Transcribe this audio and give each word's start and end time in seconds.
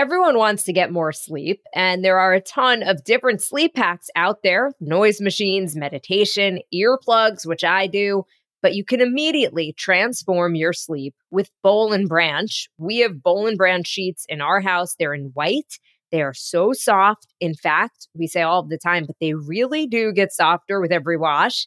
Everyone 0.00 0.38
wants 0.38 0.62
to 0.62 0.72
get 0.72 0.90
more 0.90 1.12
sleep, 1.12 1.60
and 1.74 2.02
there 2.02 2.18
are 2.18 2.32
a 2.32 2.40
ton 2.40 2.82
of 2.82 3.04
different 3.04 3.42
sleep 3.42 3.76
hacks 3.76 4.08
out 4.16 4.42
there 4.42 4.72
noise 4.80 5.20
machines, 5.20 5.76
meditation, 5.76 6.60
earplugs, 6.74 7.44
which 7.44 7.64
I 7.64 7.86
do. 7.86 8.24
But 8.62 8.74
you 8.74 8.82
can 8.82 9.02
immediately 9.02 9.74
transform 9.76 10.54
your 10.54 10.72
sleep 10.72 11.14
with 11.30 11.50
Boll 11.62 11.92
and 11.92 12.08
Branch. 12.08 12.66
We 12.78 13.00
have 13.00 13.22
Boll 13.22 13.46
and 13.46 13.58
Branch 13.58 13.86
sheets 13.86 14.24
in 14.26 14.40
our 14.40 14.62
house. 14.62 14.94
They're 14.98 15.12
in 15.12 15.32
white. 15.34 15.78
They 16.10 16.22
are 16.22 16.32
so 16.32 16.72
soft. 16.72 17.26
In 17.38 17.54
fact, 17.54 18.08
we 18.14 18.26
say 18.26 18.40
all 18.40 18.62
the 18.62 18.78
time, 18.78 19.04
but 19.04 19.16
they 19.20 19.34
really 19.34 19.86
do 19.86 20.14
get 20.14 20.32
softer 20.32 20.80
with 20.80 20.92
every 20.92 21.18
wash. 21.18 21.66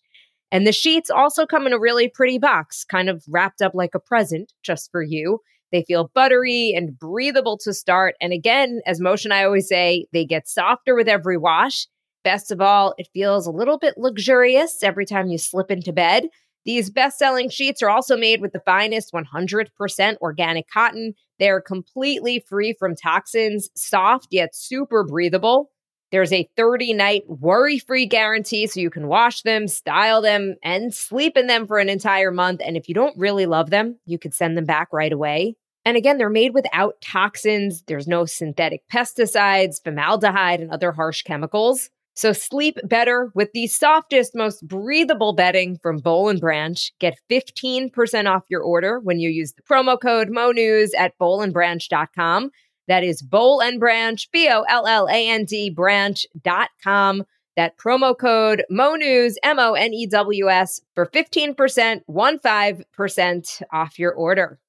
And 0.51 0.65
the 0.65 0.71
sheets 0.71 1.11
also 1.11 1.45
come 1.45 1.67
in 1.67 1.73
a 1.73 1.79
really 1.79 2.09
pretty 2.09 2.39
box, 2.39 2.83
kind 2.83 3.09
of 3.09 3.23
wrapped 3.29 3.61
up 3.61 3.75
like 3.75 3.93
a 3.93 3.99
present 3.99 4.53
just 4.63 4.89
for 4.91 5.03
you. 5.03 5.41
They 5.73 5.83
feel 5.83 6.11
buttery 6.13 6.71
and 6.75 6.97
breathable 6.97 7.57
to 7.63 7.73
start. 7.73 8.13
And 8.21 8.31
again, 8.31 8.81
as 8.85 8.99
and 8.99 9.33
I 9.33 9.43
always 9.43 9.67
say, 9.67 10.05
they 10.13 10.23
get 10.23 10.47
softer 10.47 10.93
with 10.95 11.09
every 11.09 11.35
wash. 11.35 11.87
Best 12.23 12.51
of 12.51 12.61
all, 12.61 12.93
it 12.99 13.09
feels 13.11 13.47
a 13.47 13.51
little 13.51 13.79
bit 13.79 13.95
luxurious 13.97 14.83
every 14.83 15.05
time 15.05 15.27
you 15.27 15.39
slip 15.39 15.71
into 15.71 15.91
bed. 15.91 16.27
These 16.63 16.91
best 16.91 17.17
selling 17.17 17.49
sheets 17.49 17.81
are 17.81 17.89
also 17.89 18.15
made 18.15 18.39
with 18.39 18.53
the 18.53 18.61
finest 18.61 19.11
100% 19.13 20.17
organic 20.21 20.69
cotton. 20.69 21.15
They're 21.39 21.59
completely 21.59 22.45
free 22.47 22.75
from 22.77 22.95
toxins, 22.95 23.69
soft 23.75 24.27
yet 24.29 24.55
super 24.55 25.03
breathable. 25.03 25.71
There's 26.11 26.31
a 26.31 26.47
30 26.55 26.93
night 26.93 27.23
worry 27.27 27.79
free 27.79 28.05
guarantee 28.05 28.67
so 28.67 28.79
you 28.79 28.91
can 28.91 29.07
wash 29.07 29.41
them, 29.41 29.67
style 29.67 30.21
them, 30.21 30.55
and 30.63 30.93
sleep 30.93 31.35
in 31.35 31.47
them 31.47 31.65
for 31.65 31.79
an 31.79 31.89
entire 31.89 32.31
month. 32.31 32.61
And 32.63 32.77
if 32.77 32.87
you 32.87 32.93
don't 32.93 33.17
really 33.17 33.47
love 33.47 33.71
them, 33.71 33.97
you 34.05 34.19
could 34.19 34.35
send 34.35 34.55
them 34.55 34.65
back 34.65 34.89
right 34.93 35.11
away. 35.11 35.55
And 35.85 35.97
again, 35.97 36.17
they're 36.17 36.29
made 36.29 36.53
without 36.53 37.01
toxins. 37.01 37.83
There's 37.87 38.07
no 38.07 38.25
synthetic 38.25 38.83
pesticides, 38.91 39.83
formaldehyde, 39.83 40.61
and 40.61 40.71
other 40.71 40.91
harsh 40.93 41.23
chemicals. 41.23 41.89
So 42.15 42.31
sleep 42.31 42.77
better 42.83 43.31
with 43.33 43.51
the 43.53 43.67
softest, 43.67 44.35
most 44.35 44.67
breathable 44.67 45.33
bedding 45.33 45.79
from 45.81 45.97
Boll 45.97 46.29
and 46.29 46.39
Branch. 46.39 46.93
Get 46.99 47.19
15% 47.29 48.29
off 48.29 48.43
your 48.49 48.61
order 48.61 48.99
when 48.99 49.19
you 49.19 49.29
use 49.29 49.53
the 49.53 49.63
promo 49.63 49.99
code 49.99 50.29
MONews 50.29 50.89
at 50.97 51.17
bollandbranch.com. 51.19 52.51
That 52.87 53.03
is 53.03 53.21
Boll 53.21 53.61
and 53.61 53.79
Branch, 53.79 54.29
B 54.31 54.47
O 54.51 54.63
L 54.69 54.85
L 54.85 55.07
A 55.07 55.29
N 55.29 55.45
D 55.45 55.69
branch.com. 55.69 57.23
That 57.55 57.77
promo 57.77 58.17
code 58.17 58.63
MONews, 58.71 59.35
M 59.41 59.59
O 59.59 59.73
N 59.73 59.93
E 59.93 60.05
W 60.07 60.49
S, 60.49 60.81
for 60.93 61.05
15%, 61.07 62.01
15% 62.07 63.61
off 63.71 63.99
your 63.99 64.13
order. 64.13 64.59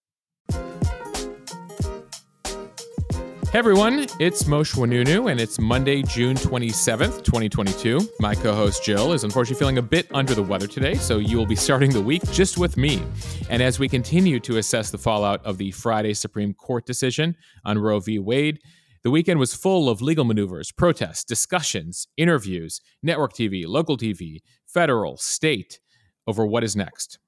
Hey 3.54 3.58
everyone, 3.58 4.06
it's 4.18 4.42
Mosheh 4.42 4.74
Oinounou, 4.74 5.30
and 5.30 5.40
it's 5.40 5.60
Monday, 5.60 6.02
June 6.02 6.36
27th, 6.36 7.22
2022. 7.22 8.00
My 8.18 8.34
co 8.34 8.52
host 8.52 8.82
Jill 8.82 9.12
is 9.12 9.22
unfortunately 9.22 9.60
feeling 9.60 9.78
a 9.78 9.82
bit 9.82 10.08
under 10.12 10.34
the 10.34 10.42
weather 10.42 10.66
today, 10.66 10.94
so 10.94 11.18
you 11.18 11.38
will 11.38 11.46
be 11.46 11.54
starting 11.54 11.92
the 11.92 12.00
week 12.00 12.28
just 12.32 12.58
with 12.58 12.76
me. 12.76 13.00
And 13.48 13.62
as 13.62 13.78
we 13.78 13.88
continue 13.88 14.40
to 14.40 14.56
assess 14.56 14.90
the 14.90 14.98
fallout 14.98 15.40
of 15.46 15.56
the 15.56 15.70
Friday 15.70 16.14
Supreme 16.14 16.52
Court 16.52 16.84
decision 16.84 17.36
on 17.64 17.78
Roe 17.78 18.00
v. 18.00 18.18
Wade, 18.18 18.58
the 19.04 19.12
weekend 19.12 19.38
was 19.38 19.54
full 19.54 19.88
of 19.88 20.02
legal 20.02 20.24
maneuvers, 20.24 20.72
protests, 20.72 21.22
discussions, 21.22 22.08
interviews, 22.16 22.80
network 23.04 23.34
TV, 23.34 23.68
local 23.68 23.96
TV, 23.96 24.40
federal, 24.66 25.16
state, 25.16 25.78
over 26.26 26.44
what 26.44 26.64
is 26.64 26.74
next. 26.74 27.20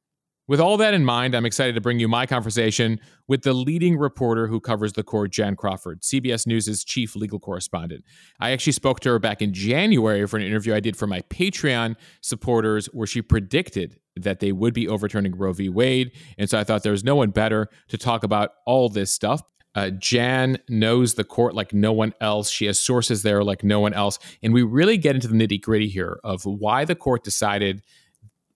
With 0.49 0.61
all 0.61 0.77
that 0.77 0.95
in 0.95 1.05
mind, 1.05 1.35
I'm 1.35 1.45
excited 1.45 1.75
to 1.75 1.81
bring 1.81 1.99
you 1.99 2.07
my 2.07 2.25
conversation 2.25 3.01
with 3.27 3.43
the 3.43 3.53
leading 3.53 3.99
reporter 3.99 4.47
who 4.47 4.61
covers 4.61 4.93
the 4.93 5.03
court, 5.03 5.33
Jan 5.33 5.57
Crawford, 5.57 6.03
CBS 6.03 6.47
News' 6.47 6.85
chief 6.85 7.17
legal 7.17 7.41
correspondent. 7.41 8.05
I 8.39 8.53
actually 8.53 8.75
spoke 8.75 9.01
to 9.01 9.09
her 9.09 9.19
back 9.19 9.43
in 9.43 9.53
January 9.53 10.25
for 10.29 10.37
an 10.37 10.45
interview 10.45 10.73
I 10.73 10.79
did 10.79 10.97
for 10.97 11.09
my 11.09 11.23
Patreon 11.23 11.97
supporters 12.21 12.87
where 12.93 13.09
she 13.09 13.23
predicted 13.23 13.99
that 14.15 14.39
they 14.39 14.53
would 14.53 14.73
be 14.73 14.87
overturning 14.87 15.37
Roe 15.37 15.53
v. 15.53 15.69
Wade. 15.69 16.13
And 16.39 16.49
so 16.49 16.61
I 16.61 16.63
thought 16.65 16.85
there 16.85 16.93
was 16.93 17.03
no 17.03 17.17
one 17.17 17.31
better 17.31 17.69
to 17.89 17.99
talk 17.99 18.23
about 18.23 18.53
all 18.67 18.89
this 18.89 19.13
stuff. 19.13 19.43
Uh, 19.75 19.91
Jan 19.91 20.59
knows 20.69 21.15
the 21.15 21.25
court 21.25 21.55
like 21.55 21.75
no 21.75 21.93
one 21.93 22.15
else. 22.21 22.51
She 22.51 22.67
has 22.67 22.79
sources 22.79 23.23
there 23.23 23.43
like 23.43 23.65
no 23.65 23.81
one 23.81 23.93
else. 23.93 24.21
And 24.45 24.55
we 24.55 24.63
really 24.63 24.97
get 24.97 25.17
into 25.17 25.27
the 25.27 25.35
nitty 25.35 25.61
gritty 25.61 25.89
here 25.89 26.21
of 26.23 26.47
why 26.47 26.85
the 26.85 26.95
court 26.95 27.25
decided 27.25 27.83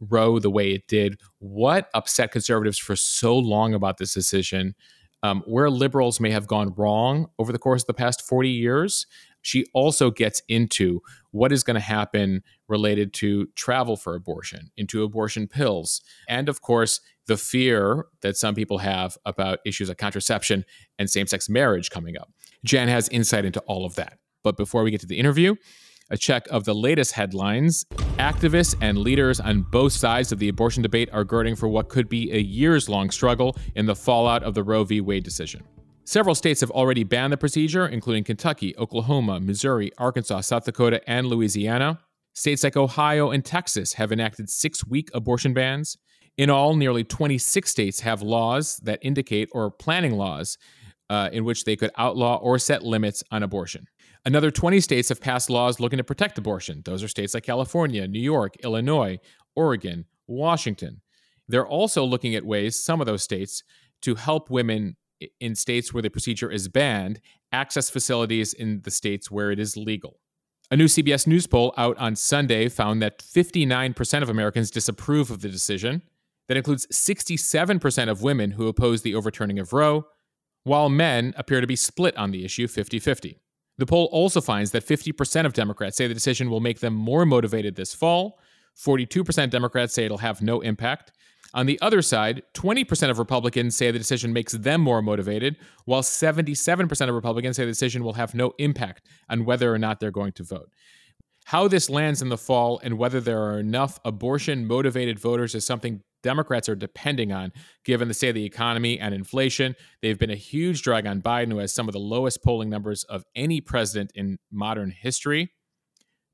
Roe 0.01 0.39
the 0.39 0.51
way 0.51 0.73
it 0.73 0.87
did, 0.89 1.21
what 1.39 1.89
upset 1.95 2.33
conservatives 2.33 2.79
for 2.79 2.97
so 2.97 3.37
long 3.37 3.75
about 3.75 3.99
this 3.99 4.15
decision, 4.15 4.75
um, 5.23 5.43
where 5.47 5.69
liberals 5.69 6.21
may 6.21 6.31
have 6.31 6.47
gone 6.47 6.73
wrong 6.77 7.29
over 7.39 7.53
the 7.53 7.59
course 7.59 7.83
of 7.83 7.87
the 7.87 7.95
past 7.95 8.23
40 8.23 8.49
years. 8.49 9.07
She 9.43 9.67
also 9.75 10.11
gets 10.11 10.43
into 10.49 11.01
what 11.31 11.53
is 11.53 11.63
going 11.63 11.75
to 11.75 11.81
happen 11.81 12.43
related 12.69 13.13
to 13.15 13.47
travel 13.55 13.97
for 13.97 14.15
abortion, 14.15 14.71
into 14.77 15.03
abortion 15.03 15.47
pills, 15.47 16.03
and 16.29 16.49
of 16.49 16.61
course, 16.61 17.01
the 17.27 17.37
fear 17.37 18.07
that 18.23 18.37
some 18.37 18.55
people 18.55 18.79
have 18.79 19.17
about 19.25 19.61
issues 19.65 19.89
like 19.89 19.99
contraception 19.99 20.65
and 20.99 21.09
same 21.09 21.27
sex 21.27 21.49
marriage 21.49 21.89
coming 21.91 22.17
up. 22.19 22.31
Jan 22.65 22.89
has 22.89 23.09
insight 23.09 23.45
into 23.45 23.61
all 23.61 23.87
of 23.87 23.95
that. 23.95 24.19
But 24.43 24.57
before 24.57 24.83
we 24.83 24.91
get 24.91 25.01
to 25.03 25.07
the 25.07 25.19
interview, 25.19 25.55
a 26.11 26.17
check 26.17 26.47
of 26.51 26.65
the 26.65 26.75
latest 26.75 27.13
headlines. 27.13 27.85
Activists 28.19 28.75
and 28.81 28.99
leaders 28.99 29.41
on 29.41 29.63
both 29.63 29.93
sides 29.93 30.33
of 30.33 30.39
the 30.39 30.49
abortion 30.49 30.83
debate 30.83 31.09
are 31.13 31.25
girding 31.25 31.57
for 31.57 31.69
what 31.69 31.89
could 31.89 32.09
be 32.09 32.31
a 32.33 32.39
years 32.39 32.89
long 32.89 33.11
struggle 33.11 33.57
in 33.75 33.87
the 33.87 33.95
fallout 33.95 34.43
of 34.43 34.55
the 34.55 34.63
Roe 34.63 34.85
v. 34.85 35.01
Wade 35.01 35.25
decision. 35.25 35.63
Several 36.05 36.35
states 36.35 36.61
have 36.61 36.73
already 36.73 37.05
banned 37.05 37.33
the 37.33 37.37
procedure, 37.37 37.87
including 37.87 38.25
Kentucky, 38.25 38.77
Oklahoma, 38.77 39.39
Missouri, 39.39 39.93
Arkansas, 39.97 40.41
South 40.41 40.65
Dakota, 40.65 41.01
and 41.07 41.29
Louisiana. 41.29 42.01
States 42.35 42.65
like 42.65 42.77
Ohio 42.77 43.31
and 43.31 43.45
Texas 43.45 43.93
have 43.95 44.11
enacted 44.11 44.51
six 44.51 44.85
week 44.87 45.09
abortion 45.15 45.55
bans. 45.55 45.97
In 46.37 46.51
all, 46.51 46.75
nearly 46.75 47.05
26 47.05 47.71
states 47.71 48.01
have 48.01 48.23
laws 48.23 48.79
that 48.79 48.99
indicate 49.03 49.49
or 49.53 49.71
planning 49.71 50.17
laws 50.17 50.59
uh, 51.11 51.29
in 51.33 51.45
which 51.45 51.65
they 51.65 51.77
could 51.77 51.91
outlaw 51.99 52.37
or 52.37 52.59
set 52.59 52.83
limits 52.83 53.23
on 53.31 53.43
abortion. 53.43 53.87
Another 54.25 54.51
20 54.51 54.81
states 54.81 55.09
have 55.09 55.21
passed 55.21 55.49
laws 55.49 55.81
looking 55.81 55.97
to 55.97 56.05
protect 56.05 56.37
abortion. 56.37 56.83
Those 56.85 57.03
are 57.03 57.09
states 57.09 57.33
like 57.35 57.45
California, 57.45 58.07
New 58.07 58.21
York, 58.21 58.57
Illinois, 58.63 59.19
Oregon, 59.57 60.05
Washington. 60.27 61.01
They're 61.49 61.67
also 61.67 62.05
looking 62.05 62.35
at 62.35 62.45
ways, 62.45 62.79
some 62.79 63.01
of 63.01 63.07
those 63.07 63.23
states, 63.23 63.63
to 64.03 64.15
help 64.15 64.51
women 64.51 64.97
in 65.41 65.55
states 65.55 65.93
where 65.93 66.03
the 66.03 66.11
procedure 66.11 66.51
is 66.51 66.69
banned 66.69 67.21
access 67.53 67.91
facilities 67.91 68.53
in 68.53 68.81
the 68.83 68.91
states 68.91 69.31
where 69.31 69.51
it 69.51 69.59
is 69.59 69.77
legal. 69.77 70.21
A 70.71 70.77
new 70.77 70.85
CBS 70.85 71.27
News 71.27 71.47
poll 71.47 71.75
out 71.77 71.99
on 71.99 72.15
Sunday 72.15 72.69
found 72.69 73.03
that 73.03 73.19
59% 73.19 74.23
of 74.23 74.29
Americans 74.29 74.71
disapprove 74.71 75.31
of 75.31 75.41
the 75.41 75.49
decision. 75.49 76.03
That 76.47 76.57
includes 76.57 76.87
67% 76.87 78.09
of 78.09 78.23
women 78.23 78.53
who 78.53 78.69
oppose 78.69 79.03
the 79.03 79.15
overturning 79.15 79.59
of 79.59 79.73
Roe, 79.73 80.07
while 80.63 80.89
men 80.89 81.35
appear 81.37 81.61
to 81.61 81.67
be 81.67 81.77
split 81.77 82.17
on 82.17 82.31
the 82.31 82.45
issue 82.45 82.69
50 82.69 82.99
50. 82.99 83.41
The 83.81 83.87
poll 83.87 84.11
also 84.13 84.43
finds 84.43 84.73
that 84.73 84.85
50% 84.85 85.47
of 85.47 85.55
Democrats 85.55 85.97
say 85.97 86.07
the 86.07 86.13
decision 86.13 86.51
will 86.51 86.61
make 86.61 86.81
them 86.81 86.93
more 86.93 87.25
motivated 87.25 87.77
this 87.77 87.95
fall. 87.95 88.39
42% 88.77 89.49
Democrats 89.49 89.95
say 89.95 90.05
it'll 90.05 90.19
have 90.19 90.43
no 90.43 90.61
impact. 90.61 91.13
On 91.55 91.65
the 91.65 91.81
other 91.81 92.03
side, 92.03 92.43
20% 92.53 93.09
of 93.09 93.19
Republicans 93.19 93.75
say 93.75 93.91
the 93.91 93.99
decision 93.99 94.35
makes 94.35 94.53
them 94.53 94.83
more 94.83 95.01
motivated, 95.01 95.57
while 95.87 96.03
77% 96.03 97.09
of 97.09 97.15
Republicans 97.15 97.57
say 97.57 97.65
the 97.65 97.71
decision 97.71 98.05
will 98.05 98.13
have 98.13 98.35
no 98.35 98.53
impact 98.59 99.09
on 99.31 99.47
whether 99.47 99.73
or 99.73 99.79
not 99.79 99.99
they're 99.99 100.11
going 100.11 100.33
to 100.33 100.45
vote. 100.45 100.69
How 101.47 101.67
this 101.67 101.89
lands 101.89 102.21
in 102.21 102.29
the 102.29 102.37
fall 102.37 102.81
and 102.85 102.99
whether 102.99 103.19
there 103.19 103.41
are 103.41 103.59
enough 103.59 103.99
abortion 104.05 104.67
motivated 104.67 105.19
voters 105.19 105.55
is 105.55 105.65
something 105.65 106.03
Democrats 106.23 106.69
are 106.69 106.75
depending 106.75 107.33
on, 107.33 107.53
given 107.85 108.09
the 108.09 108.15
state 108.15 108.31
of 108.31 108.35
the 108.35 108.45
economy 108.45 108.99
and 108.99 109.15
inflation. 109.15 109.75
They've 110.03 110.19
been 110.19 110.31
a 110.31 110.37
huge 110.37 110.83
drag 110.83 111.07
on 111.07 111.23
Biden, 111.23 111.51
who 111.51 111.59
has 111.59 111.73
some 111.73 111.89
of 111.89 111.93
the 111.93 112.01
lowest 112.01 112.43
polling 112.43 112.71
numbers 112.71 113.05
of 113.05 113.25
any 113.35 113.61
president 113.61 114.13
in 114.15 114.39
modern 114.51 114.91
history. 114.91 115.53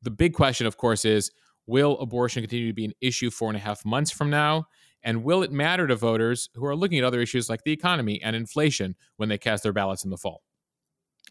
The 0.03 0.11
big 0.11 0.35
question, 0.35 0.67
of 0.67 0.77
course, 0.77 1.05
is 1.05 1.31
will 1.67 1.99
abortion 1.99 2.43
continue 2.43 2.69
to 2.69 2.75
be 2.75 2.85
an 2.85 2.93
issue 3.01 3.31
four 3.31 3.49
and 3.49 3.57
a 3.57 3.61
half 3.61 3.85
months 3.85 4.11
from 4.11 4.31
now? 4.31 4.67
And 5.03 5.25
will 5.25 5.43
it 5.43 5.53
matter 5.53 5.87
to 5.87 5.97
voters 5.97 6.49
who 6.55 6.65
are 6.67 6.77
looking 6.77 6.99
at 6.99 7.05
other 7.05 7.21
issues 7.21 7.49
like 7.49 7.63
the 7.65 7.73
economy 7.73 8.21
and 8.23 8.35
inflation 8.35 8.97
when 9.17 9.29
they 9.29 9.39
cast 9.39 9.63
their 9.63 9.73
ballots 9.73 10.05
in 10.05 10.11
the 10.11 10.17
fall? 10.17 10.43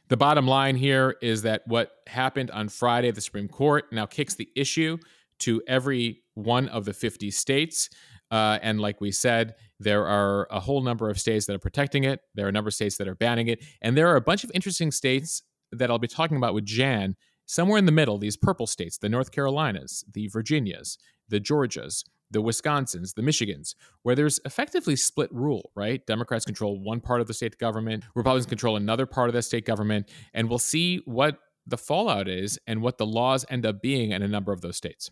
The 0.08 0.18
bottom 0.18 0.48
line 0.48 0.76
here 0.76 1.16
is 1.22 1.42
that 1.42 1.64
what 1.66 1.92
happened 2.08 2.52
on 2.52 2.70
Friday 2.70 3.12
the 3.12 3.22
Supreme 3.22 3.48
Court 3.48 3.86
now 3.92 4.06
kicks 4.06 4.36
the 4.36 4.50
issue 4.56 4.98
to 5.40 5.62
every 5.68 6.22
one 6.36 6.68
of 6.70 6.86
the 6.86 6.94
50 6.94 7.32
states. 7.32 7.90
Uh, 8.32 8.60
and 8.62 8.80
like 8.80 9.02
we 9.02 9.12
said, 9.12 9.56
there 9.80 10.06
are 10.06 10.48
a 10.50 10.60
whole 10.60 10.82
number 10.82 11.10
of 11.10 11.20
states 11.20 11.46
that 11.46 11.56
are 11.56 11.60
protecting 11.60 12.04
it. 12.04 12.22
There 12.34 12.46
are 12.46 12.50
a 12.50 12.52
number 12.52 12.70
of 12.70 12.74
states 12.74 12.98
that 12.98 13.08
are 13.08 13.16
banning 13.16 13.48
it. 13.48 13.64
And 13.82 13.98
there 13.98 14.08
are 14.08 14.16
a 14.16 14.22
bunch 14.22 14.44
of 14.44 14.52
interesting 14.54 14.92
states 14.92 15.44
that 15.72 15.90
I'll 15.90 16.00
be 16.00 16.08
talking 16.08 16.38
about 16.38 16.54
with 16.54 16.66
Jan, 16.66 17.16
somewhere 17.46 17.78
in 17.78 17.86
the 17.86 17.92
middle, 17.92 18.18
these 18.18 18.38
purple 18.38 18.68
states, 18.68 18.98
the 18.98 19.10
North 19.10 19.32
Carolinas, 19.32 20.04
the 20.12 20.28
Virginias, 20.28 20.98
the 21.30 21.40
Georgias, 21.40 22.04
the 22.32 22.42
Wisconsins, 22.42 23.14
the 23.14 23.22
Michigans, 23.22 23.76
where 24.04 24.16
there's 24.16 24.40
effectively 24.46 24.96
split 24.96 25.32
rule, 25.32 25.72
right? 25.76 26.06
Democrats 26.06 26.46
control 26.46 26.82
one 26.82 27.00
part 27.00 27.22
of 27.22 27.28
the 27.28 27.34
state 27.34 27.58
government, 27.58 28.04
Republicans 28.16 28.48
control 28.48 28.76
another 28.76 29.06
part 29.06 29.30
of 29.30 29.34
the 29.34 29.42
state 29.42 29.66
government, 29.66 30.10
and 30.34 30.50
we'll 30.50 30.60
see 30.60 30.98
what 31.06 31.38
the 31.68 31.78
fallout 31.78 32.28
is 32.28 32.60
and 32.68 32.82
what 32.82 32.98
the 32.98 33.06
laws 33.06 33.46
end 33.50 33.66
up 33.66 33.82
being 33.82 34.12
in 34.12 34.22
a 34.22 34.28
number 34.28 34.52
of 34.52 34.62
those 34.62 34.78
states. 34.78 35.10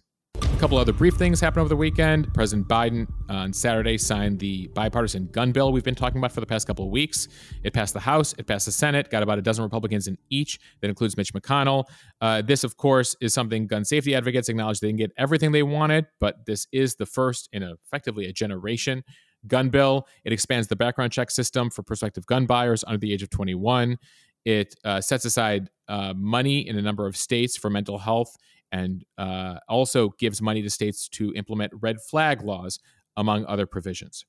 A 0.53 0.59
couple 0.63 0.77
other 0.77 0.93
brief 0.93 1.15
things 1.15 1.41
happened 1.41 1.61
over 1.61 1.69
the 1.69 1.75
weekend. 1.75 2.33
President 2.33 2.67
Biden 2.67 3.09
uh, 3.29 3.33
on 3.33 3.51
Saturday 3.51 3.97
signed 3.97 4.39
the 4.39 4.67
bipartisan 4.67 5.27
gun 5.27 5.51
bill 5.51 5.73
we've 5.73 5.83
been 5.83 5.95
talking 5.95 6.19
about 6.19 6.31
for 6.31 6.39
the 6.39 6.45
past 6.45 6.67
couple 6.67 6.85
of 6.85 6.91
weeks. 6.91 7.27
It 7.63 7.73
passed 7.73 7.93
the 7.93 7.99
House, 7.99 8.33
it 8.37 8.47
passed 8.47 8.67
the 8.67 8.71
Senate, 8.71 9.09
got 9.09 9.23
about 9.23 9.39
a 9.39 9.41
dozen 9.41 9.63
Republicans 9.63 10.07
in 10.07 10.17
each. 10.29 10.59
That 10.79 10.87
includes 10.89 11.17
Mitch 11.17 11.33
McConnell. 11.33 11.85
Uh, 12.21 12.43
this, 12.43 12.63
of 12.63 12.77
course, 12.77 13.15
is 13.19 13.33
something 13.33 13.67
gun 13.67 13.83
safety 13.83 14.15
advocates 14.15 14.47
acknowledge 14.47 14.79
they 14.79 14.87
didn't 14.87 14.99
get 14.99 15.11
everything 15.17 15.51
they 15.51 15.63
wanted, 15.63 16.05
but 16.19 16.45
this 16.45 16.67
is 16.71 16.95
the 16.95 17.07
first 17.07 17.49
in 17.51 17.63
a, 17.63 17.73
effectively 17.85 18.27
a 18.27 18.31
generation 18.31 19.03
gun 19.47 19.69
bill. 19.69 20.07
It 20.23 20.31
expands 20.31 20.67
the 20.67 20.77
background 20.77 21.11
check 21.11 21.31
system 21.31 21.71
for 21.71 21.83
prospective 21.83 22.25
gun 22.27 22.45
buyers 22.45 22.83
under 22.87 22.99
the 22.99 23.11
age 23.11 23.23
of 23.23 23.31
21. 23.31 23.97
It 24.45 24.75
uh, 24.85 25.01
sets 25.01 25.25
aside 25.25 25.69
uh, 25.87 26.13
money 26.15 26.67
in 26.67 26.77
a 26.77 26.81
number 26.81 27.07
of 27.07 27.17
states 27.17 27.57
for 27.57 27.69
mental 27.69 27.97
health 27.97 28.35
and 28.73 29.05
uh, 29.17 29.59
also 29.69 30.09
gives 30.19 30.41
money 30.41 30.61
to 30.63 30.69
states 30.69 31.07
to 31.07 31.31
implement 31.35 31.71
red 31.79 32.01
flag 32.01 32.43
laws, 32.43 32.79
among 33.15 33.45
other 33.45 33.67
provisions. 33.67 34.25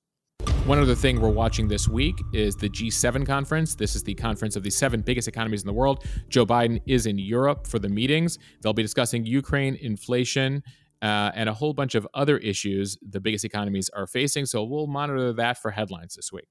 One 0.67 0.79
other 0.79 0.95
thing 0.95 1.21
we're 1.21 1.31
watching 1.31 1.69
this 1.69 1.89
week 1.89 2.21
is 2.35 2.55
the 2.55 2.69
G7 2.69 3.27
conference. 3.27 3.75
This 3.75 3.97
is 3.97 4.03
the 4.03 4.15
conference 4.15 4.57
of 4.57 4.63
the 4.63 4.71
seven 4.71 5.01
biggest 5.01 5.27
economies 5.27 5.63
in 5.63 5.67
the 5.67 5.73
world. 5.73 6.05
Joe 6.29 6.45
Biden 6.45 6.83
is 6.87 7.07
in 7.07 7.19
Europe 7.19 7.67
for 7.67 7.79
the 7.79 7.89
meetings. 7.89 8.39
They'll 8.63 8.75
be 8.75 8.83
discussing 8.83 9.25
Ukraine, 9.25 9.77
inflation, 9.77 10.63
uh, 11.01 11.31
and 11.35 11.49
a 11.49 11.55
whole 11.55 11.73
bunch 11.73 11.95
of 11.95 12.07
other 12.15 12.39
issues 12.39 12.99
the 13.03 13.21
biggest 13.21 13.45
economies 13.45 13.89
are 13.91 14.07
facing. 14.07 14.45
So 14.45 14.65
we'll 14.65 14.87
monitor 14.87 15.33
that 15.33 15.59
for 15.59 15.71
headlines 15.71 16.15
this 16.15 16.31
week. 16.31 16.49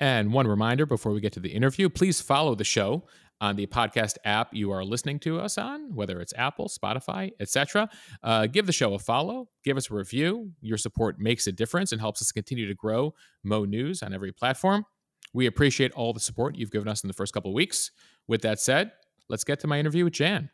And 0.00 0.32
one 0.32 0.48
reminder 0.48 0.86
before 0.86 1.12
we 1.12 1.20
get 1.20 1.32
to 1.34 1.40
the 1.40 1.50
interview 1.50 1.88
please 1.88 2.20
follow 2.20 2.56
the 2.56 2.64
show 2.64 3.04
on 3.42 3.56
the 3.56 3.66
podcast 3.66 4.16
app 4.24 4.54
you 4.54 4.70
are 4.70 4.84
listening 4.84 5.18
to 5.18 5.40
us 5.40 5.58
on, 5.58 5.92
whether 5.94 6.20
it's 6.20 6.32
Apple, 6.36 6.68
Spotify, 6.68 7.32
etc. 7.40 7.90
Uh, 8.22 8.46
give 8.46 8.66
the 8.66 8.72
show 8.72 8.94
a 8.94 8.98
follow, 9.00 9.48
give 9.64 9.76
us 9.76 9.90
a 9.90 9.94
review. 9.94 10.52
Your 10.60 10.78
support 10.78 11.18
makes 11.18 11.48
a 11.48 11.52
difference 11.52 11.90
and 11.90 12.00
helps 12.00 12.22
us 12.22 12.30
continue 12.30 12.68
to 12.68 12.74
grow 12.74 13.14
Mo 13.42 13.64
News 13.64 14.00
on 14.02 14.14
every 14.14 14.30
platform. 14.30 14.86
We 15.34 15.46
appreciate 15.46 15.90
all 15.92 16.12
the 16.12 16.20
support 16.20 16.56
you've 16.56 16.70
given 16.70 16.86
us 16.86 17.02
in 17.02 17.08
the 17.08 17.14
first 17.14 17.34
couple 17.34 17.50
of 17.50 17.54
weeks. 17.54 17.90
With 18.28 18.42
that 18.42 18.60
said, 18.60 18.92
let's 19.28 19.42
get 19.42 19.58
to 19.60 19.66
my 19.66 19.80
interview 19.80 20.04
with 20.04 20.12
Jan. 20.12 20.48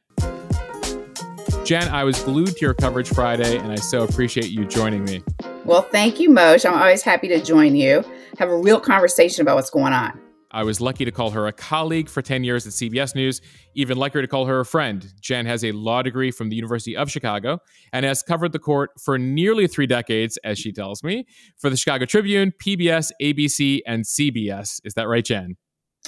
Jan, 1.64 1.88
I 1.88 2.04
was 2.04 2.18
glued 2.22 2.56
to 2.56 2.60
your 2.60 2.72
coverage 2.72 3.10
Friday, 3.10 3.58
and 3.58 3.70
I 3.70 3.76
so 3.76 4.04
appreciate 4.04 4.50
you 4.50 4.64
joining 4.64 5.04
me. 5.04 5.22
Well, 5.66 5.82
thank 5.82 6.18
you, 6.18 6.30
Mosheh. 6.30 6.70
I'm 6.70 6.78
always 6.78 7.02
happy 7.02 7.28
to 7.28 7.42
join 7.42 7.76
you, 7.76 8.02
have 8.38 8.48
a 8.48 8.56
real 8.56 8.80
conversation 8.80 9.42
about 9.42 9.56
what's 9.56 9.68
going 9.68 9.92
on. 9.92 10.18
I 10.50 10.62
was 10.62 10.80
lucky 10.80 11.04
to 11.04 11.10
call 11.10 11.30
her 11.30 11.46
a 11.46 11.52
colleague 11.52 12.08
for 12.08 12.22
10 12.22 12.42
years 12.42 12.66
at 12.66 12.72
CBS 12.72 13.14
News, 13.14 13.40
even 13.74 13.98
luckier 13.98 14.22
to 14.22 14.28
call 14.28 14.46
her 14.46 14.60
a 14.60 14.64
friend. 14.64 15.06
Jan 15.20 15.44
has 15.46 15.62
a 15.64 15.72
law 15.72 16.02
degree 16.02 16.30
from 16.30 16.48
the 16.48 16.56
University 16.56 16.96
of 16.96 17.10
Chicago 17.10 17.58
and 17.92 18.06
has 18.06 18.22
covered 18.22 18.52
the 18.52 18.58
court 18.58 18.90
for 18.98 19.18
nearly 19.18 19.66
three 19.66 19.86
decades, 19.86 20.38
as 20.44 20.58
she 20.58 20.72
tells 20.72 21.02
me, 21.02 21.26
for 21.58 21.68
the 21.68 21.76
Chicago 21.76 22.06
Tribune, 22.06 22.52
PBS, 22.64 23.10
ABC, 23.20 23.80
and 23.86 24.04
CBS. 24.04 24.80
Is 24.84 24.94
that 24.94 25.06
right, 25.06 25.24
Jan? 25.24 25.56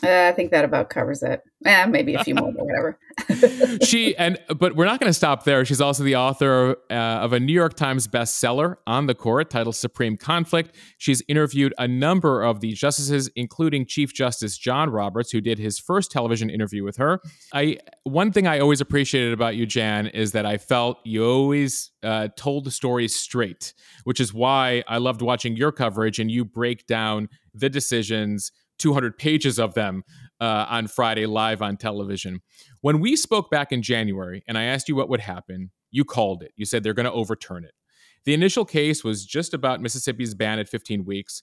Uh, 0.03 0.29
I 0.29 0.33
think 0.33 0.51
that 0.51 0.65
about 0.65 0.89
covers 0.89 1.23
it. 1.23 1.43
Eh, 1.67 1.85
maybe 1.87 2.15
a 2.15 2.25
few 2.25 2.35
more, 2.35 2.51
but 2.53 2.65
whatever. 2.65 2.99
she 3.85 4.17
and 4.17 4.39
but 4.59 4.75
we're 4.75 4.87
not 4.87 4.99
going 4.99 5.11
to 5.11 5.15
stop 5.15 5.45
there. 5.45 5.63
She's 5.67 5.81
also 5.81 6.05
the 6.05 6.17
author 6.17 6.77
uh, 6.91 6.95
of 6.95 7.35
a 7.35 7.41
New 7.41 7.53
York 7.53 7.75
Times 7.75 8.09
bestseller 8.09 8.77
on 8.87 9.07
the 9.07 9.15
court 9.15 9.51
titled 9.51 9.77
Supreme 9.77 10.17
Conflict. 10.17 10.75
She's 10.97 11.23
interviewed 11.29 11.75
a 11.77 11.87
number 11.87 12.43
of 12.43 12.61
the 12.61 12.73
justices, 12.73 13.29
including 13.37 13.85
Chief 13.85 14.15
Justice 14.15 14.57
John 14.57 14.89
Roberts, 14.89 15.33
who 15.33 15.43
did 15.43 15.59
his 15.59 15.79
first 15.79 16.11
television 16.11 16.49
interview 16.49 16.83
with 16.83 16.97
her. 16.97 17.21
I 17.53 17.79
one 18.05 18.33
thing 18.33 18.47
I 18.47 18.59
always 18.61 18.81
appreciated 18.81 19.35
about 19.35 19.55
you, 19.55 19.67
Jan, 19.67 20.07
is 20.07 20.33
that 20.33 20.47
I 20.47 20.57
felt 20.57 20.99
you 21.05 21.27
always 21.27 21.91
uh, 22.03 22.29
told 22.37 22.65
the 22.65 22.71
stories 22.71 23.15
straight, 23.15 23.75
which 24.05 24.19
is 24.19 24.33
why 24.33 24.83
I 24.89 24.97
loved 24.97 25.21
watching 25.21 25.57
your 25.57 25.73
coverage 25.73 26.19
and 26.19 26.31
you 26.31 26.47
break 26.47 26.87
down 26.87 27.29
the 27.53 27.69
decisions 27.69 28.51
200 28.81 29.17
pages 29.17 29.59
of 29.59 29.75
them 29.75 30.03
uh, 30.41 30.67
on 30.69 30.89
Friday 30.89 31.27
live 31.27 31.63
on 31.63 31.77
television. 31.77 32.41
When 32.81 33.01
we 33.01 33.15
spoke 33.15 33.51
back 33.51 33.73
in 33.73 33.83
January 33.83 34.43
and 34.49 34.59
I 34.59 34.65
asked 34.65 34.89
you 34.89 34.97
what 34.97 35.09
would 35.09 35.21
happen, 35.21 35.71
you 35.91 36.05
called 36.05 36.43
it. 36.43 36.53
You 36.57 36.65
said 36.65 36.83
they're 36.83 36.95
going 36.95 37.05
to 37.05 37.13
overturn 37.13 37.65
it. 37.65 37.73
The 38.25 38.35
initial 38.35 38.65
case 38.65 39.05
was 39.05 39.25
just 39.25 39.55
about 39.55 39.81
Mississippi's 39.81 40.35
ban 40.35 40.59
at 40.59 40.69
15 40.69 41.05
weeks. 41.05 41.43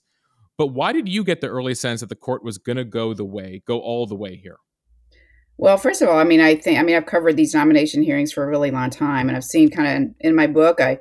But 0.56 0.68
why 0.68 0.92
did 0.92 1.08
you 1.08 1.22
get 1.24 1.40
the 1.40 1.48
early 1.48 1.74
sense 1.74 2.00
that 2.00 2.08
the 2.08 2.16
court 2.16 2.42
was 2.42 2.58
going 2.58 2.76
to 2.76 2.84
go 2.84 3.14
the 3.14 3.24
way, 3.24 3.62
go 3.66 3.78
all 3.78 4.06
the 4.06 4.16
way 4.16 4.36
here? 4.36 4.56
Well, 5.56 5.76
first 5.76 6.02
of 6.02 6.08
all, 6.08 6.18
I 6.18 6.24
mean, 6.24 6.40
I 6.40 6.54
think, 6.54 6.78
I 6.78 6.82
mean, 6.82 6.96
I've 6.96 7.06
covered 7.06 7.36
these 7.36 7.54
nomination 7.54 8.02
hearings 8.02 8.32
for 8.32 8.44
a 8.44 8.48
really 8.48 8.70
long 8.70 8.90
time, 8.90 9.28
and 9.28 9.36
I've 9.36 9.44
seen 9.44 9.70
kind 9.70 10.06
of 10.06 10.14
in, 10.20 10.34
my 10.36 10.46
book, 10.46 10.80
I 10.80 10.98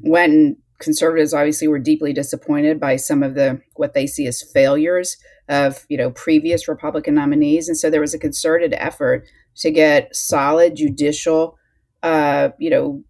went 0.00 0.32
and 0.32 0.56
conservatives 0.80 1.34
obviously 1.34 1.68
were 1.68 1.78
deeply 1.78 2.12
disappointed 2.12 2.80
by 2.80 2.96
some 2.96 3.22
of 3.22 3.34
the 3.34 3.60
what 3.76 3.94
they 3.94 4.06
see 4.06 4.26
as 4.26 4.42
failures 4.42 5.16
of 5.50 5.84
you 5.88 5.98
know 5.98 6.12
previous 6.12 6.68
Republican 6.68 7.14
nominees, 7.14 7.68
and 7.68 7.76
so 7.76 7.90
there 7.90 8.00
was 8.00 8.14
a 8.14 8.18
concerted 8.18 8.72
effort 8.74 9.26
to 9.56 9.70
get 9.70 10.14
solid 10.14 10.76
judicial, 10.76 11.58
uh, 12.02 12.50
you 12.58 12.70
know, 12.70 13.02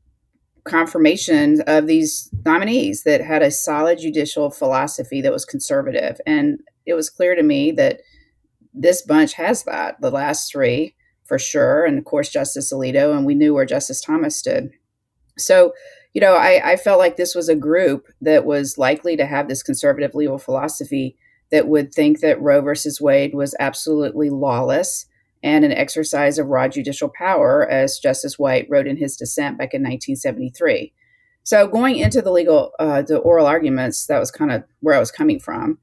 confirmation 0.65 1.61
of 1.67 1.87
these 1.87 2.31
nominees 2.45 3.05
that 3.05 3.21
had 3.21 3.43
a 3.43 3.51
solid 3.51 3.99
judicial 3.99 4.51
philosophy 4.51 5.21
that 5.21 5.33
was 5.33 5.45
conservative, 5.45 6.21
and 6.27 6.59
it 6.87 6.95
was 6.95 7.11
clear 7.11 7.35
to 7.35 7.43
me 7.43 7.71
that 7.71 8.01
this 8.73 9.03
bunch 9.03 9.35
has 9.35 9.65
that. 9.65 10.01
The 10.01 10.11
last 10.11 10.51
three 10.51 10.97
for 11.25 11.39
sure, 11.39 11.85
and 11.85 11.99
of 11.99 12.07
course 12.07 12.31
Justice 12.31 12.73
Alito, 12.73 13.15
and 13.15 13.27
we 13.27 13.35
knew 13.35 13.53
where 13.53 13.67
Justice 13.67 14.01
Thomas 14.01 14.35
stood. 14.35 14.71
So 15.37 15.75
you 16.15 16.21
know, 16.21 16.35
I, 16.35 16.73
I 16.73 16.77
felt 16.77 16.99
like 16.99 17.17
this 17.17 17.37
was 17.37 17.49
a 17.49 17.55
group 17.55 18.09
that 18.21 18.45
was 18.45 18.79
likely 18.79 19.17
to 19.17 19.27
have 19.27 19.47
this 19.47 19.63
conservative 19.63 20.15
legal 20.15 20.39
philosophy 20.39 21.17
that 21.51 21.69
would 21.69 21.93
think 21.93 22.21
that 22.21 22.41
Roe 22.41 22.61
versus 22.61 23.01
Wade 23.01 23.35
was 23.35 23.55
absolutely 23.59 24.31
lawless 24.31 25.07
and 25.43 25.65
an 25.65 25.73
exercise 25.73 26.39
of 26.39 26.49
raw 26.49 26.69
judicial 26.69 27.09
power, 27.09 27.67
as 27.69 27.99
Justice 27.99 28.39
White 28.39 28.67
wrote 28.69 28.87
in 28.87 28.99
his 28.99 29.17
dissent 29.17 29.57
back 29.57 29.73
in 29.73 29.81
1973. 29.81 30.93
So, 31.43 31.67
going 31.67 31.97
into 31.97 32.21
the 32.21 32.31
legal, 32.31 32.73
uh, 32.79 33.03
the 33.03 33.19
oral 33.19 33.47
arguments, 33.47 34.07
that 34.07 34.19
was 34.19 34.31
kind 34.31 34.53
of 34.53 34.65
where 34.81 34.95
I 34.95 35.01
was 35.01 35.11
coming 35.11 35.41
from. 35.41 35.79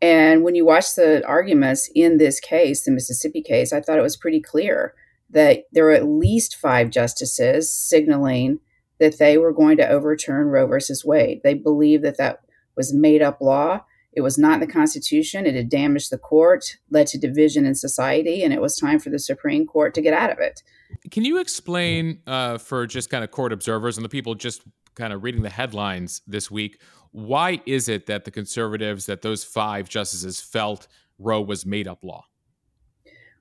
And 0.00 0.42
when 0.42 0.54
you 0.54 0.64
watch 0.64 0.94
the 0.94 1.24
arguments 1.26 1.90
in 1.94 2.18
this 2.18 2.40
case, 2.40 2.84
the 2.84 2.90
Mississippi 2.90 3.42
case, 3.42 3.72
I 3.72 3.80
thought 3.80 3.98
it 3.98 4.02
was 4.02 4.16
pretty 4.16 4.40
clear 4.40 4.94
that 5.30 5.64
there 5.72 5.84
were 5.84 5.92
at 5.92 6.06
least 6.06 6.56
five 6.56 6.90
justices 6.90 7.70
signaling 7.70 8.60
that 8.98 9.18
they 9.18 9.38
were 9.38 9.52
going 9.52 9.76
to 9.76 9.88
overturn 9.88 10.46
Roe 10.46 10.66
versus 10.66 11.04
Wade. 11.04 11.40
They 11.42 11.54
believed 11.54 12.04
that 12.04 12.18
that 12.18 12.40
was 12.76 12.94
made 12.94 13.22
up 13.22 13.40
law. 13.40 13.84
It 14.12 14.20
was 14.20 14.38
not 14.38 14.54
in 14.54 14.60
the 14.60 14.72
Constitution. 14.72 15.46
It 15.46 15.54
had 15.54 15.68
damaged 15.68 16.10
the 16.10 16.18
court, 16.18 16.76
led 16.90 17.06
to 17.08 17.18
division 17.18 17.64
in 17.64 17.74
society, 17.74 18.42
and 18.42 18.52
it 18.52 18.60
was 18.60 18.76
time 18.76 18.98
for 18.98 19.10
the 19.10 19.18
Supreme 19.18 19.66
Court 19.66 19.94
to 19.94 20.02
get 20.02 20.12
out 20.12 20.30
of 20.30 20.38
it. 20.38 20.62
Can 21.10 21.24
you 21.24 21.38
explain 21.38 22.20
uh, 22.26 22.58
for 22.58 22.86
just 22.86 23.08
kind 23.08 23.24
of 23.24 23.30
court 23.30 23.52
observers 23.52 23.96
and 23.96 24.04
the 24.04 24.10
people 24.10 24.34
just 24.34 24.62
kind 24.94 25.12
of 25.12 25.22
reading 25.22 25.42
the 25.42 25.50
headlines 25.50 26.22
this 26.26 26.50
week, 26.50 26.80
why 27.12 27.60
is 27.66 27.88
it 27.88 28.06
that 28.06 28.24
the 28.24 28.30
conservatives, 28.30 29.06
that 29.06 29.22
those 29.22 29.44
five 29.44 29.88
justices 29.88 30.40
felt 30.40 30.88
Roe 31.18 31.40
was 31.40 31.64
made 31.64 31.88
up 31.88 32.02
law? 32.02 32.24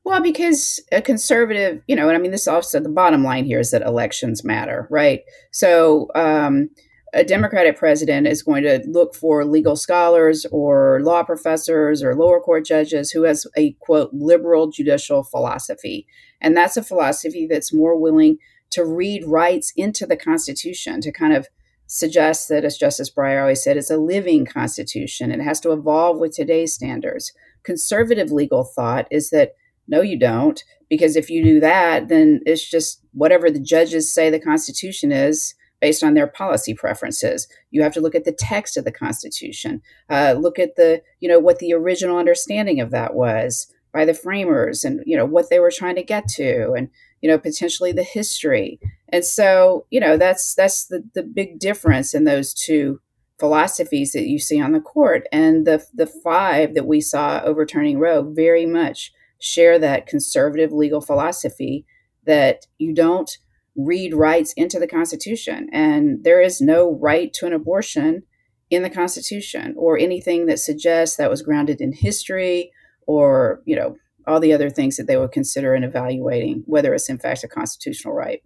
Well, 0.03 0.21
because 0.21 0.79
a 0.91 1.01
conservative, 1.01 1.81
you 1.87 1.95
know, 1.95 2.07
and 2.07 2.17
I 2.17 2.19
mean, 2.19 2.31
this 2.31 2.47
also 2.47 2.79
the 2.79 2.89
bottom 2.89 3.23
line 3.23 3.45
here 3.45 3.59
is 3.59 3.71
that 3.71 3.83
elections 3.83 4.43
matter, 4.43 4.87
right? 4.89 5.21
So, 5.51 6.09
um, 6.15 6.69
a 7.13 7.23
Democratic 7.23 7.77
president 7.77 8.25
is 8.25 8.41
going 8.41 8.63
to 8.63 8.81
look 8.87 9.13
for 9.13 9.43
legal 9.43 9.75
scholars 9.75 10.45
or 10.51 11.01
law 11.01 11.23
professors 11.23 12.01
or 12.01 12.15
lower 12.15 12.39
court 12.39 12.65
judges 12.65 13.11
who 13.11 13.23
has 13.23 13.45
a 13.57 13.73
quote 13.81 14.11
liberal 14.13 14.69
judicial 14.69 15.23
philosophy. 15.23 16.07
And 16.39 16.55
that's 16.55 16.77
a 16.77 16.83
philosophy 16.83 17.47
that's 17.49 17.73
more 17.73 17.99
willing 17.99 18.37
to 18.71 18.85
read 18.85 19.25
rights 19.25 19.73
into 19.75 20.05
the 20.05 20.15
Constitution 20.15 21.01
to 21.01 21.11
kind 21.11 21.33
of 21.33 21.47
suggest 21.87 22.47
that, 22.47 22.63
as 22.63 22.77
Justice 22.77 23.11
Breyer 23.13 23.41
always 23.41 23.61
said, 23.61 23.75
it's 23.75 23.91
a 23.91 23.97
living 23.97 24.45
Constitution. 24.45 25.31
It 25.31 25.41
has 25.41 25.59
to 25.61 25.73
evolve 25.73 26.17
with 26.17 26.33
today's 26.33 26.73
standards. 26.73 27.33
Conservative 27.63 28.31
legal 28.31 28.63
thought 28.63 29.07
is 29.11 29.29
that 29.31 29.55
no, 29.87 30.01
you 30.01 30.17
don't. 30.17 30.63
Because 30.89 31.17
if 31.17 31.29
you 31.29 31.43
do 31.43 31.59
that, 31.59 32.07
then 32.07 32.39
it's 32.45 32.69
just 32.69 33.01
whatever 33.11 33.51
the 33.51 33.59
judges 33.59 34.13
say 34.13 34.29
the 34.29 34.39
Constitution 34.39 35.11
is 35.11 35.53
based 35.81 36.03
on 36.03 36.13
their 36.13 36.27
policy 36.27 36.73
preferences. 36.73 37.47
You 37.71 37.81
have 37.81 37.93
to 37.93 38.01
look 38.01 38.15
at 38.15 38.23
the 38.23 38.31
text 38.31 38.77
of 38.77 38.85
the 38.85 38.91
Constitution, 38.91 39.81
uh, 40.09 40.35
look 40.39 40.59
at 40.59 40.75
the, 40.75 41.01
you 41.19 41.27
know, 41.27 41.39
what 41.39 41.59
the 41.59 41.73
original 41.73 42.17
understanding 42.17 42.79
of 42.79 42.91
that 42.91 43.15
was 43.15 43.67
by 43.91 44.05
the 44.05 44.13
framers 44.13 44.85
and, 44.85 45.01
you 45.05 45.17
know, 45.17 45.25
what 45.25 45.49
they 45.49 45.59
were 45.59 45.71
trying 45.71 45.95
to 45.95 46.03
get 46.03 46.27
to 46.27 46.71
and, 46.73 46.89
you 47.21 47.29
know, 47.29 47.37
potentially 47.37 47.91
the 47.91 48.03
history. 48.03 48.79
And 49.09 49.25
so, 49.25 49.85
you 49.89 49.99
know, 49.99 50.15
that's 50.15 50.55
that's 50.55 50.85
the, 50.85 51.03
the 51.13 51.23
big 51.23 51.59
difference 51.59 52.13
in 52.13 52.23
those 52.23 52.53
two 52.53 53.01
philosophies 53.39 54.11
that 54.11 54.27
you 54.27 54.37
see 54.37 54.61
on 54.61 54.71
the 54.71 54.79
court. 54.79 55.27
And 55.31 55.65
the, 55.65 55.83
the 55.93 56.05
five 56.05 56.75
that 56.75 56.85
we 56.85 57.01
saw 57.01 57.41
overturning 57.43 57.97
Roe 57.97 58.21
very 58.21 58.67
much 58.67 59.11
share 59.39 59.79
that 59.79 60.05
conservative 60.05 60.71
legal 60.71 61.01
philosophy 61.01 61.85
that 62.25 62.67
you 62.77 62.93
don't 62.93 63.39
read 63.85 64.13
rights 64.13 64.53
into 64.53 64.79
the 64.79 64.87
Constitution. 64.87 65.69
And 65.71 66.23
there 66.23 66.41
is 66.41 66.61
no 66.61 66.97
right 67.01 67.31
to 67.33 67.45
an 67.45 67.53
abortion 67.53 68.23
in 68.69 68.83
the 68.83 68.89
Constitution 68.89 69.75
or 69.77 69.97
anything 69.97 70.45
that 70.45 70.59
suggests 70.59 71.17
that 71.17 71.29
was 71.29 71.41
grounded 71.41 71.81
in 71.81 71.91
history 71.91 72.71
or, 73.05 73.61
you 73.65 73.75
know, 73.75 73.95
all 74.27 74.39
the 74.39 74.53
other 74.53 74.69
things 74.69 74.97
that 74.97 75.07
they 75.07 75.17
would 75.17 75.31
consider 75.31 75.75
in 75.75 75.83
evaluating 75.83 76.63
whether 76.65 76.93
it's 76.93 77.09
in 77.09 77.17
fact 77.17 77.43
a 77.43 77.47
constitutional 77.47 78.13
right. 78.13 78.41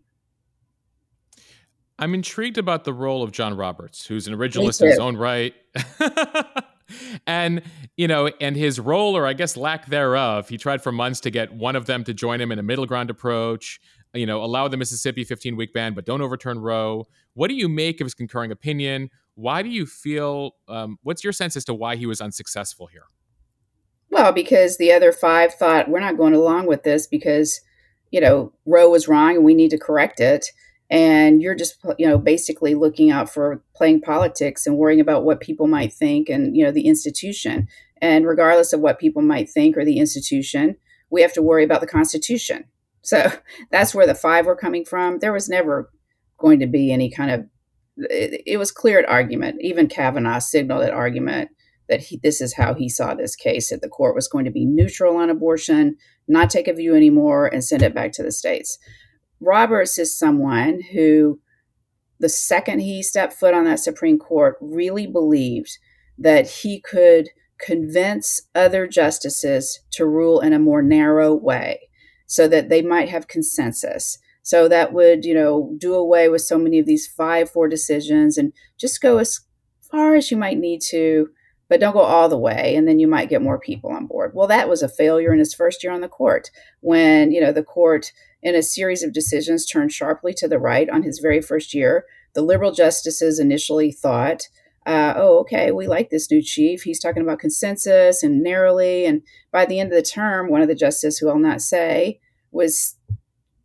I'm 1.98 2.14
intrigued 2.14 2.58
about 2.58 2.84
the 2.84 2.94
role 2.94 3.24
of 3.24 3.32
John 3.32 3.56
Roberts, 3.56 4.06
who's 4.06 4.28
an 4.28 4.36
originalist 4.36 4.82
in 4.82 4.90
his 4.90 5.00
own 5.00 5.16
right. 5.16 5.54
and, 7.28 7.62
you 7.96 8.08
know, 8.08 8.28
and 8.42 8.56
his 8.58 8.82
role, 8.82 9.16
or 9.16 9.26
I 9.26 9.32
guess 9.32 9.56
lack 9.56 9.86
thereof, 9.86 10.50
he 10.50 10.58
tried 10.58 10.82
for 10.82 10.92
months 10.92 11.22
to 11.22 11.32
get 11.32 11.54
one 11.54 11.76
of 11.76 11.86
them 11.86 12.04
to 12.04 12.14
join 12.14 12.42
him 12.42 12.52
in 12.52 12.60
a 12.60 12.64
middle 12.64 12.86
ground 12.86 13.10
approach, 13.10 13.80
you 14.16 14.26
know, 14.26 14.44
allow 14.44 14.68
the 14.68 14.78
Mississippi 14.78 15.24
15 15.24 15.56
week 15.56 15.74
ban, 15.74 15.94
but 15.94 16.06
don't 16.06 16.22
overturn 16.22 16.60
Roe. 16.60 17.06
What 17.34 17.50
do 17.50 17.56
you 17.56 17.70
make 17.70 18.02
of 18.02 18.06
his 18.06 18.14
concurring 18.14 18.52
opinion? 18.52 19.10
Why 19.36 19.62
do 19.62 19.70
you 19.70 19.86
feel, 19.86 20.56
um, 20.68 20.98
what's 21.04 21.24
your 21.24 21.34
sense 21.34 21.58
as 21.58 21.66
to 21.66 21.74
why 21.74 21.96
he 21.98 22.06
was 22.06 22.22
unsuccessful 22.22 22.88
here? 22.88 23.06
Well, 24.10 24.32
because 24.32 24.78
the 24.78 24.92
other 24.92 25.12
five 25.12 25.54
thought, 25.54 25.90
we're 25.90 26.00
not 26.00 26.18
going 26.18 26.34
along 26.34 26.68
with 26.68 26.84
this 26.84 27.06
because, 27.06 27.60
you 28.12 28.22
know, 28.22 28.54
Roe 28.66 28.90
was 28.90 29.08
wrong 29.08 29.36
and 29.36 29.44
we 29.44 29.54
need 29.54 29.72
to 29.72 29.78
correct 29.78 30.20
it 30.20 30.48
and 30.90 31.42
you're 31.42 31.56
just 31.56 31.78
you 31.98 32.08
know 32.08 32.18
basically 32.18 32.76
looking 32.76 33.10
out 33.10 33.30
for 33.30 33.62
playing 33.76 34.02
politics 34.02 34.68
and 34.68 34.78
worrying 34.78 35.00
about 35.00 35.24
what 35.24 35.40
people 35.40 35.68
might 35.68 35.92
think 35.92 36.30
and 36.30 36.56
you 36.56 36.64
know 36.64 36.72
the 36.72 36.88
institution 36.88 37.68
and 38.02 38.28
regardless 38.28 38.72
of 38.72 38.82
what 38.82 39.00
people 39.00 39.22
might 39.22 39.50
think 39.50 39.76
or 39.76 39.84
the 39.84 39.98
institution 39.98 40.76
we 41.10 41.22
have 41.22 41.34
to 41.34 41.42
worry 41.42 41.64
about 41.64 41.82
the 41.82 41.88
constitution 41.88 42.66
so 43.06 43.32
that's 43.72 43.96
where 43.96 44.08
the 44.08 44.16
five 44.16 44.46
were 44.46 44.56
coming 44.56 44.84
from. 44.84 45.20
There 45.20 45.34
was 45.34 45.48
never 45.48 45.92
going 46.38 46.60
to 46.60 46.68
be 46.68 46.92
any 46.92 47.10
kind 47.10 47.32
of 47.32 47.46
it, 47.98 48.42
it 48.46 48.58
was 48.58 48.72
clear 48.72 49.00
at 49.00 49.10
argument. 49.10 49.58
Even 49.62 49.88
kavanaugh 49.88 50.40
signaled 50.40 50.84
at 50.84 50.92
argument 50.92 51.50
that 51.88 52.02
he, 52.02 52.20
this 52.22 52.42
is 52.42 52.56
how 52.56 52.74
he 52.74 52.90
saw 52.90 53.14
this 53.14 53.36
case 53.36 53.70
that 53.70 53.82
the 53.82 53.88
court 53.88 54.16
was 54.16 54.28
going 54.28 54.44
to 54.44 54.52
be 54.52 54.66
neutral 54.66 55.18
on 55.18 55.30
abortion 55.30 55.96
not 56.28 56.50
take 56.50 56.68
a 56.68 56.74
view 56.74 56.96
anymore 56.96 57.48
and 57.48 57.64
send 57.64 57.84
it 57.84 57.94
back 57.94 58.12
to 58.14 58.24
the 58.24 58.32
states. 58.32 58.80
Roberts 59.40 60.00
is 60.00 60.18
someone 60.18 60.82
who, 60.94 61.40
the 62.20 62.30
second 62.30 62.80
he 62.80 63.04
stepped 63.04 63.34
foot 63.34 63.54
on 63.54 63.66
that 63.66 63.80
Supreme 63.80 64.18
Court, 64.18 64.58
really 64.60 65.06
believed 65.06 65.78
that 66.18 66.50
he 66.50 66.82
could 66.82 67.30
convince 67.60 68.42
other 68.56 68.88
justices 68.88 69.82
to 69.92 70.06
rule 70.06 70.40
in 70.40 70.52
a 70.52 70.60
more 70.60 70.82
narrow 70.82 71.34
way 71.34 71.80
so 72.28 72.48
that 72.48 72.70
they 72.70 72.82
might 72.82 73.10
have 73.10 73.28
consensus. 73.28 74.18
So 74.42 74.68
that 74.68 74.94
would, 74.94 75.26
you 75.26 75.34
know, 75.34 75.74
do 75.78 75.96
away 75.96 76.30
with 76.30 76.42
so 76.42 76.58
many 76.58 76.80
of 76.80 76.86
these 76.86 77.08
5 77.08 77.50
4 77.50 77.68
decisions 77.68 78.38
and 78.38 78.54
just 78.78 79.02
go 79.02 79.18
as 79.18 79.42
far 79.82 80.16
as 80.16 80.30
you 80.30 80.38
might 80.38 80.60
need 80.60 80.82
to, 80.90 81.30
but 81.68 81.80
don't 81.80 81.94
go 81.94 82.02
all 82.02 82.30
the 82.30 82.38
way. 82.38 82.76
And 82.76 82.88
then 82.88 83.00
you 83.00 83.08
might 83.08 83.30
get 83.30 83.42
more 83.42 83.60
people 83.60 83.92
on 83.92 84.06
board. 84.06 84.32
Well, 84.36 84.48
that 84.48 84.70
was 84.70 84.84
a 84.84 84.90
failure 84.90 85.34
in 85.34 85.40
his 85.40 85.54
first 85.54 85.84
year 85.84 85.92
on 85.92 86.02
the 86.02 86.08
court 86.08 86.52
when, 86.82 87.32
you 87.32 87.42
know, 87.42 87.52
the 87.52 87.64
court 87.64 88.12
in 88.44 88.54
a 88.54 88.62
series 88.62 89.02
of 89.02 89.14
decisions 89.14 89.66
turned 89.66 89.92
sharply 89.92 90.32
to 90.36 90.48
the 90.48 90.60
right 90.60 90.90
on 90.92 91.02
his 91.02 91.18
very 91.18 91.42
first 91.42 91.74
year. 91.74 92.06
The 92.36 92.44
liberal 92.44 92.72
justices 92.72 93.40
initially 93.40 93.92
thought, 93.92 94.48
uh, 94.86 95.14
oh, 95.16 95.40
okay, 95.40 95.72
we 95.72 95.88
like 95.88 96.10
this 96.10 96.30
new 96.30 96.42
chief. 96.42 96.84
He's 96.84 97.00
talking 97.00 97.24
about 97.24 97.40
consensus 97.40 98.22
and 98.22 98.44
narrowly. 98.44 99.06
And 99.06 99.24
by 99.52 99.66
the 99.66 99.80
end 99.80 99.92
of 99.92 99.96
the 99.96 100.04
term, 100.04 100.50
one 100.50 100.62
of 100.62 100.68
the 100.68 100.76
justices, 100.76 101.18
who 101.18 101.30
I'll 101.30 101.40
not 101.40 101.62
say, 101.62 102.20
was 102.52 102.96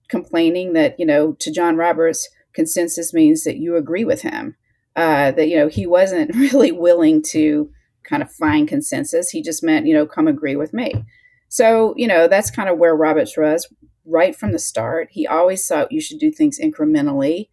complaining 0.08 0.72
that, 0.72 0.98
you 0.98 1.04
know, 1.04 1.32
to 1.32 1.52
John 1.52 1.76
Roberts, 1.76 2.28
consensus 2.54 3.12
means 3.12 3.44
that 3.44 3.58
you 3.58 3.76
agree 3.76 4.04
with 4.04 4.22
him. 4.22 4.56
Uh, 4.96 5.30
that, 5.32 5.48
you 5.48 5.56
know, 5.56 5.68
he 5.68 5.86
wasn't 5.86 6.34
really 6.34 6.72
willing 6.72 7.22
to 7.22 7.70
kind 8.04 8.22
of 8.22 8.32
find 8.32 8.66
consensus. 8.66 9.30
He 9.30 9.42
just 9.42 9.62
meant, 9.62 9.86
you 9.86 9.94
know, 9.94 10.06
come 10.06 10.26
agree 10.26 10.56
with 10.56 10.72
me. 10.72 11.04
So, 11.48 11.94
you 11.96 12.06
know, 12.06 12.28
that's 12.28 12.50
kind 12.50 12.68
of 12.68 12.78
where 12.78 12.94
Roberts 12.94 13.36
was 13.36 13.68
right 14.06 14.34
from 14.34 14.52
the 14.52 14.58
start. 14.58 15.08
He 15.12 15.26
always 15.26 15.66
thought 15.66 15.92
you 15.92 16.00
should 16.00 16.18
do 16.18 16.30
things 16.30 16.58
incrementally. 16.58 17.48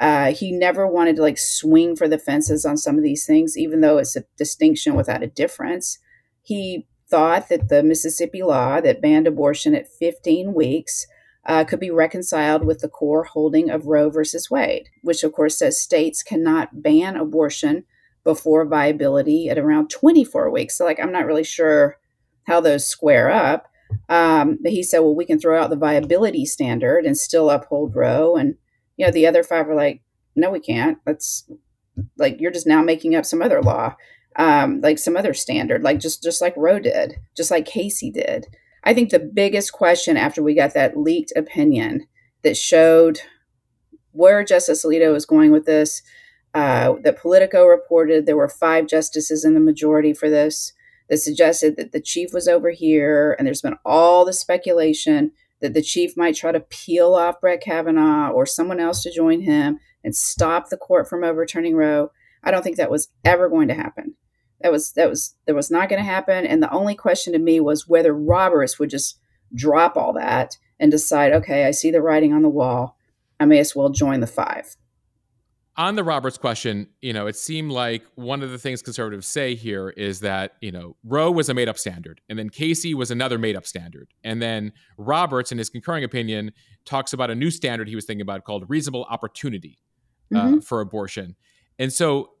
Uh, 0.00 0.32
he 0.32 0.50
never 0.50 0.86
wanted 0.86 1.14
to 1.16 1.22
like 1.22 1.38
swing 1.38 1.94
for 1.94 2.08
the 2.08 2.18
fences 2.18 2.64
on 2.64 2.78
some 2.78 2.96
of 2.96 3.04
these 3.04 3.26
things, 3.26 3.56
even 3.56 3.82
though 3.82 3.98
it's 3.98 4.16
a 4.16 4.24
distinction 4.38 4.94
without 4.94 5.22
a 5.22 5.28
difference. 5.28 5.98
He 6.42 6.86
thought 7.08 7.50
that 7.50 7.68
the 7.68 7.82
Mississippi 7.82 8.42
law 8.42 8.80
that 8.80 9.02
banned 9.02 9.26
abortion 9.26 9.74
at 9.74 9.88
15 9.88 10.54
weeks 10.54 11.06
uh, 11.44 11.64
could 11.64 11.80
be 11.80 11.90
reconciled 11.90 12.64
with 12.64 12.80
the 12.80 12.88
core 12.88 13.24
holding 13.24 13.68
of 13.68 13.86
Roe 13.86 14.08
versus 14.08 14.50
Wade, 14.50 14.88
which 15.02 15.22
of 15.22 15.32
course 15.32 15.58
says 15.58 15.78
states 15.78 16.22
cannot 16.22 16.82
ban 16.82 17.16
abortion 17.16 17.84
before 18.24 18.64
viability 18.64 19.48
at 19.48 19.58
around 19.58 19.90
24 19.90 20.50
weeks. 20.50 20.76
So, 20.76 20.84
like, 20.84 21.00
I'm 21.00 21.12
not 21.12 21.26
really 21.26 21.44
sure 21.44 21.98
how 22.46 22.60
those 22.60 22.86
square 22.86 23.30
up. 23.30 23.68
Um, 24.08 24.58
but 24.62 24.72
he 24.72 24.82
said, 24.82 25.00
well, 25.00 25.14
we 25.14 25.24
can 25.24 25.38
throw 25.38 25.60
out 25.60 25.70
the 25.70 25.76
viability 25.76 26.46
standard 26.46 27.04
and 27.04 27.18
still 27.18 27.50
uphold 27.50 27.96
Roe. 27.96 28.36
And, 28.36 28.56
you 29.00 29.06
know, 29.06 29.12
the 29.12 29.26
other 29.26 29.42
five 29.42 29.66
were 29.66 29.74
like, 29.74 30.02
no, 30.36 30.50
we 30.50 30.60
can't. 30.60 30.98
That's 31.06 31.50
like, 32.18 32.38
you're 32.38 32.50
just 32.50 32.66
now 32.66 32.82
making 32.82 33.16
up 33.16 33.24
some 33.24 33.40
other 33.40 33.62
law, 33.62 33.96
um, 34.36 34.82
like 34.82 34.98
some 34.98 35.16
other 35.16 35.32
standard, 35.32 35.82
like 35.82 36.00
just, 36.00 36.22
just 36.22 36.42
like 36.42 36.52
Roe 36.54 36.78
did, 36.78 37.16
just 37.34 37.50
like 37.50 37.64
Casey 37.64 38.10
did. 38.10 38.46
I 38.84 38.92
think 38.92 39.08
the 39.08 39.18
biggest 39.18 39.72
question 39.72 40.18
after 40.18 40.42
we 40.42 40.54
got 40.54 40.74
that 40.74 40.98
leaked 40.98 41.32
opinion 41.34 42.08
that 42.42 42.58
showed 42.58 43.20
where 44.12 44.44
Justice 44.44 44.84
Alito 44.84 45.14
was 45.14 45.24
going 45.24 45.50
with 45.50 45.64
this, 45.64 46.02
uh, 46.52 46.96
that 47.02 47.18
Politico 47.18 47.64
reported 47.64 48.26
there 48.26 48.36
were 48.36 48.50
five 48.50 48.86
justices 48.86 49.46
in 49.46 49.54
the 49.54 49.60
majority 49.60 50.12
for 50.12 50.28
this 50.28 50.74
that 51.08 51.16
suggested 51.16 51.76
that 51.78 51.92
the 51.92 52.02
chief 52.02 52.34
was 52.34 52.46
over 52.46 52.68
here, 52.68 53.34
and 53.38 53.46
there's 53.46 53.62
been 53.62 53.78
all 53.82 54.26
the 54.26 54.34
speculation 54.34 55.32
that 55.60 55.74
the 55.74 55.82
chief 55.82 56.16
might 56.16 56.36
try 56.36 56.52
to 56.52 56.60
peel 56.60 57.14
off 57.14 57.40
Brett 57.40 57.60
Kavanaugh 57.60 58.30
or 58.30 58.46
someone 58.46 58.80
else 58.80 59.02
to 59.02 59.12
join 59.12 59.42
him 59.42 59.78
and 60.02 60.16
stop 60.16 60.68
the 60.68 60.76
court 60.76 61.08
from 61.08 61.24
overturning 61.24 61.76
Roe. 61.76 62.10
I 62.42 62.50
don't 62.50 62.62
think 62.62 62.76
that 62.76 62.90
was 62.90 63.08
ever 63.24 63.48
going 63.48 63.68
to 63.68 63.74
happen. 63.74 64.14
That 64.62 64.72
was 64.72 64.92
that 64.92 65.08
was 65.08 65.34
that 65.46 65.54
was 65.54 65.70
not 65.70 65.88
going 65.88 66.00
to 66.00 66.08
happen. 66.08 66.46
And 66.46 66.62
the 66.62 66.70
only 66.70 66.94
question 66.94 67.32
to 67.32 67.38
me 67.38 67.60
was 67.60 67.88
whether 67.88 68.14
Roberts 68.14 68.78
would 68.78 68.90
just 68.90 69.18
drop 69.54 69.96
all 69.96 70.12
that 70.14 70.56
and 70.78 70.90
decide, 70.90 71.32
okay, 71.32 71.66
I 71.66 71.70
see 71.70 71.90
the 71.90 72.02
writing 72.02 72.32
on 72.32 72.42
the 72.42 72.48
wall. 72.48 72.96
I 73.38 73.46
may 73.46 73.58
as 73.58 73.74
well 73.74 73.88
join 73.88 74.20
the 74.20 74.26
five 74.26 74.76
on 75.80 75.94
the 75.94 76.04
Roberts 76.04 76.36
question, 76.36 76.88
you 77.00 77.14
know, 77.14 77.26
it 77.26 77.36
seemed 77.36 77.72
like 77.72 78.02
one 78.14 78.42
of 78.42 78.50
the 78.50 78.58
things 78.58 78.82
conservatives 78.82 79.26
say 79.26 79.54
here 79.54 79.88
is 79.88 80.20
that, 80.20 80.56
you 80.60 80.70
know, 80.70 80.94
Roe 81.04 81.30
was 81.30 81.48
a 81.48 81.54
made 81.54 81.70
up 81.70 81.78
standard, 81.78 82.20
and 82.28 82.38
then 82.38 82.50
Casey 82.50 82.92
was 82.92 83.10
another 83.10 83.38
made 83.38 83.56
up 83.56 83.64
standard. 83.64 84.08
And 84.22 84.42
then 84.42 84.74
Roberts, 84.98 85.52
in 85.52 85.56
his 85.56 85.70
concurring 85.70 86.04
opinion, 86.04 86.52
talks 86.84 87.14
about 87.14 87.30
a 87.30 87.34
new 87.34 87.50
standard 87.50 87.88
he 87.88 87.94
was 87.94 88.04
thinking 88.04 88.20
about 88.20 88.44
called 88.44 88.68
reasonable 88.68 89.06
opportunity 89.08 89.78
uh, 90.34 90.38
mm-hmm. 90.38 90.58
for 90.58 90.82
abortion. 90.82 91.34
And 91.78 91.90
so, 91.90 92.32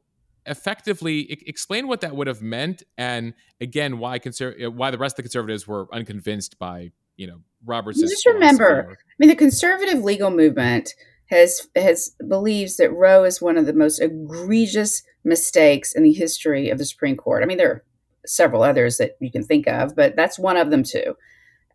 effectively, 0.44 1.26
I- 1.32 1.42
explain 1.46 1.88
what 1.88 2.02
that 2.02 2.14
would 2.14 2.26
have 2.26 2.42
meant, 2.42 2.82
and 2.98 3.32
again, 3.58 3.98
why 3.98 4.18
conser- 4.18 4.66
uh, 4.66 4.70
why 4.70 4.90
the 4.90 4.98
rest 4.98 5.14
of 5.14 5.16
the 5.16 5.22
conservatives 5.22 5.66
were 5.66 5.88
unconvinced 5.94 6.58
by, 6.58 6.90
you 7.16 7.26
know, 7.26 7.40
Roberts. 7.64 8.00
Just 8.00 8.26
remember, 8.26 8.98
I 8.98 9.14
mean, 9.18 9.30
the 9.30 9.36
conservative 9.36 10.04
legal 10.04 10.30
movement 10.30 10.94
has 11.30 11.68
has 11.76 12.10
believes 12.28 12.76
that 12.76 12.92
Roe 12.92 13.24
is 13.24 13.40
one 13.40 13.56
of 13.56 13.66
the 13.66 13.72
most 13.72 14.00
egregious 14.00 15.02
mistakes 15.24 15.94
in 15.94 16.02
the 16.02 16.12
history 16.12 16.68
of 16.68 16.78
the 16.78 16.84
Supreme 16.84 17.16
Court. 17.16 17.42
I 17.42 17.46
mean, 17.46 17.58
there 17.58 17.70
are 17.70 17.84
several 18.26 18.62
others 18.62 18.98
that 18.98 19.16
you 19.20 19.30
can 19.30 19.44
think 19.44 19.66
of, 19.66 19.94
but 19.94 20.16
that's 20.16 20.38
one 20.38 20.56
of 20.56 20.70
them 20.70 20.82
too. 20.82 21.16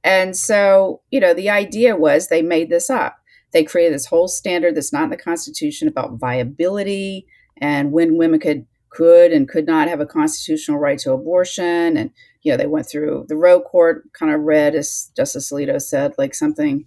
And 0.04 0.36
so, 0.36 1.02
you 1.10 1.20
know, 1.20 1.34
the 1.34 1.50
idea 1.50 1.96
was 1.96 2.28
they 2.28 2.42
made 2.42 2.70
this 2.70 2.90
up. 2.90 3.18
They 3.54 3.64
created 3.64 3.94
this 3.94 4.06
whole 4.06 4.28
standard 4.28 4.76
that's 4.76 4.94
not 4.94 5.06
in 5.06 5.10
the 5.10 5.18
Constitution 5.18 5.88
about 5.88 6.20
viability 6.20 7.26
and 7.58 7.92
when 7.92 8.18
women 8.18 8.40
could 8.40 8.68
could 8.90 9.32
and 9.32 9.50
could 9.50 9.66
not 9.66 9.90
have 9.90 10.00
a 10.00 10.06
constitutional 10.06 10.80
right 10.80 11.00
to 11.00 11.12
abortion. 11.12 11.98
And 11.98 12.12
you 12.44 12.52
know, 12.52 12.58
they 12.58 12.68
went 12.68 12.88
through 12.88 13.26
the 13.30 13.38
Roe 13.38 13.62
court, 13.62 14.12
kind 14.14 14.34
of 14.34 14.42
read, 14.42 14.76
as 14.76 15.12
Justice 15.16 15.52
Alito 15.52 15.82
said, 15.82 16.14
like 16.18 16.36
something 16.36 16.86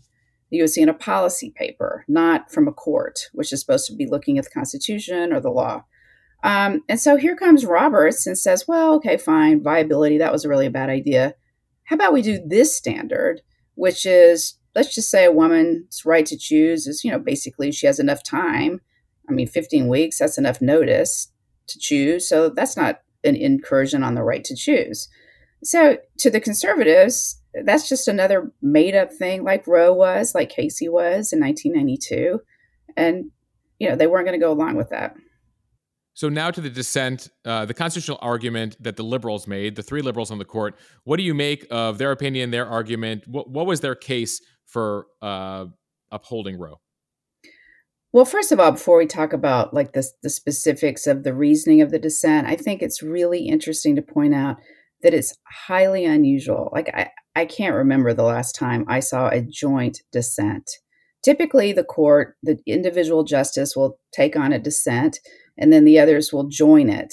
you 0.51 0.63
would 0.63 0.71
see 0.71 0.83
in 0.83 0.89
a 0.89 0.95
policy 0.95 1.53
paper, 1.57 2.05
not 2.09 2.51
from 2.51 2.69
a 2.69 2.73
court, 2.73 3.19
which 3.33 3.53
is 3.53 3.61
supposed 3.61 3.87
to 3.87 3.95
be 3.95 4.07
looking 4.07 4.39
at 4.39 4.45
the 4.45 4.51
Constitution 4.51 5.33
or 5.33 5.41
the 5.41 5.51
law. 5.51 5.85
Um, 6.43 6.83
and 6.89 7.01
so 7.01 7.17
here 7.17 7.37
comes 7.37 7.67
Roberts 7.67 8.27
and 8.27 8.39
says, 8.39 8.67
well, 8.69 8.95
okay, 8.95 9.17
fine, 9.17 9.63
viability, 9.63 10.19
that 10.19 10.33
was 10.33 10.47
really 10.47 10.67
a 10.67 10.71
bad 10.71 10.89
idea. 10.89 11.35
How 11.85 11.97
about 11.97 12.13
we 12.13 12.23
do 12.23 12.41
this 12.47 12.77
standard, 12.77 13.43
which 13.75 14.07
is 14.07 14.59
let's 14.75 14.95
just 14.95 15.11
say 15.11 15.25
a 15.25 15.33
woman's 15.33 16.05
right 16.05 16.27
to 16.27 16.37
choose 16.37 16.87
is, 16.87 17.03
you 17.03 17.11
know, 17.11 17.19
basically 17.19 17.73
she 17.73 17.87
has 17.87 17.99
enough 17.99 18.23
time. 18.23 18.81
I 19.29 19.33
mean, 19.33 19.49
15 19.49 19.89
weeks, 19.89 20.19
that's 20.19 20.39
enough 20.39 20.61
notice 20.61 21.33
to 21.67 21.79
choose. 21.79 22.29
So 22.29 22.49
that's 22.49 22.77
not 22.77 23.01
an 23.25 23.35
incursion 23.35 24.05
on 24.05 24.15
the 24.15 24.23
right 24.23 24.45
to 24.45 24.55
choose. 24.55 25.09
So 25.65 25.99
to 26.19 26.31
the 26.31 26.41
conservatives, 26.41 27.38
that's 27.65 27.89
just 27.89 28.09
another 28.09 28.53
made 28.63 28.95
up 28.95 29.13
thing 29.13 29.45
like 29.45 29.67
Roe 29.67 29.93
was, 29.93 30.35
like 30.35 30.51
Casey 30.51 30.89
was 30.89 31.33
in 31.33 31.41
1992. 31.41 32.41
And, 32.97 33.31
you 33.79 33.89
know, 33.89 33.97
they 33.97 34.07
weren't 34.07 34.27
going 34.27 34.39
to 34.39 34.45
go 34.45 34.53
along 34.53 34.77
with 34.77 34.91
that. 34.91 35.15
So 36.15 36.29
now 36.29 36.51
to 36.51 36.61
the 36.61 36.69
dissent, 36.71 37.29
uh, 37.45 37.65
the 37.65 37.75
constitutional 37.75 38.19
argument 38.21 38.77
that 38.83 38.97
the 38.97 39.05
liberals 39.05 39.47
made, 39.47 39.77
the 39.77 39.85
three 39.85 40.03
liberals 40.03 40.33
on 40.33 40.39
the 40.39 40.45
court. 40.45 40.77
What 41.05 41.17
do 41.17 41.23
you 41.23 41.33
make 41.33 41.65
of 41.71 41.99
their 41.99 42.11
opinion, 42.11 42.51
their 42.51 42.67
argument? 42.67 43.29
What, 43.29 43.49
what 43.49 43.67
was 43.67 43.83
their 43.83 43.95
case 43.95 44.41
for 44.67 45.07
uh, 45.23 45.67
upholding 46.11 46.59
Roe? 46.59 46.81
Well, 48.13 48.25
first 48.25 48.51
of 48.51 48.59
all, 48.59 48.73
before 48.73 48.99
we 48.99 49.07
talk 49.07 49.33
about 49.33 49.73
like 49.73 49.93
the, 49.93 50.05
the 50.23 50.31
specifics 50.31 51.07
of 51.07 51.23
the 51.23 51.35
reasoning 51.35 51.83
of 51.83 51.91
the 51.91 51.99
dissent, 52.01 52.49
I 52.49 52.57
think 52.57 52.83
it's 52.83 53.03
really 53.03 53.47
interesting 53.47 53.95
to 53.95 54.03
point 54.03 54.35
out 54.35 54.57
that 55.03 55.15
it's 55.15 55.37
highly 55.67 56.05
unusual. 56.05 56.71
Like 56.73 56.91
I, 56.95 57.11
I 57.37 57.45
can't 57.45 57.75
remember 57.75 58.13
the 58.13 58.25
last 58.25 58.55
time 58.55 58.85
I 58.89 59.01
saw 59.01 59.29
a 59.29 59.43
joint 59.43 60.03
dissent. 60.13 60.69
Typically, 61.23 61.73
the 61.73 61.85
court, 61.85 62.37
the 62.43 62.59
individual 62.67 63.25
justice 63.25 63.77
will 63.77 63.99
take 64.13 64.37
on 64.37 64.53
a 64.53 64.59
dissent 64.59 65.19
and 65.57 65.73
then 65.73 65.85
the 65.85 65.99
others 65.99 66.33
will 66.33 66.49
join 66.49 66.89
it. 66.89 67.13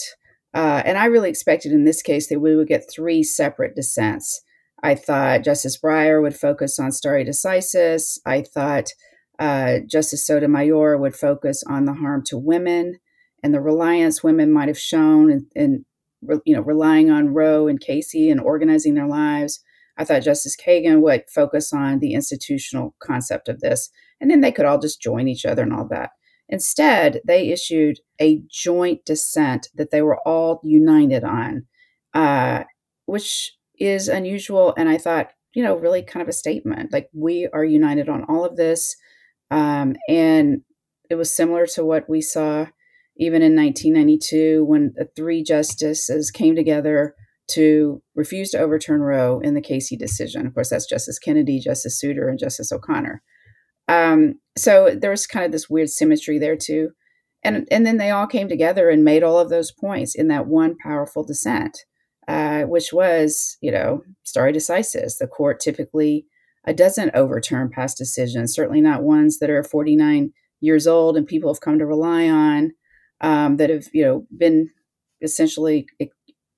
Uh, 0.54 0.82
and 0.86 0.98
I 0.98 1.06
really 1.06 1.30
expected 1.30 1.72
in 1.72 1.84
this 1.84 2.02
case 2.02 2.30
that 2.30 2.40
we 2.40 2.56
would 2.56 2.68
get 2.68 2.90
three 2.90 3.24
separate 3.24 3.76
dissents. 3.76 4.42
I 4.84 4.96
thought 4.96 5.44
Justice 5.44 5.80
Breyer 5.80 6.22
would 6.22 6.36
focus 6.36 6.80
on 6.80 6.92
stare 6.92 7.26
decisis. 7.26 8.20
I 8.26 8.42
thought 8.42 8.86
uh, 9.40 9.80
Justice 9.90 10.26
Sotomayor 10.26 10.98
would 10.98 11.16
focus 11.16 11.64
on 11.68 11.86
the 11.86 11.94
harm 11.94 12.24
to 12.28 12.38
women 12.38 13.00
and 13.44 13.54
the 13.54 13.62
reliance 13.62 14.24
women 14.24 14.52
might 14.52 14.70
have 14.70 14.80
shown 14.80 15.30
in, 15.30 15.48
in 15.56 15.86
you 16.46 16.56
know 16.56 16.62
relying 16.62 17.10
on 17.10 17.34
Roe 17.34 17.68
and 17.68 17.80
Casey 17.80 18.30
and 18.30 18.40
organizing 18.40 18.94
their 18.94 19.08
lives. 19.08 19.62
I 19.98 20.04
thought 20.04 20.24
Justice 20.24 20.58
Kagan 20.58 21.02
would 21.02 21.24
focus 21.34 21.72
on 21.72 22.00
the 22.00 22.14
institutional 22.14 22.96
concept 23.00 23.48
of 23.48 23.62
this, 23.62 23.90
and 24.20 24.30
then 24.30 24.42
they 24.42 24.52
could 24.52 24.66
all 24.66 24.80
just 24.80 25.02
join 25.02 25.28
each 25.28 25.46
other 25.46 25.64
and 25.64 25.74
all 25.74 25.88
that. 25.90 26.12
Instead, 26.48 27.22
they 27.26 27.50
issued 27.50 28.00
a 28.22 28.42
joint 28.50 29.04
dissent 29.06 29.70
that 29.76 29.92
they 29.92 30.02
were 30.02 30.20
all 30.28 30.60
united 30.64 31.24
on, 31.24 31.66
uh, 32.14 32.64
which 33.06 33.58
is 33.80 34.08
unusual. 34.08 34.74
And 34.78 34.88
I 34.88 34.98
thought, 34.98 35.32
you 35.54 35.64
know, 35.64 35.76
really 35.76 36.04
kind 36.04 36.22
of 36.22 36.30
a 36.30 36.34
statement 36.34 36.94
like 36.94 37.10
we 37.14 37.48
are 37.48 37.64
united 37.64 38.10
on 38.10 38.26
all 38.26 38.46
of 38.46 38.58
this. 38.58 38.96
Um, 39.50 39.96
and 40.08 40.62
it 41.10 41.16
was 41.16 41.34
similar 41.34 41.66
to 41.68 41.86
what 41.86 42.10
we 42.10 42.22
saw 42.22 42.68
even 43.18 43.42
in 43.42 43.56
1992 43.56 44.66
when 44.66 44.94
the 44.96 45.08
three 45.16 45.44
justices 45.44 46.32
came 46.32 46.56
together 46.56 47.16
to 47.48 48.02
refuse 48.16 48.52
to 48.52 48.60
overturn 48.60 49.02
Roe 49.02 49.40
in 49.40 49.54
the 49.54 49.62
Casey 49.62 49.96
decision. 49.96 50.48
Of 50.48 50.54
course, 50.54 50.70
that's 50.70 50.90
Justice 50.90 51.20
Kennedy, 51.20 51.60
Justice 51.60 52.00
Souter, 52.00 52.28
and 52.28 52.40
Justice 52.40 52.72
O'Connor. 52.72 53.22
Um, 53.88 54.40
so 54.58 54.96
there 55.00 55.12
was 55.12 55.28
kind 55.28 55.46
of 55.46 55.52
this 55.52 55.70
weird 55.70 55.90
symmetry 55.90 56.40
there 56.40 56.56
too. 56.56 56.92
And, 57.44 57.68
and 57.70 57.86
then 57.86 57.98
they 57.98 58.10
all 58.10 58.26
came 58.26 58.50
together 58.50 58.90
and 58.90 59.04
made 59.04 59.22
all 59.22 59.40
of 59.40 59.50
those 59.50 59.72
points 59.72 60.16
in 60.16 60.28
that 60.30 60.48
one 60.48 60.76
powerful 60.82 61.24
dissent, 61.24 61.78
uh, 62.28 62.64
which 62.64 62.92
was, 62.92 63.58
you 63.62 63.72
know, 63.72 64.02
stare 64.24 64.52
decisis. 64.52 65.20
The 65.20 65.28
court 65.28 65.60
typically 65.60 66.26
uh, 66.68 66.74
doesn't 66.74 67.14
overturn 67.14 67.70
past 67.70 67.98
decisions, 67.98 68.54
certainly 68.54 68.82
not 68.82 69.04
ones 69.04 69.38
that 69.38 69.52
are 69.52 69.64
49 69.64 70.32
years 70.60 70.88
old 70.88 71.16
and 71.16 71.28
people 71.28 71.54
have 71.54 71.62
come 71.62 71.78
to 71.78 71.86
rely 71.86 72.28
on, 72.28 72.72
um, 73.22 73.58
that 73.58 73.70
have, 73.70 73.88
you 73.94 74.04
know, 74.04 74.28
been 74.36 74.70
essentially 75.22 75.88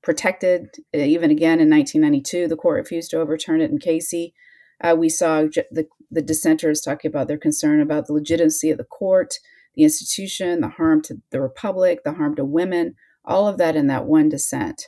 protected. 0.03 0.69
Even 0.93 1.31
again 1.31 1.59
in 1.59 1.69
1992, 1.69 2.47
the 2.47 2.55
court 2.55 2.77
refused 2.77 3.11
to 3.11 3.19
overturn 3.19 3.61
it 3.61 3.71
in 3.71 3.79
Casey. 3.79 4.33
Uh, 4.81 4.95
we 4.97 5.09
saw 5.09 5.41
the, 5.71 5.87
the 6.11 6.21
dissenters 6.21 6.81
talking 6.81 7.09
about 7.09 7.27
their 7.27 7.37
concern 7.37 7.81
about 7.81 8.07
the 8.07 8.13
legitimacy 8.13 8.69
of 8.69 8.77
the 8.77 8.83
court, 8.83 9.33
the 9.75 9.83
institution, 9.83 10.61
the 10.61 10.69
harm 10.69 11.01
to 11.01 11.15
the 11.31 11.41
republic, 11.41 12.01
the 12.03 12.13
harm 12.13 12.35
to 12.35 12.45
women, 12.45 12.95
all 13.25 13.47
of 13.47 13.57
that 13.57 13.75
in 13.75 13.87
that 13.87 14.05
one 14.05 14.29
dissent. 14.29 14.87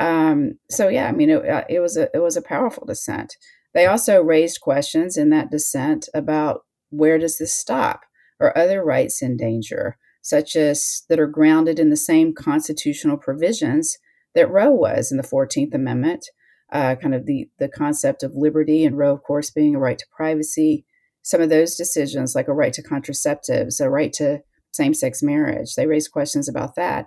Um, 0.00 0.58
so 0.70 0.88
yeah, 0.88 1.06
I 1.08 1.12
mean, 1.12 1.30
it, 1.30 1.48
uh, 1.48 1.64
it 1.68 1.80
was 1.80 1.96
a 1.96 2.08
it 2.14 2.18
was 2.18 2.36
a 2.36 2.42
powerful 2.42 2.86
dissent. 2.86 3.36
They 3.74 3.86
also 3.86 4.20
raised 4.20 4.60
questions 4.60 5.16
in 5.16 5.30
that 5.30 5.50
dissent 5.50 6.08
about 6.14 6.62
where 6.90 7.18
does 7.18 7.38
this 7.38 7.54
stop? 7.54 8.02
Are 8.40 8.56
other 8.56 8.84
rights 8.84 9.22
in 9.22 9.36
danger, 9.36 9.96
such 10.22 10.56
as 10.56 11.02
that 11.08 11.20
are 11.20 11.26
grounded 11.26 11.78
in 11.78 11.90
the 11.90 11.96
same 11.96 12.34
constitutional 12.34 13.18
provisions 13.18 13.98
that 14.34 14.50
Roe 14.50 14.70
was 14.70 15.10
in 15.10 15.18
the 15.18 15.22
14th 15.22 15.74
Amendment? 15.74 16.26
uh, 16.72 16.96
kind 16.96 17.14
of 17.14 17.26
the 17.26 17.48
the 17.58 17.68
concept 17.68 18.22
of 18.22 18.34
liberty 18.34 18.84
and 18.84 18.96
Roe, 18.96 19.12
of 19.12 19.22
course, 19.22 19.50
being 19.50 19.76
a 19.76 19.78
right 19.78 19.98
to 19.98 20.06
privacy. 20.10 20.84
Some 21.22 21.40
of 21.40 21.50
those 21.50 21.76
decisions, 21.76 22.34
like 22.34 22.48
a 22.48 22.54
right 22.54 22.72
to 22.72 22.82
contraceptives, 22.82 23.80
a 23.80 23.88
right 23.88 24.12
to 24.14 24.42
same 24.72 24.94
sex 24.94 25.22
marriage, 25.22 25.74
they 25.74 25.86
raise 25.86 26.08
questions 26.08 26.48
about 26.48 26.74
that. 26.76 27.06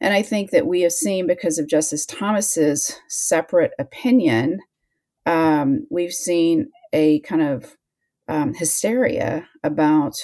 And 0.00 0.14
I 0.14 0.22
think 0.22 0.50
that 0.50 0.66
we 0.66 0.82
have 0.82 0.92
seen, 0.92 1.26
because 1.26 1.58
of 1.58 1.68
Justice 1.68 2.06
Thomas's 2.06 2.96
separate 3.08 3.72
opinion, 3.78 4.60
um, 5.26 5.86
we've 5.90 6.12
seen 6.12 6.70
a 6.92 7.20
kind 7.20 7.42
of 7.42 7.76
um, 8.28 8.54
hysteria 8.54 9.48
about 9.64 10.16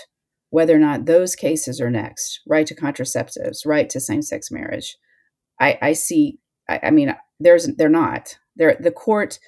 whether 0.51 0.75
or 0.75 0.79
not 0.79 1.07
those 1.07 1.35
cases 1.35 1.81
are 1.81 1.91
next 1.91 2.41
right 2.47 2.67
to 2.67 2.75
contraceptives, 2.75 3.67
right 3.67 3.89
to 3.91 4.01
same 4.01 4.23
sex 4.23 4.51
marriage. 4.51 4.97
I, 5.61 5.79
I 5.83 5.93
see, 5.93 6.39
I, 6.69 6.81
I 6.85 6.91
mean, 6.91 7.15
there's, 7.41 7.67
they're 7.77 7.89
not 7.89 8.39
there 8.57 8.77
the 8.81 8.91
court 8.91 9.39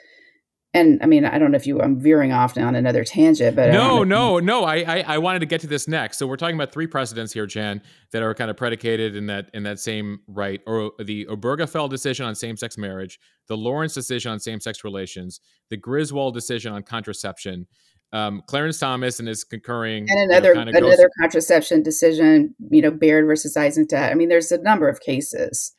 and 0.72 1.00
I 1.02 1.06
mean, 1.06 1.24
I 1.24 1.38
don't 1.38 1.50
know 1.50 1.56
if 1.56 1.66
you, 1.66 1.80
I'm 1.80 1.98
veering 1.98 2.32
off 2.32 2.54
now 2.54 2.68
on 2.68 2.76
another 2.76 3.02
tangent, 3.02 3.56
but 3.56 3.72
no, 3.72 4.02
um, 4.02 4.08
no, 4.08 4.38
no. 4.38 4.62
I, 4.62 4.76
I, 4.76 5.04
I, 5.14 5.18
wanted 5.18 5.40
to 5.40 5.46
get 5.46 5.60
to 5.62 5.66
this 5.66 5.88
next. 5.88 6.16
So 6.16 6.28
we're 6.28 6.36
talking 6.36 6.54
about 6.54 6.70
three 6.70 6.86
precedents 6.86 7.32
here, 7.32 7.44
Jan, 7.44 7.82
that 8.12 8.22
are 8.22 8.32
kind 8.34 8.52
of 8.52 8.56
predicated 8.56 9.16
in 9.16 9.26
that 9.26 9.50
in 9.52 9.64
that 9.64 9.80
same 9.80 10.20
right, 10.28 10.60
or 10.68 10.92
the 11.00 11.26
Obergefell 11.26 11.90
decision 11.90 12.24
on 12.24 12.36
same-sex 12.36 12.78
marriage, 12.78 13.18
the 13.48 13.56
Lawrence 13.56 13.94
decision 13.94 14.30
on 14.30 14.38
same-sex 14.38 14.84
relations, 14.84 15.40
the 15.70 15.76
Griswold 15.76 16.34
decision 16.34 16.72
on 16.72 16.84
contraception. 16.84 17.66
Um, 18.12 18.42
Clarence 18.46 18.78
Thomas 18.78 19.18
and 19.20 19.28
his 19.28 19.44
concurring, 19.44 20.06
and 20.08 20.30
another 20.30 20.48
you 20.50 20.64
know, 20.64 20.70
another 20.70 20.96
goes, 20.96 21.14
contraception 21.20 21.82
decision. 21.82 22.54
You 22.70 22.82
know, 22.82 22.90
Baird 22.90 23.26
versus 23.26 23.56
Eisenstadt. 23.56 24.10
I 24.10 24.14
mean, 24.14 24.28
there's 24.28 24.50
a 24.50 24.58
number 24.58 24.88
of 24.88 25.00
cases 25.00 25.72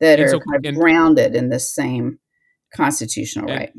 that 0.00 0.20
are 0.20 0.28
so, 0.28 0.40
kind 0.40 0.64
of 0.64 0.68
and, 0.68 0.76
grounded 0.76 1.34
in 1.34 1.48
this 1.48 1.74
same 1.74 2.18
constitutional 2.74 3.50
and, 3.50 3.58
right. 3.58 3.72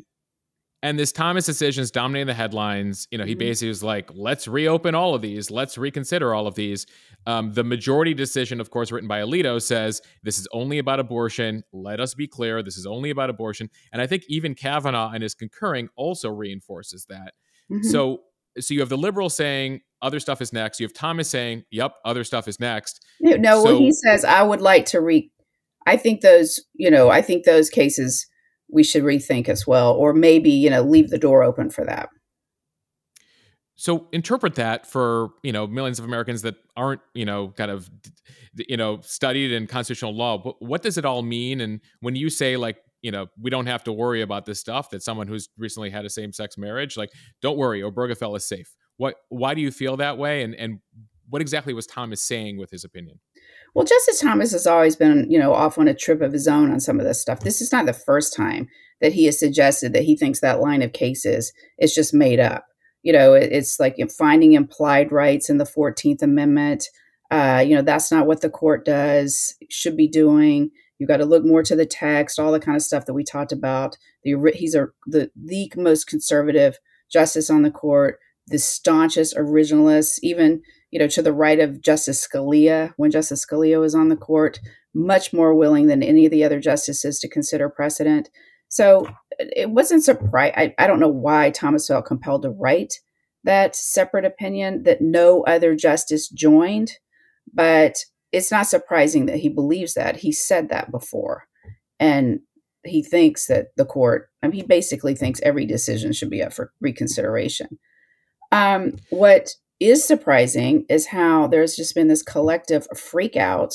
And 0.84 0.98
this 0.98 1.12
Thomas 1.12 1.46
decision 1.46 1.84
is 1.84 1.92
dominating 1.92 2.28
the 2.28 2.34
headlines. 2.34 3.08
You 3.12 3.20
know, 3.20 3.24
he 3.24 3.34
mm-hmm. 3.34 3.40
basically 3.40 3.68
was 3.68 3.84
like, 3.84 4.10
let's 4.16 4.48
reopen 4.48 4.96
all 4.96 5.14
of 5.14 5.22
these, 5.22 5.52
let's 5.52 5.78
reconsider 5.78 6.34
all 6.34 6.48
of 6.48 6.56
these. 6.56 6.88
Um, 7.28 7.54
the 7.54 7.64
majority 7.64 8.16
decision, 8.16 8.60
of 8.60 8.72
course, 8.72 8.92
written 8.92 9.08
by 9.08 9.20
Alito, 9.20 9.62
says 9.62 10.02
this 10.24 10.40
is 10.40 10.48
only 10.52 10.80
about 10.80 11.00
abortion. 11.00 11.64
Let 11.72 12.00
us 12.00 12.16
be 12.16 12.26
clear, 12.26 12.64
this 12.64 12.78
is 12.78 12.88
only 12.88 13.12
about 13.12 13.30
abortion. 13.30 13.70
And 13.94 14.02
I 14.02 14.08
think 14.08 14.24
even 14.28 14.56
Kavanaugh 14.56 15.12
and 15.12 15.22
his 15.22 15.36
concurring 15.36 15.90
also 15.96 16.30
reinforces 16.30 17.06
that. 17.10 17.34
Mm-hmm. 17.72 17.88
So, 17.90 18.22
so 18.60 18.74
you 18.74 18.80
have 18.82 18.90
the 18.90 18.98
liberal 18.98 19.30
saying 19.30 19.82
other 20.02 20.20
stuff 20.20 20.42
is 20.42 20.52
next. 20.52 20.80
You 20.80 20.86
have 20.86 20.94
Thomas 20.94 21.30
saying, 21.30 21.64
"Yep, 21.72 21.94
other 22.04 22.24
stuff 22.24 22.48
is 22.48 22.60
next." 22.60 23.06
No, 23.20 23.64
so, 23.64 23.64
well, 23.64 23.78
he 23.78 23.92
says, 23.92 24.26
"I 24.26 24.44
would 24.44 24.62
like 24.62 24.86
to 24.88 25.02
re." 25.02 25.32
I 25.88 25.98
think 25.98 26.22
those, 26.22 26.60
you 26.74 26.92
know, 26.92 27.10
I 27.10 27.22
think 27.22 27.46
those 27.46 27.70
cases 27.70 28.28
we 28.72 28.84
should 28.84 29.04
rethink 29.04 29.50
as 29.50 29.68
well, 29.68 29.94
or 29.94 30.14
maybe 30.14 30.50
you 30.50 30.70
know 30.70 30.82
leave 30.82 31.10
the 31.10 31.18
door 31.18 31.44
open 31.44 31.70
for 31.70 31.86
that. 31.86 32.10
So 33.76 34.08
interpret 34.12 34.56
that 34.56 34.86
for 34.86 35.30
you 35.44 35.52
know 35.52 35.68
millions 35.68 36.00
of 36.00 36.06
Americans 36.06 36.42
that 36.44 36.56
aren't 36.76 37.02
you 37.14 37.26
know 37.26 37.50
kind 37.50 37.72
of 37.72 37.90
you 38.56 38.78
know 38.78 39.00
studied 39.02 39.52
in 39.52 39.68
constitutional 39.68 40.16
law. 40.16 40.56
What 40.60 40.82
does 40.82 40.98
it 40.98 41.06
all 41.06 41.22
mean? 41.22 41.62
And 41.62 41.82
when 42.00 42.16
you 42.16 42.30
say 42.30 42.58
like 42.58 42.78
you 43.02 43.12
know 43.12 43.28
we 43.42 43.50
don't 43.50 43.68
have 43.68 43.84
to 43.86 43.94
worry 43.94 44.22
about 44.22 44.46
this 44.46 44.60
stuff, 44.60 44.90
that 44.92 45.04
someone 45.04 45.28
who's 45.28 45.50
recently 45.58 45.90
had 45.90 46.06
a 46.06 46.10
same 46.10 46.34
sex 46.34 46.58
marriage, 46.58 46.98
like 46.98 47.10
don't 47.42 47.58
worry, 47.58 47.82
Obergefell 47.82 48.36
is 48.36 48.48
safe. 48.48 48.76
What? 48.98 49.16
Why 49.30 49.54
do 49.54 49.62
you 49.62 49.72
feel 49.72 49.98
that 49.98 50.18
way? 50.18 50.44
And 50.44 50.56
and 50.56 50.80
what 51.30 51.42
exactly 51.42 51.74
was 51.74 51.88
Thomas 51.88 52.22
saying 52.22 52.58
with 52.58 52.70
his 52.72 52.84
opinion? 52.84 53.20
Well, 53.74 53.86
Justice 53.86 54.20
Thomas 54.20 54.52
has 54.52 54.68
always 54.68 54.98
been, 54.98 55.28
you 55.30 55.40
know, 55.40 55.54
off 55.54 55.78
on 55.78 55.88
a 55.88 55.94
trip 55.94 56.22
of 56.22 56.34
his 56.34 56.48
own 56.48 56.72
on 56.72 56.82
some 56.82 57.00
of 57.00 57.06
this 57.06 57.22
stuff. 57.22 57.40
This 57.40 57.62
is 57.62 57.72
not 57.72 57.86
the 57.86 57.94
first 57.94 58.36
time 58.36 58.68
that 59.00 59.14
he 59.14 59.26
has 59.26 59.40
suggested 59.40 59.94
that 59.94 60.04
he 60.04 60.16
thinks 60.16 60.42
that 60.42 60.60
line 60.60 60.82
of 60.82 60.92
cases 60.92 61.54
is 61.80 61.96
just 61.96 62.14
made 62.14 62.40
up. 62.40 62.66
You 63.02 63.14
know, 63.14 63.34
it's 63.34 63.80
like 63.80 63.98
finding 64.16 64.54
implied 64.54 65.12
rights 65.12 65.50
in 65.50 65.58
the 65.58 65.64
14th 65.64 66.22
Amendment. 66.22 66.86
Uh, 67.32 67.64
you 67.66 67.76
know, 67.76 67.82
that's 67.82 68.12
not 68.12 68.28
what 68.28 68.42
the 68.42 68.50
court 68.50 68.86
does, 68.86 69.56
should 69.70 69.96
be 69.96 70.08
doing. 70.08 70.70
You've 71.02 71.08
got 71.08 71.18
to 71.18 71.26
look 71.26 71.44
more 71.44 71.64
to 71.64 71.76
the 71.76 71.88
text, 71.88 72.38
all 72.38 72.52
the 72.52 72.60
kind 72.60 72.76
of 72.76 72.84
stuff 72.84 73.08
that 73.08 73.16
we 73.16 73.24
talked 73.24 73.52
about. 73.52 73.98
The, 74.24 74.36
he's 74.54 74.76
a, 74.76 74.90
the, 75.08 75.32
the 75.36 75.72
most 75.76 76.06
conservative 76.06 76.78
justice 77.12 77.50
on 77.50 77.64
the 77.64 77.72
court, 77.72 78.20
the 78.46 78.60
staunchest 78.60 79.36
originalist, 79.36 80.20
even 80.22 80.62
you 80.92 81.00
know, 81.00 81.08
to 81.08 81.24
the 81.24 81.34
right 81.34 81.60
of 81.60 81.82
Justice 81.82 82.28
Scalia 82.28 82.94
when 82.98 83.10
Justice 83.10 83.44
Scalia 83.44 83.80
was 83.80 83.96
on 83.96 84.10
the 84.10 84.16
court, 84.16 84.60
much 84.94 85.34
more 85.34 85.56
willing 85.56 85.88
than 85.88 86.04
any 86.04 86.26
of 86.26 86.32
the 86.32 86.44
other 86.44 86.60
justices 86.60 87.20
to 87.22 87.28
consider 87.28 87.68
precedent. 87.68 88.30
So 88.68 89.08
it 89.40 89.72
wasn't 89.72 90.04
surprise. 90.04 90.54
I, 90.56 90.76
I 90.78 90.86
don't 90.86 91.00
know 91.00 91.08
why 91.08 91.50
Thomas 91.50 91.88
felt 91.88 92.06
compelled 92.06 92.44
to 92.44 92.52
write 92.52 93.00
that 93.44 93.76
separate 93.76 94.24
opinion 94.24 94.84
that 94.84 95.02
no 95.02 95.42
other 95.46 95.76
justice 95.76 96.30
joined, 96.30 97.00
but 97.52 98.06
it's 98.32 98.52
not 98.52 98.68
surprising 98.68 99.26
that 99.26 99.38
he 99.38 99.50
believes 99.50 99.94
that. 99.94 100.18
He 100.18 100.32
said 100.32 100.70
that 100.70 100.92
before. 100.92 101.46
And 102.00 102.40
he 102.86 103.04
thinks 103.04 103.48
that 103.48 103.68
the 103.78 103.86
court, 103.86 104.30
I 104.42 104.48
mean, 104.48 104.56
he 104.56 104.64
basically 104.64 105.16
thinks 105.16 105.40
every 105.42 105.66
decision 105.66 106.14
should 106.14 106.30
be 106.30 106.42
up 106.42 106.54
for 106.54 106.72
reconsideration. 106.82 107.80
Um, 108.52 108.98
what 109.10 109.52
is 109.80 110.06
surprising 110.06 110.86
is 110.90 111.08
how 111.08 111.48
there's 111.48 111.76
just 111.76 111.96
been 111.96 112.08
this 112.08 112.24
collective 112.24 112.88
freak 112.96 113.36
out 113.36 113.74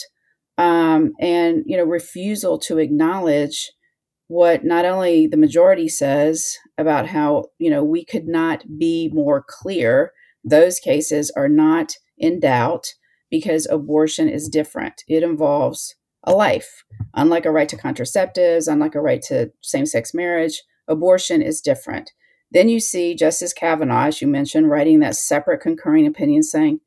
um, 0.58 1.12
and 1.20 1.64
you 1.66 1.76
know 1.76 1.84
refusal 1.84 2.58
to 2.60 2.78
acknowledge 2.78 3.72
what 4.28 4.64
not 4.64 4.84
only 4.84 5.26
the 5.26 5.36
majority 5.36 5.88
says 5.88 6.56
about 6.78 7.08
how 7.08 7.46
you 7.58 7.70
know 7.70 7.84
we 7.84 8.04
could 8.04 8.26
not 8.26 8.64
be 8.78 9.10
more 9.12 9.44
clear 9.46 10.12
those 10.44 10.78
cases 10.78 11.30
are 11.36 11.48
not 11.48 11.94
in 12.16 12.40
doubt 12.40 12.94
because 13.30 13.66
abortion 13.66 14.28
is 14.28 14.48
different. 14.48 15.02
It 15.08 15.22
involves 15.22 15.94
a 16.24 16.32
life. 16.32 16.84
Unlike 17.14 17.46
a 17.46 17.50
right 17.50 17.68
to 17.68 17.76
contraceptives 17.76 18.70
unlike 18.70 18.94
a 18.94 19.00
right 19.00 19.22
to 19.22 19.52
same-sex 19.62 20.12
marriage 20.14 20.62
abortion 20.88 21.42
is 21.42 21.60
different. 21.60 22.12
Then 22.50 22.68
you 22.68 22.80
see 22.80 23.14
justice 23.14 23.52
kavanaugh 23.52 24.06
as 24.06 24.20
you 24.20 24.28
mentioned 24.28 24.70
writing 24.70 25.00
that 25.00 25.16
separate 25.16 25.60
concurring 25.60 26.06
opinion 26.06 26.42
saying 26.42 26.80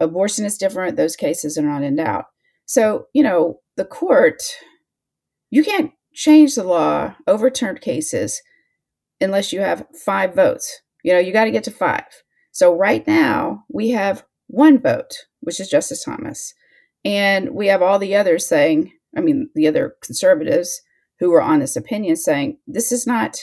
abortion 0.00 0.44
is 0.44 0.58
different 0.58 0.96
those 0.96 1.16
cases 1.16 1.56
are 1.56 1.62
not 1.62 1.82
in 1.82 1.96
doubt. 1.96 2.26
So, 2.66 3.06
you 3.12 3.22
know, 3.22 3.60
the 3.76 3.84
court, 3.84 4.42
you 5.50 5.64
can't 5.64 5.92
change 6.14 6.54
the 6.54 6.64
law, 6.64 7.14
overturn 7.26 7.78
cases, 7.78 8.42
unless 9.20 9.52
you 9.52 9.60
have 9.60 9.86
five 10.04 10.34
votes. 10.34 10.80
You 11.04 11.12
know, 11.12 11.18
you 11.18 11.32
got 11.32 11.44
to 11.44 11.50
get 11.50 11.64
to 11.64 11.70
five. 11.70 12.04
So, 12.52 12.74
right 12.74 13.06
now, 13.06 13.64
we 13.68 13.90
have 13.90 14.24
one 14.46 14.78
vote, 14.78 15.12
which 15.42 15.60
is 15.60 15.68
Justice 15.68 16.04
Thomas. 16.04 16.54
And 17.04 17.50
we 17.50 17.66
have 17.66 17.82
all 17.82 17.98
the 17.98 18.16
others 18.16 18.46
saying, 18.46 18.92
I 19.16 19.20
mean, 19.20 19.50
the 19.54 19.68
other 19.68 19.96
conservatives 20.00 20.80
who 21.18 21.30
were 21.30 21.42
on 21.42 21.60
this 21.60 21.76
opinion 21.76 22.16
saying, 22.16 22.58
this 22.66 22.92
is 22.92 23.06
not 23.06 23.38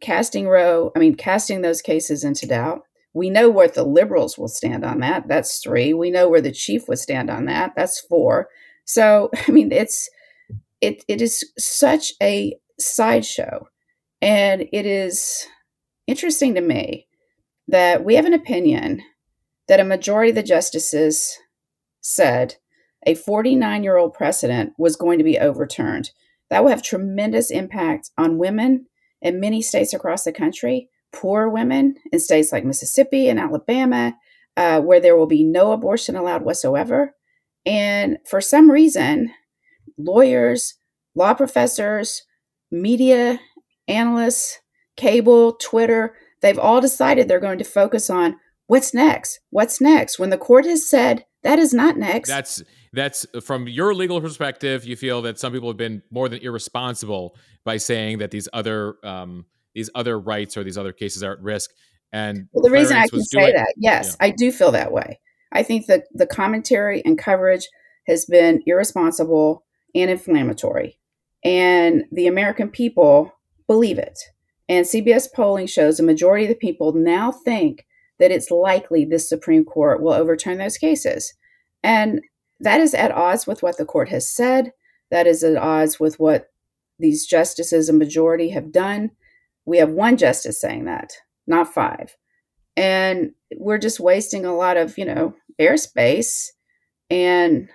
casting 0.00 0.48
Roe, 0.48 0.92
I 0.94 0.98
mean, 0.98 1.14
casting 1.14 1.62
those 1.62 1.82
cases 1.82 2.24
into 2.24 2.46
doubt. 2.46 2.82
We 3.14 3.30
know 3.30 3.48
where 3.48 3.68
the 3.68 3.84
liberals 3.84 4.36
will 4.36 4.48
stand 4.48 4.84
on 4.84 5.00
that. 5.00 5.28
That's 5.28 5.58
three. 5.58 5.94
We 5.94 6.10
know 6.10 6.28
where 6.28 6.40
the 6.40 6.52
chief 6.52 6.88
would 6.88 6.98
stand 6.98 7.30
on 7.30 7.46
that. 7.46 7.72
That's 7.76 8.00
four. 8.00 8.48
So, 8.84 9.30
I 9.48 9.50
mean, 9.50 9.72
it's 9.72 10.08
it 10.80 11.04
it 11.08 11.22
is 11.22 11.44
such 11.58 12.12
a 12.22 12.58
sideshow. 12.78 13.68
And 14.20 14.62
it 14.72 14.86
is 14.86 15.46
interesting 16.06 16.54
to 16.54 16.60
me 16.60 17.06
that 17.68 18.04
we 18.04 18.14
have 18.14 18.26
an 18.26 18.34
opinion 18.34 19.02
that 19.68 19.80
a 19.80 19.84
majority 19.84 20.30
of 20.30 20.36
the 20.36 20.42
justices 20.42 21.38
said 22.00 22.56
a 23.06 23.14
49 23.14 23.82
year 23.82 23.96
old 23.96 24.14
precedent 24.14 24.72
was 24.78 24.96
going 24.96 25.18
to 25.18 25.24
be 25.24 25.38
overturned. 25.38 26.10
That 26.50 26.62
will 26.62 26.70
have 26.70 26.82
tremendous 26.82 27.50
impact 27.50 28.10
on 28.18 28.38
women 28.38 28.86
in 29.20 29.40
many 29.40 29.62
states 29.62 29.94
across 29.94 30.24
the 30.24 30.32
country 30.32 30.88
poor 31.14 31.48
women 31.48 31.94
in 32.12 32.18
states 32.18 32.52
like 32.52 32.64
Mississippi 32.64 33.28
and 33.28 33.38
Alabama, 33.38 34.16
uh, 34.56 34.80
where 34.80 35.00
there 35.00 35.16
will 35.16 35.26
be 35.26 35.44
no 35.44 35.72
abortion 35.72 36.16
allowed 36.16 36.42
whatsoever. 36.42 37.14
And 37.64 38.18
for 38.28 38.40
some 38.40 38.70
reason, 38.70 39.32
lawyers, 39.96 40.74
law 41.14 41.34
professors, 41.34 42.22
media 42.70 43.40
analysts, 43.88 44.58
cable, 44.96 45.54
Twitter, 45.54 46.14
they've 46.42 46.58
all 46.58 46.80
decided 46.80 47.28
they're 47.28 47.40
going 47.40 47.58
to 47.58 47.64
focus 47.64 48.10
on 48.10 48.36
what's 48.66 48.94
next. 48.94 49.40
What's 49.50 49.80
next? 49.80 50.18
When 50.18 50.30
the 50.30 50.38
court 50.38 50.64
has 50.66 50.86
said 50.86 51.24
that 51.42 51.58
is 51.58 51.74
not 51.74 51.96
next. 51.96 52.28
That's 52.28 52.62
that's 52.92 53.26
from 53.42 53.68
your 53.68 53.94
legal 53.94 54.20
perspective. 54.20 54.84
You 54.84 54.96
feel 54.96 55.22
that 55.22 55.38
some 55.38 55.52
people 55.52 55.68
have 55.68 55.76
been 55.76 56.02
more 56.10 56.28
than 56.28 56.40
irresponsible 56.40 57.36
by 57.64 57.76
saying 57.76 58.18
that 58.18 58.30
these 58.30 58.48
other 58.52 58.96
um, 59.04 59.44
these 59.74 59.90
other 59.94 60.18
rights 60.18 60.56
or 60.56 60.64
these 60.64 60.78
other 60.78 60.92
cases 60.92 61.22
are 61.22 61.32
at 61.32 61.40
risk. 61.40 61.70
And 62.12 62.48
well, 62.52 62.62
the 62.62 62.70
reason 62.70 62.96
I 62.96 63.08
can 63.08 63.22
say 63.22 63.40
doing, 63.40 63.54
that, 63.56 63.74
yes, 63.76 64.16
yeah. 64.20 64.26
I 64.26 64.30
do 64.30 64.52
feel 64.52 64.70
that 64.72 64.92
way. 64.92 65.20
I 65.52 65.62
think 65.62 65.86
that 65.86 66.04
the 66.12 66.26
commentary 66.26 67.02
and 67.04 67.18
coverage 67.18 67.68
has 68.06 68.24
been 68.24 68.62
irresponsible 68.66 69.64
and 69.94 70.10
inflammatory. 70.10 70.98
And 71.44 72.04
the 72.10 72.26
American 72.26 72.70
people 72.70 73.32
believe 73.66 73.98
it. 73.98 74.18
And 74.68 74.86
CBS 74.86 75.28
polling 75.34 75.66
shows 75.66 76.00
a 76.00 76.02
majority 76.02 76.44
of 76.44 76.48
the 76.48 76.54
people 76.54 76.92
now 76.92 77.32
think 77.32 77.84
that 78.18 78.30
it's 78.30 78.50
likely 78.50 79.04
this 79.04 79.28
Supreme 79.28 79.64
Court 79.64 80.02
will 80.02 80.12
overturn 80.12 80.58
those 80.58 80.78
cases. 80.78 81.34
And 81.82 82.20
that 82.60 82.80
is 82.80 82.94
at 82.94 83.12
odds 83.12 83.46
with 83.46 83.62
what 83.62 83.76
the 83.76 83.84
court 83.84 84.08
has 84.08 84.28
said. 84.28 84.72
That 85.10 85.26
is 85.26 85.42
at 85.44 85.56
odds 85.56 85.98
with 85.98 86.18
what 86.18 86.50
these 86.98 87.26
justices, 87.26 87.88
a 87.88 87.92
majority, 87.92 88.50
have 88.50 88.72
done 88.72 89.10
we 89.64 89.78
have 89.78 89.90
one 89.90 90.16
justice 90.16 90.60
saying 90.60 90.84
that, 90.84 91.12
not 91.46 91.72
five. 91.72 92.16
And 92.76 93.32
we're 93.56 93.78
just 93.78 94.00
wasting 94.00 94.44
a 94.44 94.54
lot 94.54 94.76
of, 94.76 94.98
you 94.98 95.04
know, 95.04 95.34
airspace 95.60 96.50
and, 97.08 97.68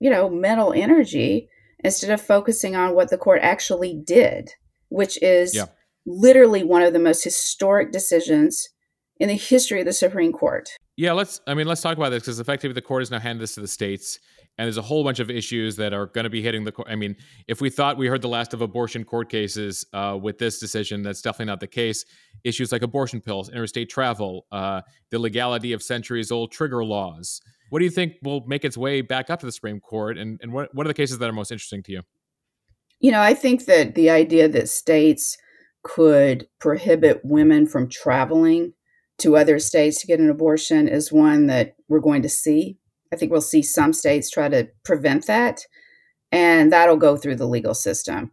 you 0.00 0.10
know, 0.10 0.28
mental 0.28 0.72
energy 0.72 1.48
instead 1.84 2.10
of 2.10 2.20
focusing 2.20 2.74
on 2.74 2.94
what 2.94 3.10
the 3.10 3.18
court 3.18 3.40
actually 3.42 3.94
did, 3.94 4.50
which 4.88 5.20
is 5.22 5.54
yeah. 5.54 5.66
literally 6.04 6.64
one 6.64 6.82
of 6.82 6.92
the 6.92 6.98
most 6.98 7.22
historic 7.22 7.92
decisions 7.92 8.68
in 9.18 9.28
the 9.28 9.34
history 9.34 9.80
of 9.80 9.86
the 9.86 9.92
Supreme 9.92 10.32
Court. 10.32 10.70
Yeah, 10.96 11.12
let's. 11.12 11.40
I 11.46 11.54
mean, 11.54 11.66
let's 11.66 11.80
talk 11.80 11.96
about 11.96 12.10
this 12.10 12.22
because 12.22 12.40
effectively 12.40 12.74
the 12.74 12.82
court 12.82 13.02
has 13.02 13.10
now 13.10 13.20
handed 13.20 13.42
this 13.42 13.54
to 13.54 13.60
the 13.60 13.68
states, 13.68 14.18
and 14.56 14.66
there's 14.66 14.76
a 14.76 14.82
whole 14.82 15.04
bunch 15.04 15.20
of 15.20 15.30
issues 15.30 15.76
that 15.76 15.92
are 15.92 16.06
going 16.06 16.24
to 16.24 16.30
be 16.30 16.42
hitting 16.42 16.64
the 16.64 16.72
court. 16.72 16.88
I 16.90 16.96
mean, 16.96 17.14
if 17.46 17.60
we 17.60 17.70
thought 17.70 17.96
we 17.96 18.08
heard 18.08 18.22
the 18.22 18.28
last 18.28 18.52
of 18.52 18.62
abortion 18.62 19.04
court 19.04 19.28
cases 19.28 19.86
uh, 19.92 20.18
with 20.20 20.38
this 20.38 20.58
decision, 20.58 21.02
that's 21.02 21.22
definitely 21.22 21.46
not 21.46 21.60
the 21.60 21.68
case. 21.68 22.04
Issues 22.42 22.72
like 22.72 22.82
abortion 22.82 23.20
pills, 23.20 23.48
interstate 23.48 23.88
travel, 23.88 24.46
uh, 24.50 24.82
the 25.10 25.18
legality 25.18 25.72
of 25.72 25.82
centuries-old 25.82 26.50
trigger 26.50 26.84
laws. 26.84 27.40
What 27.70 27.78
do 27.78 27.84
you 27.84 27.90
think 27.90 28.14
will 28.22 28.44
make 28.46 28.64
its 28.64 28.76
way 28.76 29.00
back 29.00 29.30
up 29.30 29.40
to 29.40 29.46
the 29.46 29.52
Supreme 29.52 29.78
Court, 29.78 30.18
and 30.18 30.40
and 30.42 30.52
what 30.52 30.74
what 30.74 30.84
are 30.86 30.88
the 30.88 30.94
cases 30.94 31.18
that 31.18 31.28
are 31.28 31.32
most 31.32 31.52
interesting 31.52 31.82
to 31.84 31.92
you? 31.92 32.02
You 32.98 33.12
know, 33.12 33.20
I 33.20 33.34
think 33.34 33.66
that 33.66 33.94
the 33.94 34.10
idea 34.10 34.48
that 34.48 34.68
states 34.68 35.38
could 35.84 36.48
prohibit 36.58 37.20
women 37.22 37.66
from 37.66 37.88
traveling 37.88 38.72
to 39.18 39.36
other 39.36 39.58
states 39.58 40.00
to 40.00 40.06
get 40.06 40.20
an 40.20 40.30
abortion 40.30 40.88
is 40.88 41.12
one 41.12 41.46
that 41.46 41.74
we're 41.88 42.00
going 42.00 42.22
to 42.22 42.28
see. 42.28 42.78
I 43.12 43.16
think 43.16 43.32
we'll 43.32 43.40
see 43.40 43.62
some 43.62 43.92
states 43.92 44.30
try 44.30 44.48
to 44.48 44.68
prevent 44.84 45.26
that, 45.26 45.62
and 46.30 46.72
that'll 46.72 46.96
go 46.96 47.16
through 47.16 47.36
the 47.36 47.48
legal 47.48 47.74
system. 47.74 48.32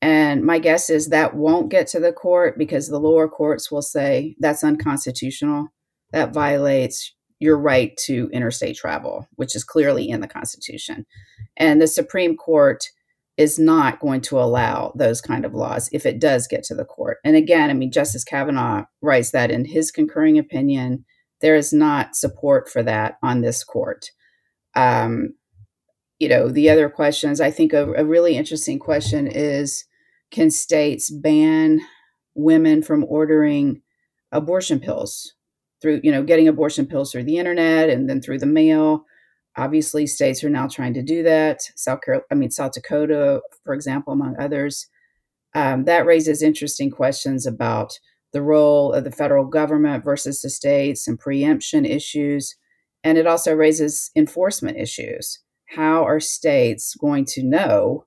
And 0.00 0.44
my 0.44 0.58
guess 0.58 0.90
is 0.90 1.08
that 1.08 1.34
won't 1.34 1.70
get 1.70 1.86
to 1.88 2.00
the 2.00 2.12
court 2.12 2.56
because 2.56 2.88
the 2.88 3.00
lower 3.00 3.28
courts 3.28 3.70
will 3.70 3.82
say 3.82 4.36
that's 4.38 4.62
unconstitutional. 4.62 5.68
That 6.12 6.32
violates 6.32 7.14
your 7.40 7.58
right 7.58 7.96
to 7.98 8.30
interstate 8.32 8.76
travel, 8.76 9.28
which 9.36 9.54
is 9.54 9.64
clearly 9.64 10.08
in 10.08 10.20
the 10.20 10.28
Constitution. 10.28 11.06
And 11.56 11.80
the 11.80 11.86
Supreme 11.86 12.36
Court 12.36 12.84
is 13.38 13.56
not 13.56 14.00
going 14.00 14.20
to 14.20 14.38
allow 14.38 14.92
those 14.96 15.20
kind 15.20 15.44
of 15.44 15.54
laws 15.54 15.88
if 15.92 16.04
it 16.04 16.20
does 16.20 16.48
get 16.48 16.64
to 16.64 16.74
the 16.74 16.84
court. 16.84 17.18
And 17.24 17.36
again, 17.36 17.70
I 17.70 17.72
mean, 17.72 17.92
Justice 17.92 18.24
Kavanaugh 18.24 18.84
writes 19.00 19.30
that 19.30 19.52
in 19.52 19.64
his 19.64 19.92
concurring 19.92 20.36
opinion, 20.38 21.04
there 21.40 21.54
is 21.54 21.72
not 21.72 22.16
support 22.16 22.68
for 22.68 22.82
that 22.82 23.14
on 23.22 23.40
this 23.40 23.62
court. 23.62 24.10
Um, 24.74 25.34
you 26.18 26.28
know, 26.28 26.48
the 26.48 26.68
other 26.68 26.90
questions, 26.90 27.40
I 27.40 27.52
think 27.52 27.72
a, 27.72 27.92
a 27.92 28.04
really 28.04 28.36
interesting 28.36 28.80
question 28.80 29.28
is 29.28 29.84
can 30.32 30.50
states 30.50 31.08
ban 31.08 31.80
women 32.34 32.82
from 32.82 33.04
ordering 33.04 33.82
abortion 34.32 34.80
pills 34.80 35.34
through, 35.80 36.00
you 36.02 36.10
know, 36.10 36.24
getting 36.24 36.48
abortion 36.48 36.86
pills 36.86 37.12
through 37.12 37.22
the 37.22 37.38
internet 37.38 37.88
and 37.88 38.10
then 38.10 38.20
through 38.20 38.40
the 38.40 38.46
mail? 38.46 39.04
Obviously, 39.58 40.06
states 40.06 40.44
are 40.44 40.50
now 40.50 40.68
trying 40.68 40.94
to 40.94 41.02
do 41.02 41.24
that. 41.24 41.62
South 41.74 42.00
Carolina, 42.02 42.24
I 42.30 42.34
mean, 42.36 42.50
South 42.50 42.72
Dakota, 42.72 43.40
for 43.64 43.74
example, 43.74 44.12
among 44.12 44.36
others. 44.38 44.86
Um, 45.54 45.84
that 45.84 46.06
raises 46.06 46.42
interesting 46.42 46.90
questions 46.90 47.44
about 47.44 47.98
the 48.32 48.42
role 48.42 48.92
of 48.92 49.04
the 49.04 49.10
federal 49.10 49.44
government 49.44 50.04
versus 50.04 50.40
the 50.40 50.50
states 50.50 51.08
and 51.08 51.18
preemption 51.18 51.84
issues. 51.84 52.54
And 53.02 53.18
it 53.18 53.26
also 53.26 53.52
raises 53.52 54.10
enforcement 54.14 54.78
issues. 54.78 55.40
How 55.66 56.04
are 56.04 56.20
states 56.20 56.94
going 56.94 57.24
to 57.26 57.42
know 57.42 58.06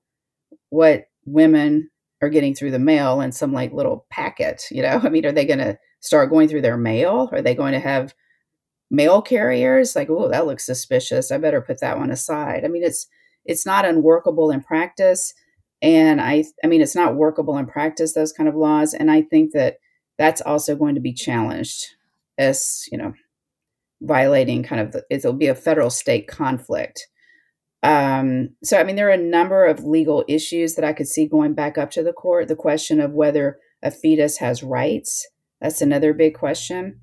what 0.70 1.04
women 1.26 1.90
are 2.22 2.28
getting 2.28 2.54
through 2.54 2.70
the 2.70 2.78
mail 2.78 3.20
in 3.20 3.32
some 3.32 3.52
like 3.52 3.72
little 3.72 4.06
packet? 4.10 4.64
You 4.70 4.82
know, 4.82 5.00
I 5.04 5.10
mean, 5.10 5.26
are 5.26 5.32
they 5.32 5.44
going 5.44 5.58
to 5.58 5.78
start 6.00 6.30
going 6.30 6.48
through 6.48 6.62
their 6.62 6.78
mail? 6.78 7.28
Are 7.32 7.42
they 7.42 7.54
going 7.54 7.72
to 7.72 7.80
have 7.80 8.14
mail 8.92 9.20
carriers 9.20 9.96
like 9.96 10.08
oh 10.08 10.28
that 10.28 10.46
looks 10.46 10.64
suspicious 10.64 11.32
i 11.32 11.38
better 11.38 11.60
put 11.60 11.80
that 11.80 11.98
one 11.98 12.10
aside 12.10 12.64
i 12.64 12.68
mean 12.68 12.84
it's 12.84 13.08
it's 13.44 13.66
not 13.66 13.84
unworkable 13.84 14.50
in 14.50 14.62
practice. 14.62 15.34
And 15.80 16.20
I, 16.20 16.44
I 16.62 16.66
mean, 16.66 16.80
it's 16.80 16.94
not 16.94 17.16
workable 17.16 17.58
in 17.58 17.66
practice, 17.66 18.14
those 18.14 18.32
kind 18.32 18.48
of 18.48 18.54
laws. 18.54 18.94
And 18.94 19.10
I 19.10 19.22
think 19.22 19.52
that 19.52 19.78
that's 20.18 20.40
also 20.40 20.76
going 20.76 20.94
to 20.94 21.00
be 21.00 21.12
challenged 21.12 21.86
as, 22.38 22.84
you 22.90 22.98
know, 22.98 23.14
violating 24.00 24.62
kind 24.62 24.80
of 24.80 24.92
the, 24.92 25.04
it'll 25.10 25.32
be 25.32 25.48
a 25.48 25.54
federal 25.54 25.90
state 25.90 26.28
conflict. 26.28 27.08
Um, 27.82 28.50
so, 28.62 28.78
I 28.78 28.84
mean, 28.84 28.94
there 28.94 29.08
are 29.08 29.12
a 29.12 29.16
number 29.16 29.64
of 29.64 29.84
legal 29.84 30.24
issues 30.28 30.76
that 30.76 30.84
I 30.84 30.92
could 30.92 31.08
see 31.08 31.26
going 31.26 31.54
back 31.54 31.76
up 31.76 31.90
to 31.92 32.02
the 32.04 32.12
court. 32.12 32.46
The 32.46 32.54
question 32.54 33.00
of 33.00 33.12
whether 33.12 33.58
a 33.82 33.90
fetus 33.90 34.38
has 34.38 34.62
rights, 34.62 35.26
that's 35.60 35.82
another 35.82 36.14
big 36.14 36.34
question. 36.34 37.00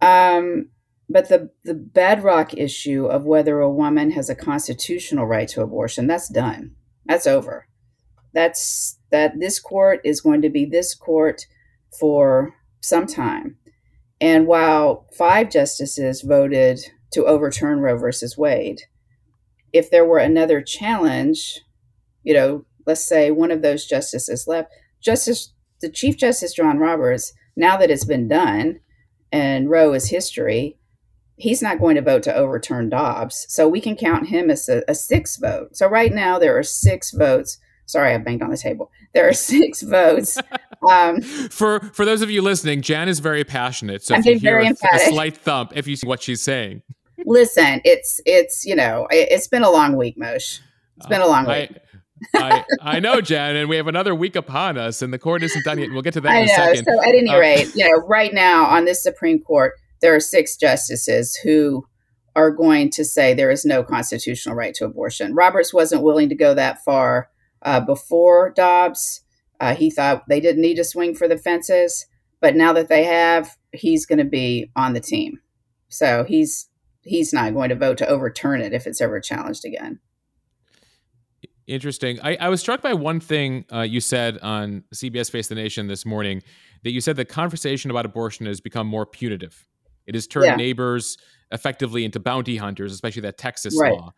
Um, 0.00 0.70
but 1.12 1.28
the, 1.28 1.50
the 1.64 1.74
bedrock 1.74 2.54
issue 2.54 3.06
of 3.06 3.24
whether 3.24 3.60
a 3.60 3.70
woman 3.70 4.12
has 4.12 4.30
a 4.30 4.34
constitutional 4.34 5.26
right 5.26 5.48
to 5.48 5.62
abortion, 5.62 6.06
that's 6.06 6.28
done. 6.28 6.74
That's 7.04 7.26
over. 7.26 7.66
That's 8.32 8.98
that 9.10 9.38
this 9.38 9.60
court 9.60 10.00
is 10.04 10.20
going 10.20 10.40
to 10.42 10.48
be 10.48 10.64
this 10.64 10.94
court 10.94 11.46
for 11.98 12.54
some 12.80 13.06
time. 13.06 13.58
And 14.20 14.46
while 14.46 15.06
five 15.16 15.50
justices 15.50 16.22
voted 16.22 16.80
to 17.12 17.26
overturn 17.26 17.80
Roe 17.80 17.98
versus 17.98 18.38
Wade, 18.38 18.82
if 19.72 19.90
there 19.90 20.04
were 20.04 20.18
another 20.18 20.62
challenge, 20.62 21.60
you 22.22 22.32
know, 22.32 22.64
let's 22.86 23.06
say 23.06 23.30
one 23.30 23.50
of 23.50 23.62
those 23.62 23.86
justices 23.86 24.46
left, 24.46 24.70
Justice 25.00 25.52
the 25.80 25.90
Chief 25.90 26.16
Justice 26.16 26.54
John 26.54 26.78
Roberts, 26.78 27.32
now 27.56 27.76
that 27.76 27.90
it's 27.90 28.04
been 28.04 28.28
done 28.28 28.80
and 29.32 29.68
Roe 29.68 29.92
is 29.92 30.10
history, 30.10 30.78
he's 31.36 31.62
not 31.62 31.80
going 31.80 31.96
to 31.96 32.02
vote 32.02 32.22
to 32.24 32.34
overturn 32.34 32.88
Dobbs. 32.88 33.46
So 33.48 33.68
we 33.68 33.80
can 33.80 33.96
count 33.96 34.28
him 34.28 34.50
as 34.50 34.68
a, 34.68 34.82
a 34.88 34.94
six 34.94 35.36
vote. 35.36 35.76
So 35.76 35.86
right 35.86 36.12
now 36.12 36.38
there 36.38 36.56
are 36.56 36.62
six 36.62 37.10
votes. 37.10 37.58
Sorry, 37.86 38.14
I 38.14 38.18
banged 38.18 38.42
on 38.42 38.50
the 38.50 38.56
table. 38.56 38.90
There 39.12 39.28
are 39.28 39.32
six 39.34 39.82
votes. 39.82 40.38
Um, 40.90 41.20
for 41.20 41.78
for 41.78 42.04
those 42.04 42.22
of 42.22 42.30
you 42.32 42.42
listening, 42.42 42.82
Jan 42.82 43.08
is 43.08 43.20
very 43.20 43.44
passionate. 43.44 44.02
So 44.02 44.16
if 44.16 44.26
you 44.26 44.36
hear 44.36 44.58
a, 44.58 44.70
a 44.70 44.98
slight 44.98 45.36
thump, 45.36 45.70
if 45.76 45.86
you 45.86 45.94
see 45.94 46.08
what 46.08 46.20
she's 46.20 46.42
saying, 46.42 46.82
listen, 47.24 47.80
it's 47.84 48.20
it's 48.26 48.66
you 48.66 48.74
know 48.74 49.06
it, 49.08 49.30
has 49.30 49.46
been 49.46 49.62
a 49.62 49.70
long 49.70 49.96
week, 49.96 50.18
Mosh. 50.18 50.58
It's 50.96 51.06
been 51.06 51.20
a 51.20 51.26
long 51.28 51.46
uh, 51.46 51.54
week. 51.54 51.78
I, 52.34 52.64
I 52.80 53.00
know, 53.00 53.20
Jan, 53.20 53.56
and 53.56 53.68
we 53.68 53.76
have 53.76 53.86
another 53.86 54.14
week 54.14 54.36
upon 54.36 54.78
us, 54.78 55.02
and 55.02 55.12
the 55.12 55.18
court 55.18 55.42
isn't 55.42 55.64
done 55.64 55.78
yet. 55.78 55.90
We'll 55.90 56.02
get 56.02 56.14
to 56.14 56.20
that 56.22 56.32
I 56.32 56.40
in 56.40 56.46
know. 56.46 56.52
a 56.52 56.56
second. 56.56 56.84
So, 56.84 57.02
at 57.02 57.14
any 57.14 57.30
uh, 57.30 57.38
rate, 57.38 57.74
you 57.74 57.84
know, 57.84 58.06
right 58.06 58.32
now 58.32 58.64
on 58.64 58.84
this 58.84 59.02
Supreme 59.02 59.40
Court, 59.40 59.74
there 60.02 60.14
are 60.14 60.20
six 60.20 60.56
justices 60.56 61.36
who 61.36 61.86
are 62.34 62.50
going 62.50 62.90
to 62.90 63.04
say 63.04 63.32
there 63.32 63.50
is 63.50 63.64
no 63.64 63.82
constitutional 63.82 64.54
right 64.54 64.74
to 64.74 64.84
abortion. 64.84 65.34
Roberts 65.34 65.72
wasn't 65.72 66.02
willing 66.02 66.28
to 66.28 66.34
go 66.34 66.54
that 66.54 66.82
far 66.84 67.30
uh, 67.62 67.80
before 67.80 68.50
Dobbs. 68.50 69.22
Uh, 69.60 69.74
he 69.74 69.90
thought 69.90 70.24
they 70.28 70.40
didn't 70.40 70.62
need 70.62 70.74
to 70.74 70.84
swing 70.84 71.14
for 71.14 71.28
the 71.28 71.38
fences, 71.38 72.06
but 72.40 72.56
now 72.56 72.72
that 72.72 72.88
they 72.88 73.04
have, 73.04 73.56
he's 73.72 74.06
going 74.06 74.18
to 74.18 74.24
be 74.24 74.70
on 74.74 74.92
the 74.92 75.00
team. 75.00 75.40
So 75.88 76.24
he's 76.24 76.68
he's 77.02 77.32
not 77.32 77.54
going 77.54 77.68
to 77.68 77.76
vote 77.76 77.98
to 77.98 78.08
overturn 78.08 78.60
it 78.60 78.72
if 78.72 78.86
it's 78.86 79.00
ever 79.00 79.20
challenged 79.20 79.64
again. 79.64 80.00
Interesting. 81.66 82.18
I, 82.22 82.36
I 82.40 82.48
was 82.48 82.60
struck 82.60 82.82
by 82.82 82.92
one 82.92 83.20
thing 83.20 83.64
uh, 83.72 83.82
you 83.82 84.00
said 84.00 84.38
on 84.38 84.84
CBS 84.94 85.30
Face 85.30 85.48
the 85.48 85.54
Nation 85.54 85.86
this 85.86 86.04
morning 86.04 86.42
that 86.82 86.90
you 86.90 87.00
said 87.00 87.16
the 87.16 87.24
conversation 87.24 87.90
about 87.90 88.04
abortion 88.04 88.46
has 88.46 88.60
become 88.60 88.86
more 88.86 89.06
punitive. 89.06 89.66
It 90.06 90.14
has 90.14 90.26
turned 90.26 90.46
yeah. 90.46 90.56
neighbors 90.56 91.18
effectively 91.50 92.04
into 92.04 92.20
bounty 92.20 92.56
hunters, 92.56 92.92
especially 92.92 93.22
that 93.22 93.38
Texas 93.38 93.78
right. 93.78 93.92
law. 93.92 94.12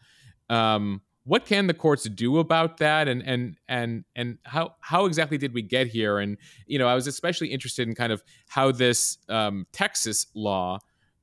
Um, 0.48 1.00
what 1.24 1.46
can 1.46 1.66
the 1.66 1.74
courts 1.74 2.04
do 2.04 2.38
about 2.38 2.76
that 2.78 3.08
and 3.08 3.22
and 3.26 3.56
and 3.68 4.04
and 4.14 4.38
how 4.44 4.74
how 4.80 5.06
exactly 5.06 5.38
did 5.38 5.52
we 5.52 5.62
get 5.62 5.86
here 5.86 6.18
and 6.18 6.36
you 6.66 6.78
know 6.78 6.86
i 6.86 6.94
was 6.94 7.06
especially 7.06 7.48
interested 7.48 7.88
in 7.88 7.94
kind 7.94 8.12
of 8.12 8.22
how 8.46 8.70
this 8.70 9.18
um, 9.28 9.66
texas 9.72 10.26
law 10.34 10.78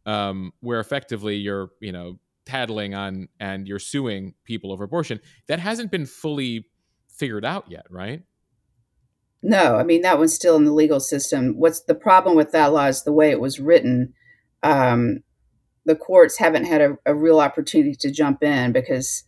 um, 0.06 0.52
where 0.62 0.80
effectively 0.80 1.36
you're 1.36 1.70
you 1.80 1.92
know 1.92 2.20
tattling 2.46 2.96
on 2.96 3.28
and 3.40 3.68
you're 3.68 3.80
suing 3.80 4.34
people 4.44 4.72
over 4.72 4.84
abortion 4.84 5.20
that 5.48 5.60
hasn't 5.60 5.92
been 5.92 6.06
fully 6.06 6.66
figured 7.08 7.46
out 7.46 7.70
yet 7.70 7.86
right 7.90 8.24
no 9.44 9.76
i 9.76 9.84
mean 9.84 10.02
that 10.02 10.18
one's 10.18 10.34
still 10.34 10.56
in 10.56 10.66
the 10.66 10.74
legal 10.74 11.00
system 11.00 11.54
what's 11.58 11.82
the 11.82 11.96
problem 11.96 12.36
with 12.36 12.52
that 12.52 12.74
law 12.74 12.88
is 12.88 13.04
the 13.04 13.14
way 13.14 13.30
it 13.30 13.40
was 13.40 13.60
written 13.60 14.14
um, 14.64 15.20
the 15.86 15.96
courts 15.96 16.38
haven't 16.38 16.66
had 16.66 16.82
a, 16.82 16.98
a 17.06 17.16
real 17.16 17.40
opportunity 17.40 17.96
to 17.96 18.12
jump 18.12 18.44
in 18.44 18.72
because 18.72 19.24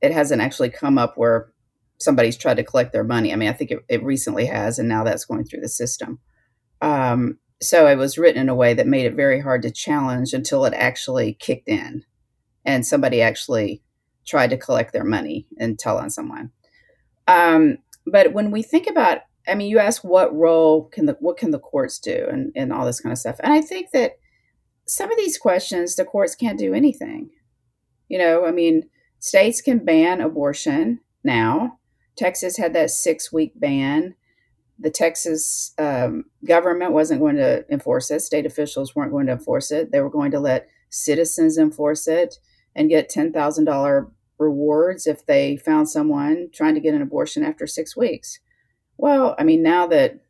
it 0.00 0.12
hasn't 0.12 0.42
actually 0.42 0.70
come 0.70 0.98
up 0.98 1.16
where 1.16 1.52
somebody's 1.98 2.36
tried 2.36 2.56
to 2.56 2.64
collect 2.64 2.92
their 2.92 3.04
money. 3.04 3.32
I 3.32 3.36
mean, 3.36 3.48
I 3.48 3.52
think 3.52 3.70
it, 3.70 3.84
it 3.88 4.02
recently 4.02 4.46
has, 4.46 4.78
and 4.78 4.88
now 4.88 5.04
that's 5.04 5.24
going 5.24 5.44
through 5.44 5.60
the 5.60 5.68
system. 5.68 6.18
Um, 6.80 7.38
so 7.60 7.86
it 7.86 7.96
was 7.96 8.18
written 8.18 8.42
in 8.42 8.48
a 8.48 8.56
way 8.56 8.74
that 8.74 8.88
made 8.88 9.06
it 9.06 9.14
very 9.14 9.40
hard 9.40 9.62
to 9.62 9.70
challenge 9.70 10.32
until 10.32 10.64
it 10.64 10.74
actually 10.74 11.34
kicked 11.34 11.68
in 11.68 12.04
and 12.64 12.84
somebody 12.84 13.22
actually 13.22 13.82
tried 14.26 14.50
to 14.50 14.56
collect 14.56 14.92
their 14.92 15.04
money 15.04 15.46
and 15.58 15.78
tell 15.78 15.98
on 15.98 16.10
someone. 16.10 16.50
Um, 17.28 17.78
but 18.04 18.32
when 18.32 18.50
we 18.50 18.62
think 18.62 18.88
about, 18.88 19.18
I 19.46 19.54
mean, 19.54 19.70
you 19.70 19.78
ask 19.78 20.02
what 20.02 20.34
role 20.34 20.88
can 20.88 21.06
the 21.06 21.16
what 21.20 21.36
can 21.36 21.52
the 21.52 21.58
courts 21.58 21.98
do 21.98 22.26
and, 22.30 22.52
and 22.56 22.72
all 22.72 22.84
this 22.84 23.00
kind 23.00 23.12
of 23.12 23.18
stuff. 23.18 23.36
And 23.40 23.52
I 23.52 23.60
think 23.60 23.90
that 23.92 24.12
some 24.92 25.10
of 25.10 25.16
these 25.16 25.38
questions 25.38 25.96
the 25.96 26.04
courts 26.04 26.34
can't 26.34 26.58
do 26.58 26.74
anything. 26.74 27.30
You 28.08 28.18
know, 28.18 28.44
I 28.44 28.50
mean, 28.50 28.90
States 29.18 29.62
can 29.62 29.78
ban 29.78 30.20
abortion 30.20 31.00
now. 31.24 31.78
Texas 32.14 32.58
had 32.58 32.74
that 32.74 32.90
six 32.90 33.32
week 33.32 33.52
ban. 33.58 34.14
The 34.78 34.90
Texas 34.90 35.72
um, 35.78 36.24
government 36.44 36.92
wasn't 36.92 37.20
going 37.20 37.36
to 37.36 37.64
enforce 37.72 38.10
it. 38.10 38.20
State 38.20 38.44
officials 38.44 38.94
weren't 38.94 39.12
going 39.12 39.26
to 39.28 39.32
enforce 39.32 39.70
it. 39.70 39.92
They 39.92 40.00
were 40.00 40.10
going 40.10 40.30
to 40.32 40.40
let 40.40 40.68
citizens 40.90 41.56
enforce 41.56 42.06
it 42.06 42.36
and 42.74 42.90
get 42.90 43.10
$10,000 43.10 44.10
rewards 44.38 45.06
if 45.06 45.24
they 45.24 45.56
found 45.56 45.88
someone 45.88 46.48
trying 46.52 46.74
to 46.74 46.80
get 46.80 46.94
an 46.94 47.00
abortion 47.00 47.44
after 47.44 47.66
six 47.66 47.96
weeks. 47.96 48.40
Well, 48.98 49.34
I 49.38 49.44
mean, 49.44 49.62
now 49.62 49.86
that 49.86 50.21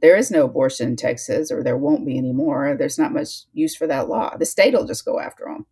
there 0.00 0.16
is 0.16 0.30
no 0.30 0.44
abortion 0.44 0.88
in 0.88 0.96
Texas, 0.96 1.50
or 1.50 1.62
there 1.62 1.76
won't 1.76 2.06
be 2.06 2.18
anymore, 2.18 2.76
there's 2.78 2.98
not 2.98 3.12
much 3.12 3.44
use 3.52 3.74
for 3.74 3.86
that 3.86 4.08
law. 4.08 4.36
The 4.36 4.46
state 4.46 4.74
will 4.74 4.86
just 4.86 5.04
go 5.04 5.20
after 5.20 5.44
them. 5.44 5.66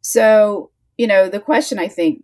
So 0.00 0.70
you 0.96 1.06
know, 1.06 1.28
the 1.28 1.40
question 1.40 1.78
I 1.78 1.88
think 1.88 2.22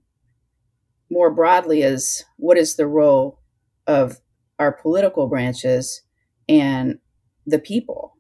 more 1.10 1.32
broadly 1.32 1.82
is 1.82 2.24
what 2.36 2.56
is 2.56 2.76
the 2.76 2.86
role 2.86 3.40
of 3.86 4.20
our 4.58 4.72
political 4.72 5.26
branches 5.26 6.02
and 6.48 6.98
the 7.46 7.58
people? 7.58 8.16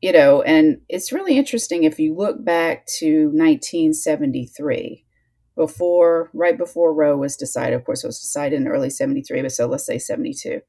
You 0.00 0.12
know, 0.12 0.42
and 0.42 0.80
it's 0.88 1.12
really 1.12 1.38
interesting 1.38 1.84
if 1.84 2.00
you 2.00 2.12
look 2.16 2.44
back 2.44 2.86
to 2.98 3.26
1973, 3.26 5.04
before, 5.54 6.30
right 6.32 6.56
before 6.56 6.94
Roe 6.94 7.16
was 7.16 7.36
decided. 7.36 7.74
Of 7.74 7.84
course, 7.84 8.02
it 8.02 8.08
was 8.08 8.20
decided 8.20 8.60
in 8.60 8.68
early 8.68 8.90
73, 8.90 9.42
but 9.42 9.52
so 9.52 9.66
let's 9.66 9.86
say 9.86 9.98
72. 9.98 10.60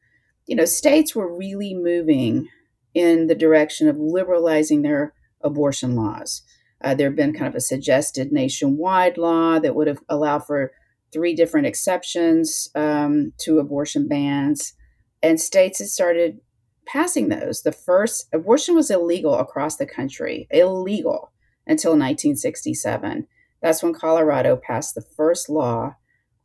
You 0.46 0.56
know, 0.56 0.66
states 0.66 1.16
were 1.16 1.36
really 1.36 1.74
moving 1.74 2.48
in 2.94 3.28
the 3.28 3.36
direction 3.36 3.88
of 3.88 3.98
liberalizing 3.98 4.82
their 4.82 5.14
abortion 5.42 5.96
laws. 5.96 6.44
Uh, 6.84 6.94
there 6.94 7.08
had 7.10 7.16
been 7.16 7.34
kind 7.34 7.48
of 7.48 7.56
a 7.56 7.62
suggested 7.62 8.32
nationwide 8.32 9.18
law 9.18 9.58
that 9.60 9.76
would 9.76 9.88
have 9.88 10.00
allowed 10.10 10.46
for 10.46 10.72
three 11.14 11.34
different 11.34 11.68
exceptions 11.68 12.70
um, 12.76 13.32
to 13.38 13.60
abortion 13.60 14.08
bans, 14.08 14.74
and 15.22 15.40
states 15.40 15.80
had 15.80 15.88
started 15.88 16.40
passing 16.86 17.30
those. 17.30 17.62
The 17.62 17.72
first 17.72 18.28
abortion 18.34 18.76
was 18.76 18.92
illegal 18.92 19.36
across 19.36 19.78
the 19.78 19.86
country, 19.86 20.48
illegal 20.52 21.32
until 21.66 21.92
1967. 21.92 23.28
That's 23.62 23.82
when 23.82 23.94
Colorado 23.94 24.58
passed 24.58 24.96
the 24.96 25.06
first 25.16 25.50
law 25.50 25.96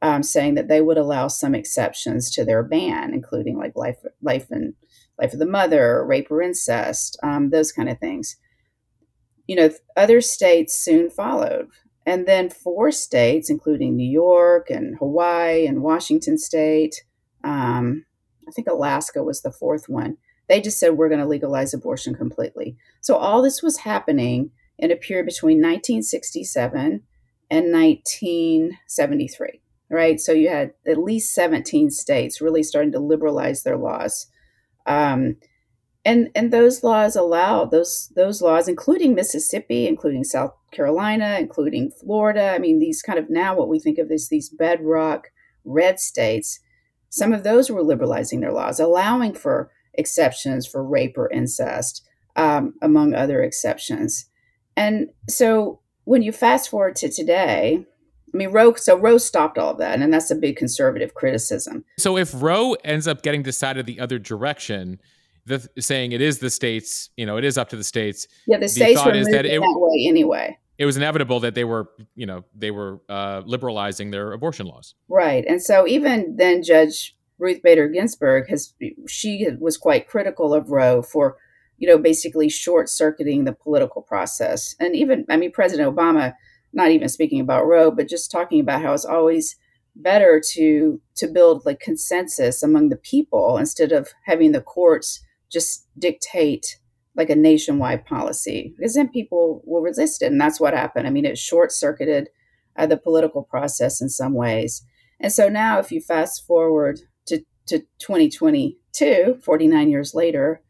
um, 0.03 0.23
saying 0.23 0.55
that 0.55 0.69
they 0.69 0.81
would 0.81 0.99
allow 0.99 1.29
some 1.29 1.55
exceptions 1.55 2.31
to 2.31 2.45
their 2.45 2.63
ban, 2.63 3.13
including 3.13 3.59
like 3.59 3.77
life, 3.77 3.99
life 4.23 4.47
and 4.51 4.75
life 5.19 5.33
of 5.33 5.39
the 5.39 5.47
mother, 5.47 6.05
rape 6.07 6.31
or 6.31 6.41
incest, 6.43 7.19
um, 7.23 7.51
those 7.51 7.73
kind 7.73 7.89
of 7.89 7.99
things 7.99 8.37
you 9.49 9.57
know, 9.57 9.71
other 9.97 10.21
states 10.21 10.75
soon 10.75 11.11
followed. 11.11 11.69
And 12.07 12.27
then 12.27 12.51
four 12.51 12.93
states, 12.93 13.51
including 13.51 13.97
New 13.97 14.09
York 14.09 14.71
and 14.71 14.97
Hawaii 14.99 15.67
and 15.67 15.83
Washington 15.83 16.39
State, 16.39 17.03
um, 17.43 18.05
I 18.47 18.53
think 18.53 18.69
Alaska 18.69 19.25
was 19.25 19.43
the 19.43 19.51
fourth 19.51 19.89
one, 19.89 20.17
they 20.49 20.61
just 20.61 20.79
said, 20.79 20.97
we're 20.97 21.09
going 21.09 21.21
to 21.21 21.27
legalize 21.27 21.75
abortion 21.75 22.15
completely. 22.15 22.77
So 23.01 23.17
all 23.17 23.43
this 23.43 23.63
was 23.63 23.79
happening 23.79 24.51
in 24.79 24.91
a 24.91 24.97
period 24.97 25.27
between 25.27 25.59
1967 25.59 27.03
and 27.51 27.73
1973, 27.73 29.61
right? 29.91 30.21
So 30.21 30.33
you 30.33 30.49
had 30.49 30.73
at 30.87 30.99
least 30.99 31.35
17 31.35 31.91
states 31.91 32.41
really 32.41 32.63
starting 32.63 32.93
to 32.93 32.99
liberalize 32.99 33.63
their 33.63 33.77
laws. 33.77 34.27
Um, 34.87 35.37
and 36.05 36.31
and 36.35 36.53
those 36.53 36.83
laws 36.83 37.17
allow 37.17 37.65
those 37.65 38.11
those 38.17 38.41
laws, 38.41 38.69
including 38.69 39.15
Mississippi, 39.15 39.87
including 39.87 40.25
South 40.25 40.55
Carolina, 40.71 41.37
including 41.39 41.91
Florida. 41.91 42.53
I 42.55 42.59
mean, 42.59 42.79
these 42.79 43.03
kind 43.03 43.19
of 43.19 43.29
now 43.29 43.55
what 43.55 43.69
we 43.69 43.79
think 43.79 43.99
of 43.99 44.11
as 44.11 44.29
these 44.29 44.49
bedrock 44.49 45.29
red 45.65 46.01
states. 46.01 46.61
Some 47.11 47.33
of 47.33 47.43
those 47.43 47.71
were 47.71 47.83
liberalizing 47.83 48.41
their 48.41 48.53
laws, 48.53 48.81
allowing 48.81 49.35
for 49.35 49.71
exceptions 49.95 50.67
for 50.67 50.83
rape 50.83 51.19
or 51.19 51.31
incest, 51.31 52.07
um, 52.37 52.75
among 52.81 53.15
other 53.15 53.43
exceptions. 53.43 54.27
And 54.77 55.09
so 55.29 55.81
when 56.05 56.23
you 56.23 56.33
fast 56.33 56.71
forward 56.71 56.97
to 56.97 57.11
today, 57.11 57.85
I 58.33 58.37
mean, 58.37 58.51
Roe, 58.51 58.75
so 58.75 58.97
Roe 58.97 59.19
stopped 59.19 59.59
all 59.59 59.73
of 59.73 59.79
that, 59.79 60.01
and 60.01 60.13
that's 60.13 60.31
a 60.31 60.35
big 60.35 60.57
conservative 60.57 61.15
criticism. 61.15 61.85
So 61.99 62.17
if 62.17 62.33
Roe 62.35 62.75
ends 62.85 63.07
up 63.07 63.23
getting 63.23 63.43
decided 63.43 63.87
the 63.87 64.01
other 64.01 64.19
direction, 64.19 65.01
the, 65.47 65.67
saying 65.79 66.13
it 66.13 66.21
is 66.21 66.39
the 66.39 66.51
states, 66.51 67.11
you 67.17 67.27
know, 67.27 67.37
it 67.37 67.45
is 67.45 67.57
up 67.57 67.69
to 67.71 67.77
the 67.77 67.85
states. 67.85 68.29
Yeah, 68.47 68.59
the, 68.59 68.63
the 68.63 68.69
states 68.69 69.05
were 69.05 69.13
moving 69.13 69.33
that, 69.33 69.47
it, 69.47 69.61
that 69.61 69.75
way 69.77 70.07
anyway. 70.09 70.59
It 70.77 70.87
was 70.87 70.97
inevitable 70.97 71.41
that 71.41 71.55
they 71.55 71.65
were, 71.65 71.89
you 72.15 72.27
know, 72.27 72.45
they 72.55 72.71
were 72.71 73.01
uh, 73.09 73.43
liberalizing 73.45 74.11
their 74.11 74.33
abortion 74.33 74.67
laws. 74.67 74.95
Right, 75.09 75.45
and 75.47 75.63
so 75.63 75.87
even 75.87 76.37
then, 76.37 76.63
Judge 76.63 77.17
Ruth 77.39 77.63
Bader 77.63 77.89
Ginsburg 77.89 78.49
has 78.49 78.75
she 79.09 79.47
was 79.59 79.77
quite 79.77 80.09
critical 80.09 80.55
of 80.55 80.71
Roe 80.71 81.03
for 81.03 81.37
you 81.79 81.89
know, 81.89 81.99
basically 81.99 82.49
short 82.49 82.89
circuiting 82.89 83.45
the 83.45 83.53
political 83.53 84.03
process. 84.03 84.75
And 84.79 84.95
even, 84.95 85.25
I 85.29 85.37
mean, 85.37 85.53
President 85.53 85.95
Obama, 85.95 86.35
not 86.73 86.91
even 86.91 87.09
speaking 87.09 87.41
about 87.41 87.67
Roe, 87.67 87.91
but 87.91 88.09
just 88.09 88.31
talking 88.31 88.61
about 88.61 88.83
how 88.83 88.93
it's 88.93 89.05
always 89.05 89.57
better 89.99 90.41
to 90.53 91.01
to 91.17 91.27
build 91.27 91.67
like 91.67 91.81
consensus 91.81 92.63
among 92.63 92.89
the 92.89 92.97
people 92.97 93.57
instead 93.57 93.91
of 93.93 94.09
having 94.25 94.53
the 94.53 94.61
courts 94.61 95.21
just 95.51 95.87
dictate 95.99 96.79
like 97.17 97.31
a 97.31 97.35
nationwide 97.35 98.07
policy 98.07 98.75
because 98.77 98.95
then 98.95 99.09
people 99.09 99.61
will 99.65 99.83
resist 99.83 100.23
it 100.23 100.27
and 100.27 100.41
that's 100.41 100.61
what 100.61 100.73
happened. 100.75 101.07
I 101.07 101.11
mean 101.11 101.25
it 101.25 101.37
short 101.37 101.73
circuited 101.73 102.29
uh, 102.77 102.87
the 102.87 102.97
political 102.97 103.43
process 103.43 104.01
in 104.01 104.09
some 104.09 104.35
ways. 104.35 104.85
And 105.19 105.33
so 105.33 105.49
now 105.49 105.81
if 105.81 105.91
you 105.91 106.01
fast 106.01 106.47
forward 106.47 107.01
to, 107.27 107.41
to 107.67 107.81
2022 107.99 109.41
49 109.43 109.91
years 109.91 110.15
later 110.15 110.63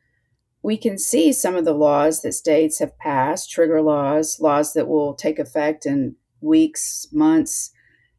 we 0.63 0.77
can 0.77 0.99
see 0.99 1.33
some 1.33 1.57
of 1.57 1.65
the 1.65 1.75
laws 1.75 2.23
that 2.23 2.33
states 2.33 2.79
have 2.79 2.99
passed, 2.99 3.51
trigger 3.51 3.81
laws, 3.81 4.41
laws 4.41 4.73
that 4.73 4.89
will 4.89 5.15
take 5.15 5.39
effect 5.39 5.87
in 5.87 6.17
weeks, 6.41 7.07
months. 7.13 7.71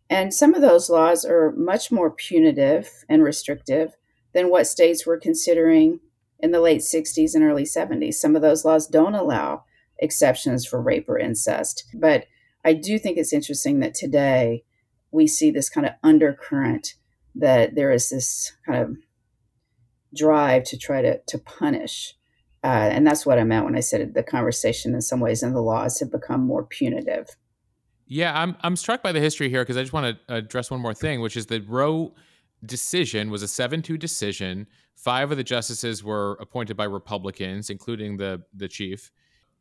And 0.10 0.34
some 0.34 0.56
of 0.56 0.62
those 0.62 0.90
laws 0.90 1.26
are 1.26 1.52
much 1.52 1.92
more 1.92 2.10
punitive 2.10 2.90
and 3.08 3.24
restrictive 3.24 3.96
than 4.34 4.50
what 4.50 4.68
states 4.68 5.06
were 5.06 5.18
considering 5.18 6.00
in 6.40 6.52
the 6.52 6.62
late 6.62 6.82
60s 6.82 7.36
and 7.36 7.44
early 7.44 7.64
70s. 7.64 8.16
Some 8.16 8.36
of 8.36 8.42
those 8.42 8.64
laws 8.64 8.88
don't 8.88 9.16
allow 9.16 9.66
exceptions 10.00 10.66
for 10.66 10.82
rape 10.82 11.10
or 11.10 11.20
incest. 11.20 11.84
But 11.94 12.26
I 12.64 12.74
do 12.74 12.98
think 12.98 13.18
it's 13.18 13.34
interesting 13.34 13.80
that 13.82 13.94
today 13.94 14.64
we 15.12 15.28
see 15.28 15.52
this 15.52 15.70
kind 15.70 15.86
of 15.86 15.94
undercurrent 16.04 16.96
that 17.36 17.76
there 17.76 17.92
is 17.92 18.10
this 18.10 18.54
kind 18.66 18.82
of 18.82 18.98
drive 20.16 20.64
to 20.66 20.78
try 20.78 21.02
to, 21.02 21.20
to 21.28 21.38
punish 21.38 22.16
uh, 22.64 22.68
and 22.68 23.08
that's 23.08 23.26
what 23.26 23.40
I 23.40 23.44
meant 23.44 23.66
when 23.66 23.76
I 23.76 23.80
said 23.80 24.14
the 24.14 24.24
conversation 24.24 24.94
in 24.94 25.02
some 25.02 25.20
ways 25.20 25.44
and 25.44 25.56
the 25.56 25.62
laws 25.62 26.00
have 26.00 26.12
become 26.12 26.42
more 26.46 26.64
punitive. 26.64 27.38
Yeah, 28.08 28.38
I'm 28.38 28.58
I'm 28.62 28.76
struck 28.76 29.04
by 29.04 29.12
the 29.12 29.20
history 29.20 29.50
here 29.50 29.62
because 29.62 29.78
I 29.78 29.82
just 29.82 29.94
want 29.94 30.18
to 30.28 30.36
address 30.36 30.72
one 30.72 30.82
more 30.82 30.94
thing, 30.94 31.22
which 31.22 31.38
is 31.38 31.46
the 31.46 31.62
Roe 31.62 32.16
decision 32.66 33.30
was 33.30 33.44
a 33.44 33.46
7-2 33.46 33.98
decision. 33.98 34.68
Five 34.96 35.32
of 35.32 35.38
the 35.38 35.44
justices 35.44 36.04
were 36.04 36.34
appointed 36.42 36.76
by 36.76 36.86
Republicans, 36.86 37.70
including 37.70 38.18
the 38.18 38.42
the 38.54 38.68
chief. 38.68 39.12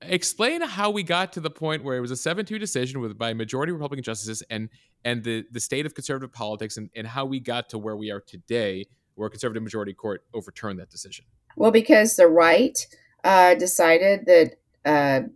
Explain 0.01 0.63
how 0.63 0.91
we 0.91 1.03
got 1.03 1.33
to 1.35 1.41
the 1.41 1.51
point 1.51 1.85
where 1.85 1.97
it 1.97 2.01
was 2.01 2.11
a 2.11 2.15
7-2 2.15 2.59
decision 2.59 3.01
with 3.01 3.19
by 3.19 3.35
majority 3.35 3.73
Republican 3.73 4.03
justices 4.03 4.43
and 4.51 4.71
and 5.05 5.23
the 5.23 5.45
the 5.53 5.61
state 5.61 5.87
of 5.87 5.95
conservative 5.95 6.33
politics 6.33 6.79
and, 6.79 6.91
and 6.97 7.07
how 7.07 7.25
we 7.27 7.39
got 7.39 7.69
to 7.69 7.79
where 7.79 7.97
we 7.97 8.11
are 8.11 8.21
today, 8.21 8.87
where 9.15 9.29
a 9.29 9.31
conservative 9.31 9.63
majority 9.63 9.93
court 9.93 10.25
overturned 10.35 10.81
that 10.81 10.89
decision. 10.89 11.27
Well, 11.59 11.73
because 11.73 12.15
the 12.15 12.29
right 12.29 12.79
uh, 13.25 13.57
decided 13.57 14.27
that, 14.27 14.55
uh, 14.85 15.27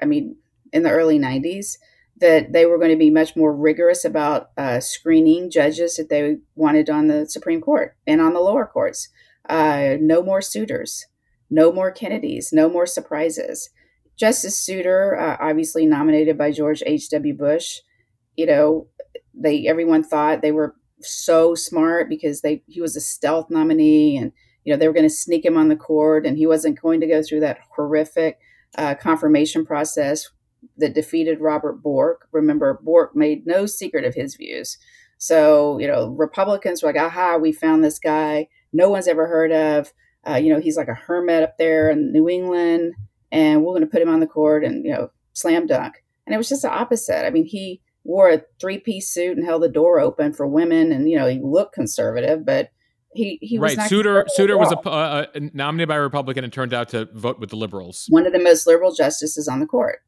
I 0.00 0.04
mean, 0.04 0.36
in 0.74 0.82
the 0.82 0.90
early 0.90 1.18
90s, 1.18 1.78
that 2.20 2.52
they 2.52 2.66
were 2.66 2.76
going 2.76 2.90
to 2.90 2.96
be 2.96 3.08
much 3.08 3.34
more 3.34 3.56
rigorous 3.56 4.04
about 4.04 4.50
uh, 4.58 4.80
screening 4.80 5.50
judges 5.50 5.96
that 5.96 6.10
they 6.10 6.36
wanted 6.54 6.90
on 6.90 7.06
the 7.06 7.26
Supreme 7.26 7.62
Court 7.62 7.96
and 8.06 8.20
on 8.20 8.34
the 8.34 8.40
lower 8.40 8.66
courts. 8.66 9.08
Uh, 9.48 9.96
no 9.98 10.22
more 10.22 10.40
Souters, 10.40 11.04
no 11.48 11.72
more 11.72 11.90
Kennedys, 11.90 12.52
no 12.52 12.68
more 12.68 12.84
surprises. 12.84 13.70
Justice 14.18 14.58
Souter, 14.58 15.16
uh, 15.18 15.38
obviously 15.40 15.86
nominated 15.86 16.36
by 16.36 16.52
George 16.52 16.82
H.W. 16.84 17.32
Bush, 17.32 17.80
you 18.36 18.44
know, 18.44 18.88
they 19.32 19.66
everyone 19.66 20.04
thought 20.04 20.42
they 20.42 20.52
were 20.52 20.74
so 21.00 21.54
smart 21.54 22.10
because 22.10 22.42
they 22.42 22.62
he 22.66 22.82
was 22.82 22.96
a 22.96 23.00
stealth 23.00 23.48
nominee 23.48 24.18
and 24.18 24.32
you 24.64 24.72
know 24.72 24.78
they 24.78 24.88
were 24.88 24.94
going 24.94 25.08
to 25.08 25.10
sneak 25.10 25.44
him 25.44 25.56
on 25.56 25.68
the 25.68 25.76
court 25.76 26.26
and 26.26 26.36
he 26.36 26.46
wasn't 26.46 26.80
going 26.80 27.00
to 27.00 27.06
go 27.06 27.22
through 27.22 27.40
that 27.40 27.58
horrific 27.74 28.38
uh, 28.76 28.94
confirmation 28.94 29.64
process 29.64 30.28
that 30.76 30.94
defeated 30.94 31.40
robert 31.40 31.82
bork. 31.82 32.28
Remember 32.32 32.80
bork 32.82 33.14
made 33.14 33.46
no 33.46 33.66
secret 33.66 34.04
of 34.04 34.14
his 34.14 34.36
views. 34.36 34.78
So 35.18 35.78
you 35.78 35.86
know 35.86 36.08
republicans 36.10 36.82
were 36.82 36.92
like 36.92 37.00
aha 37.00 37.36
we 37.36 37.52
found 37.52 37.82
this 37.82 37.98
guy 37.98 38.48
no 38.72 38.90
one's 38.90 39.08
ever 39.08 39.26
heard 39.26 39.52
of. 39.52 39.92
Uh, 40.28 40.34
you 40.34 40.52
know 40.52 40.60
he's 40.60 40.76
like 40.76 40.88
a 40.88 40.94
hermit 40.94 41.42
up 41.42 41.56
there 41.58 41.90
in 41.90 42.12
new 42.12 42.28
england 42.28 42.94
and 43.30 43.62
we're 43.62 43.72
going 43.72 43.80
to 43.80 43.86
put 43.86 44.02
him 44.02 44.08
on 44.08 44.20
the 44.20 44.26
court 44.26 44.64
and 44.64 44.84
you 44.84 44.92
know 44.92 45.10
slam 45.32 45.66
dunk. 45.66 46.04
And 46.26 46.34
it 46.34 46.38
was 46.38 46.48
just 46.48 46.62
the 46.62 46.70
opposite. 46.70 47.26
I 47.26 47.30
mean 47.30 47.46
he 47.46 47.80
wore 48.04 48.30
a 48.30 48.42
three-piece 48.58 49.10
suit 49.10 49.36
and 49.36 49.46
held 49.46 49.62
the 49.62 49.68
door 49.68 50.00
open 50.00 50.32
for 50.32 50.46
women 50.46 50.92
and 50.92 51.10
you 51.10 51.16
know 51.16 51.26
he 51.26 51.38
looked 51.42 51.74
conservative 51.74 52.44
but 52.44 52.70
he 53.14 53.38
he 53.40 53.58
right. 53.58 53.78
Souter 53.88 54.24
Souter 54.28 54.58
was 54.58 54.72
a, 54.72 54.78
uh, 54.78 55.26
uh, 55.34 55.40
nominated 55.52 55.88
by 55.88 55.96
a 55.96 56.00
Republican 56.00 56.44
and 56.44 56.52
turned 56.52 56.74
out 56.74 56.88
to 56.90 57.08
vote 57.14 57.38
with 57.38 57.50
the 57.50 57.56
liberals. 57.56 58.06
One 58.08 58.26
of 58.26 58.32
the 58.32 58.38
most 58.38 58.66
liberal 58.66 58.94
justices 58.94 59.48
on 59.48 59.60
the 59.60 59.66
court. 59.66 60.00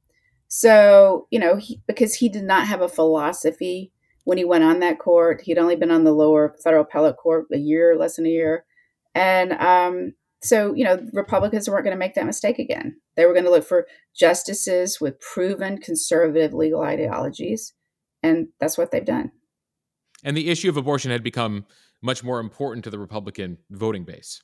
So 0.48 1.26
you 1.30 1.38
know, 1.38 1.56
he, 1.56 1.80
because 1.86 2.14
he 2.14 2.28
did 2.28 2.44
not 2.44 2.66
have 2.66 2.80
a 2.80 2.88
philosophy 2.88 3.92
when 4.24 4.38
he 4.38 4.44
went 4.44 4.64
on 4.64 4.80
that 4.80 4.98
court, 4.98 5.42
he'd 5.42 5.58
only 5.58 5.76
been 5.76 5.90
on 5.90 6.04
the 6.04 6.12
lower 6.12 6.54
federal 6.62 6.82
appellate 6.84 7.16
court 7.16 7.46
a 7.52 7.58
year, 7.58 7.96
less 7.96 8.16
than 8.16 8.26
a 8.26 8.30
year, 8.30 8.64
and 9.14 9.52
um, 9.54 10.12
so 10.42 10.74
you 10.74 10.84
know, 10.84 11.00
Republicans 11.12 11.68
weren't 11.68 11.84
going 11.84 11.94
to 11.94 11.98
make 11.98 12.14
that 12.14 12.26
mistake 12.26 12.58
again. 12.58 12.96
They 13.16 13.26
were 13.26 13.32
going 13.32 13.44
to 13.44 13.50
look 13.50 13.64
for 13.64 13.86
justices 14.14 15.00
with 15.00 15.20
proven 15.20 15.78
conservative 15.78 16.52
legal 16.52 16.82
ideologies, 16.82 17.72
and 18.22 18.48
that's 18.58 18.76
what 18.76 18.90
they've 18.90 19.04
done. 19.04 19.32
And 20.22 20.36
the 20.36 20.50
issue 20.50 20.68
of 20.68 20.76
abortion 20.76 21.10
had 21.10 21.22
become 21.22 21.64
much 22.02 22.24
more 22.24 22.40
important 22.40 22.84
to 22.84 22.90
the 22.90 22.98
Republican 22.98 23.58
voting 23.70 24.04
base 24.04 24.42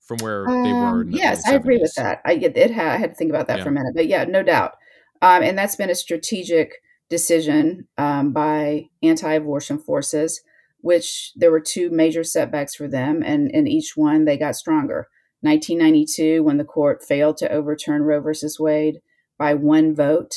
from 0.00 0.18
where 0.18 0.48
um, 0.48 0.64
they 0.64 0.72
were. 0.72 1.04
The 1.04 1.18
yes, 1.18 1.46
I 1.46 1.54
agree 1.54 1.78
with 1.78 1.94
that. 1.96 2.20
I, 2.24 2.32
it 2.32 2.70
had, 2.70 2.88
I 2.88 2.96
had 2.96 3.10
to 3.10 3.14
think 3.14 3.30
about 3.30 3.46
that 3.46 3.58
yeah. 3.58 3.64
for 3.64 3.68
a 3.68 3.72
minute, 3.72 3.92
but 3.94 4.08
yeah, 4.08 4.24
no 4.24 4.42
doubt. 4.42 4.72
Um, 5.20 5.42
and 5.42 5.56
that's 5.56 5.76
been 5.76 5.90
a 5.90 5.94
strategic 5.94 6.76
decision 7.10 7.88
um, 7.98 8.32
by 8.32 8.86
anti-abortion 9.02 9.78
forces, 9.78 10.40
which 10.80 11.32
there 11.36 11.50
were 11.50 11.60
two 11.60 11.90
major 11.90 12.24
setbacks 12.24 12.74
for 12.74 12.88
them, 12.88 13.22
and 13.24 13.50
in 13.50 13.66
each 13.66 13.96
one 13.96 14.24
they 14.24 14.36
got 14.36 14.56
stronger. 14.56 15.08
1992, 15.40 16.42
when 16.42 16.56
the 16.56 16.64
court 16.64 17.04
failed 17.04 17.36
to 17.36 17.50
overturn 17.52 18.02
Roe 18.02 18.20
versus 18.20 18.58
Wade 18.58 19.00
by 19.38 19.54
one 19.54 19.94
vote, 19.94 20.34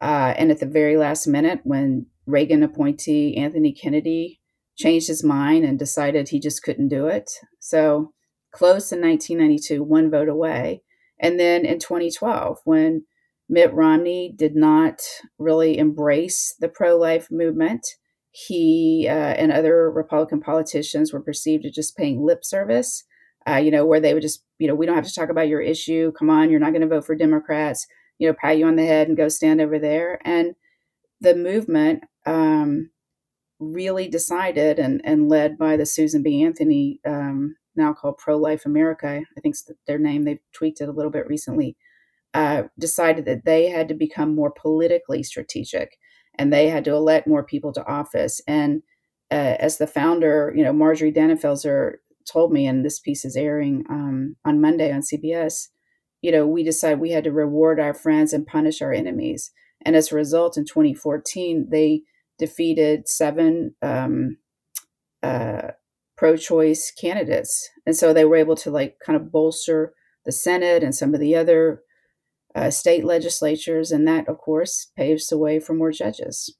uh, 0.00 0.34
and 0.36 0.50
at 0.50 0.58
the 0.58 0.66
very 0.66 0.96
last 0.96 1.26
minute, 1.26 1.60
when 1.62 2.06
Reagan 2.26 2.62
appointee 2.62 3.36
Anthony 3.36 3.72
Kennedy 3.72 4.39
changed 4.80 5.08
his 5.08 5.22
mind 5.22 5.64
and 5.64 5.78
decided 5.78 6.28
he 6.28 6.40
just 6.40 6.62
couldn't 6.62 6.88
do 6.88 7.06
it. 7.06 7.30
So 7.58 8.12
close 8.52 8.92
in 8.92 9.00
1992, 9.00 9.82
one 9.82 10.10
vote 10.10 10.28
away. 10.28 10.82
And 11.20 11.38
then 11.38 11.64
in 11.66 11.78
2012, 11.78 12.58
when 12.64 13.04
Mitt 13.48 13.72
Romney 13.74 14.32
did 14.34 14.56
not 14.56 15.02
really 15.38 15.76
embrace 15.76 16.54
the 16.58 16.68
pro 16.68 16.96
life 16.96 17.28
movement, 17.30 17.86
he 18.32 19.06
uh, 19.08 19.12
and 19.12 19.52
other 19.52 19.90
Republican 19.90 20.40
politicians 20.40 21.12
were 21.12 21.20
perceived 21.20 21.66
as 21.66 21.72
just 21.72 21.96
paying 21.96 22.24
lip 22.24 22.44
service, 22.44 23.04
uh, 23.48 23.56
you 23.56 23.70
know, 23.70 23.84
where 23.84 24.00
they 24.00 24.14
would 24.14 24.22
just, 24.22 24.44
you 24.58 24.68
know, 24.68 24.74
we 24.74 24.86
don't 24.86 24.94
have 24.94 25.06
to 25.06 25.14
talk 25.14 25.30
about 25.30 25.48
your 25.48 25.60
issue. 25.60 26.12
Come 26.12 26.30
on, 26.30 26.50
you're 26.50 26.60
not 26.60 26.70
going 26.70 26.82
to 26.82 26.86
vote 26.86 27.04
for 27.04 27.16
Democrats, 27.16 27.86
you 28.18 28.28
know, 28.28 28.34
pat 28.40 28.56
you 28.56 28.66
on 28.66 28.76
the 28.76 28.86
head 28.86 29.08
and 29.08 29.16
go 29.16 29.28
stand 29.28 29.60
over 29.60 29.78
there. 29.78 30.20
And 30.24 30.54
the 31.20 31.34
movement, 31.34 32.04
um, 32.24 32.90
really 33.60 34.08
decided 34.08 34.78
and, 34.78 35.00
and 35.04 35.28
led 35.28 35.56
by 35.58 35.76
the 35.76 35.86
Susan 35.86 36.22
B. 36.22 36.42
Anthony, 36.42 36.98
um, 37.06 37.56
now 37.76 37.92
called 37.92 38.18
Pro 38.18 38.36
Life 38.36 38.66
America, 38.66 39.22
I 39.36 39.40
think 39.40 39.54
their 39.86 39.98
name, 39.98 40.24
they've 40.24 40.40
tweaked 40.52 40.80
it 40.80 40.88
a 40.88 40.92
little 40.92 41.10
bit 41.10 41.26
recently, 41.28 41.76
uh, 42.34 42.64
decided 42.78 43.26
that 43.26 43.44
they 43.44 43.68
had 43.68 43.88
to 43.88 43.94
become 43.94 44.34
more 44.34 44.50
politically 44.50 45.22
strategic 45.22 45.98
and 46.38 46.52
they 46.52 46.68
had 46.68 46.84
to 46.84 46.94
elect 46.94 47.26
more 47.26 47.44
people 47.44 47.72
to 47.72 47.86
office. 47.86 48.40
And 48.46 48.82
uh, 49.30 49.56
as 49.60 49.78
the 49.78 49.86
founder, 49.86 50.52
you 50.56 50.64
know, 50.64 50.72
Marjorie 50.72 51.12
Dannenfelser 51.12 51.94
told 52.30 52.52
me, 52.52 52.66
and 52.66 52.84
this 52.84 52.98
piece 52.98 53.24
is 53.24 53.36
airing 53.36 53.84
um, 53.90 54.36
on 54.44 54.60
Monday 54.60 54.92
on 54.92 55.02
CBS. 55.02 55.68
You 56.22 56.32
know, 56.32 56.46
we 56.46 56.62
decided 56.62 57.00
we 57.00 57.12
had 57.12 57.24
to 57.24 57.32
reward 57.32 57.80
our 57.80 57.94
friends 57.94 58.32
and 58.32 58.46
punish 58.46 58.82
our 58.82 58.92
enemies, 58.92 59.52
and 59.84 59.96
as 59.96 60.12
a 60.12 60.16
result, 60.16 60.58
in 60.58 60.66
2014, 60.66 61.68
they 61.70 62.02
defeated 62.40 63.08
seven 63.08 63.76
um, 63.82 64.38
uh, 65.22 65.68
pro-choice 66.16 66.92
candidates, 67.00 67.68
and 67.86 67.96
so 67.96 68.12
they 68.12 68.24
were 68.24 68.36
able 68.36 68.56
to 68.56 68.70
like 68.70 68.96
kind 69.04 69.16
of 69.16 69.30
bolster 69.30 69.94
the 70.24 70.32
Senate 70.32 70.82
and 70.82 70.94
some 70.94 71.14
of 71.14 71.20
the 71.20 71.36
other 71.36 71.82
uh, 72.54 72.70
state 72.70 73.04
legislatures, 73.04 73.92
and 73.92 74.08
that, 74.08 74.28
of 74.28 74.38
course, 74.38 74.90
paves 74.96 75.28
the 75.28 75.38
way 75.38 75.60
for 75.60 75.74
more 75.74 75.92
judges. 75.92 76.52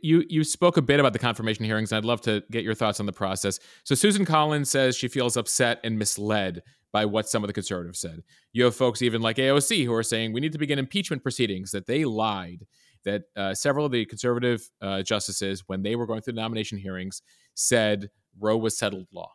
You 0.00 0.24
you 0.28 0.44
spoke 0.44 0.76
a 0.76 0.82
bit 0.82 1.00
about 1.00 1.12
the 1.12 1.18
confirmation 1.18 1.64
hearings, 1.64 1.92
and 1.92 1.98
I'd 1.98 2.04
love 2.04 2.20
to 2.22 2.42
get 2.50 2.64
your 2.64 2.74
thoughts 2.74 3.00
on 3.00 3.06
the 3.06 3.12
process. 3.12 3.58
So 3.84 3.94
Susan 3.94 4.24
Collins 4.24 4.70
says 4.70 4.96
she 4.96 5.08
feels 5.08 5.36
upset 5.36 5.80
and 5.84 5.98
misled 5.98 6.62
by 6.92 7.04
what 7.04 7.28
some 7.28 7.42
of 7.42 7.48
the 7.48 7.52
conservatives 7.52 8.00
said. 8.00 8.22
You 8.52 8.64
have 8.64 8.74
folks 8.74 9.02
even 9.02 9.22
like 9.22 9.36
AOC 9.36 9.84
who 9.84 9.94
are 9.94 10.02
saying 10.02 10.32
we 10.32 10.40
need 10.40 10.52
to 10.52 10.58
begin 10.58 10.78
impeachment 10.78 11.22
proceedings, 11.22 11.70
that 11.70 11.86
they 11.86 12.04
lied, 12.04 12.66
that 13.04 13.22
uh, 13.36 13.54
several 13.54 13.86
of 13.86 13.92
the 13.92 14.04
conservative 14.04 14.68
uh, 14.80 15.02
justices, 15.02 15.64
when 15.66 15.82
they 15.82 15.96
were 15.96 16.06
going 16.06 16.22
through 16.22 16.34
the 16.34 16.40
nomination 16.40 16.78
hearings, 16.78 17.22
said 17.54 18.10
Roe 18.38 18.56
was 18.56 18.78
settled 18.78 19.06
law. 19.12 19.32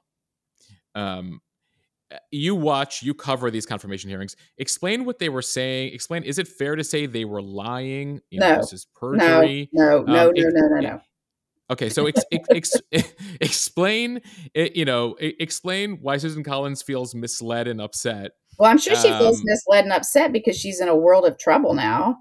Um, 0.93 1.41
uh, 2.11 2.17
you 2.31 2.55
watch, 2.55 3.01
you 3.01 3.13
cover 3.13 3.49
these 3.49 3.65
confirmation 3.65 4.09
hearings. 4.09 4.35
Explain 4.57 5.05
what 5.05 5.19
they 5.19 5.29
were 5.29 5.41
saying. 5.41 5.93
Explain, 5.93 6.23
is 6.23 6.37
it 6.37 6.47
fair 6.47 6.75
to 6.75 6.83
say 6.83 7.05
they 7.05 7.25
were 7.25 7.41
lying? 7.41 8.21
You 8.29 8.39
no, 8.41 8.57
this 8.57 8.73
is 8.73 8.87
perjury. 8.95 9.69
No, 9.73 10.03
no, 10.03 10.03
no, 10.03 10.27
um, 10.27 10.33
no, 10.35 10.49
no, 10.49 10.67
no, 10.67 10.79
no. 10.81 11.01
Okay, 11.71 11.89
so 11.89 12.05
ex- 12.05 12.23
ex- 12.31 12.81
explain, 13.41 14.21
you 14.53 14.85
know, 14.85 15.15
explain 15.19 15.97
why 15.99 16.17
Susan 16.17 16.43
Collins 16.43 16.83
feels 16.83 17.15
misled 17.15 17.67
and 17.67 17.81
upset. 17.81 18.33
Well, 18.59 18.69
I'm 18.69 18.77
sure 18.77 18.95
she 18.95 19.09
um, 19.09 19.17
feels 19.17 19.41
misled 19.43 19.85
and 19.85 19.93
upset 19.93 20.31
because 20.31 20.57
she's 20.57 20.79
in 20.79 20.87
a 20.87 20.95
world 20.95 21.25
of 21.25 21.39
trouble 21.39 21.73
now. 21.73 22.19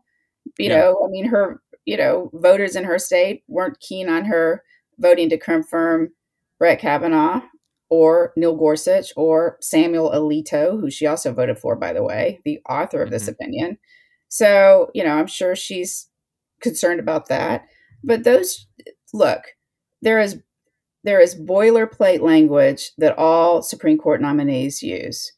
You 0.59 0.70
yeah. 0.70 0.76
know, 0.76 1.03
I 1.05 1.09
mean, 1.09 1.26
her, 1.26 1.61
you 1.84 1.97
know, 1.97 2.30
voters 2.34 2.76
in 2.76 2.84
her 2.84 2.99
state 2.99 3.42
weren't 3.49 3.80
keen 3.80 4.09
on 4.09 4.24
her 4.24 4.62
voting 4.99 5.28
to 5.30 5.38
confirm 5.38 6.11
Brett 6.59 6.80
Kavanaugh 6.80 7.42
or 7.90 8.32
Neil 8.36 8.57
Gorsuch 8.57 9.12
or 9.16 9.59
Samuel 9.61 10.11
Alito, 10.11 10.80
who 10.80 10.90
she 10.90 11.07
also 11.07 11.32
voted 11.32 11.59
for, 11.59 11.76
by 11.76 11.92
the 11.92 12.03
way, 12.03 12.40
the 12.45 12.61
author 12.68 13.03
of 13.03 13.11
this 13.11 13.24
mm-hmm. 13.24 13.32
opinion. 13.32 13.78
So, 14.28 14.90
you 14.95 15.05
know, 15.05 15.16
I'm 15.16 15.26
sure 15.26 15.55
she's 15.55 16.09
concerned 16.61 17.01
about 17.01 17.28
that. 17.28 17.66
But 18.03 18.24
those, 18.24 18.66
look, 19.12 19.42
there 20.03 20.20
is 20.20 20.40
there 21.05 21.20
is 21.20 21.34
boilerplate 21.34 22.20
language 22.20 22.92
that 22.97 23.16
all 23.18 23.62
Supreme 23.62 23.99
Court 23.99 24.22
nominees 24.22 24.82
use. 24.82 25.30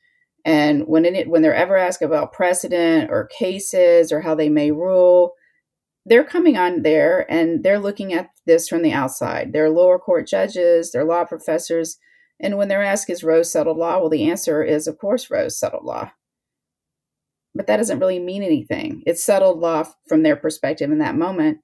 And 0.46 0.86
when 0.86 1.04
it, 1.04 1.28
when 1.28 1.42
they're 1.42 1.54
ever 1.54 1.76
asked 1.76 2.02
about 2.02 2.32
precedent 2.32 3.10
or 3.10 3.26
cases 3.26 4.12
or 4.12 4.20
how 4.20 4.36
they 4.36 4.48
may 4.48 4.70
rule, 4.70 5.32
they're 6.06 6.24
coming 6.24 6.56
on 6.56 6.82
there 6.82 7.30
and 7.30 7.64
they're 7.64 7.80
looking 7.80 8.14
at 8.14 8.30
this 8.46 8.68
from 8.68 8.82
the 8.82 8.92
outside. 8.92 9.52
They're 9.52 9.68
lower 9.68 9.98
court 9.98 10.28
judges, 10.28 10.92
they're 10.92 11.04
law 11.04 11.24
professors, 11.24 11.98
and 12.38 12.56
when 12.56 12.68
they're 12.68 12.82
asked, 12.82 13.10
is 13.10 13.24
Roe 13.24 13.42
settled 13.42 13.76
law? 13.76 13.98
Well, 13.98 14.08
the 14.08 14.30
answer 14.30 14.62
is, 14.62 14.86
of 14.86 14.98
course, 14.98 15.30
Roe's 15.30 15.58
settled 15.58 15.84
law. 15.84 16.12
But 17.54 17.66
that 17.66 17.78
doesn't 17.78 17.98
really 17.98 18.18
mean 18.18 18.42
anything. 18.42 19.02
It's 19.04 19.24
settled 19.24 19.58
law 19.58 19.84
from 20.06 20.22
their 20.22 20.36
perspective 20.36 20.92
in 20.92 20.98
that 20.98 21.16
moment, 21.16 21.58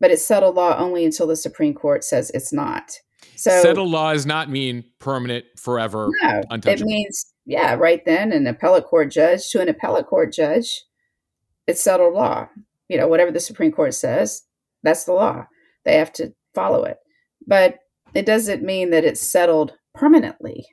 but 0.00 0.10
it's 0.10 0.24
settled 0.24 0.56
law 0.56 0.76
only 0.76 1.04
until 1.04 1.28
the 1.28 1.36
Supreme 1.36 1.72
Court 1.72 2.04
says 2.04 2.30
it's 2.34 2.52
not. 2.52 2.98
So 3.36 3.62
settled 3.62 3.90
law 3.90 4.12
does 4.12 4.26
not 4.26 4.50
mean 4.50 4.84
permanent, 4.98 5.46
forever, 5.56 6.10
no, 6.22 6.42
It 6.50 6.80
means, 6.80 7.32
yeah, 7.46 7.74
right 7.74 8.04
then, 8.04 8.32
an 8.32 8.46
appellate 8.46 8.86
court 8.86 9.10
judge 9.10 9.48
to 9.50 9.60
an 9.60 9.68
appellate 9.68 10.08
court 10.08 10.32
judge, 10.32 10.82
it's 11.66 11.80
settled 11.80 12.14
law. 12.14 12.48
You 12.88 12.98
know, 12.98 13.06
whatever 13.08 13.30
the 13.30 13.40
Supreme 13.40 13.72
Court 13.72 13.94
says, 13.94 14.42
that's 14.82 15.04
the 15.04 15.12
law. 15.12 15.46
They 15.84 15.96
have 15.96 16.12
to 16.14 16.34
follow 16.54 16.84
it. 16.84 16.98
But 17.46 17.78
it 18.14 18.26
doesn't 18.26 18.62
mean 18.62 18.90
that 18.90 19.04
it's 19.04 19.20
settled 19.20 19.74
permanently. 19.94 20.66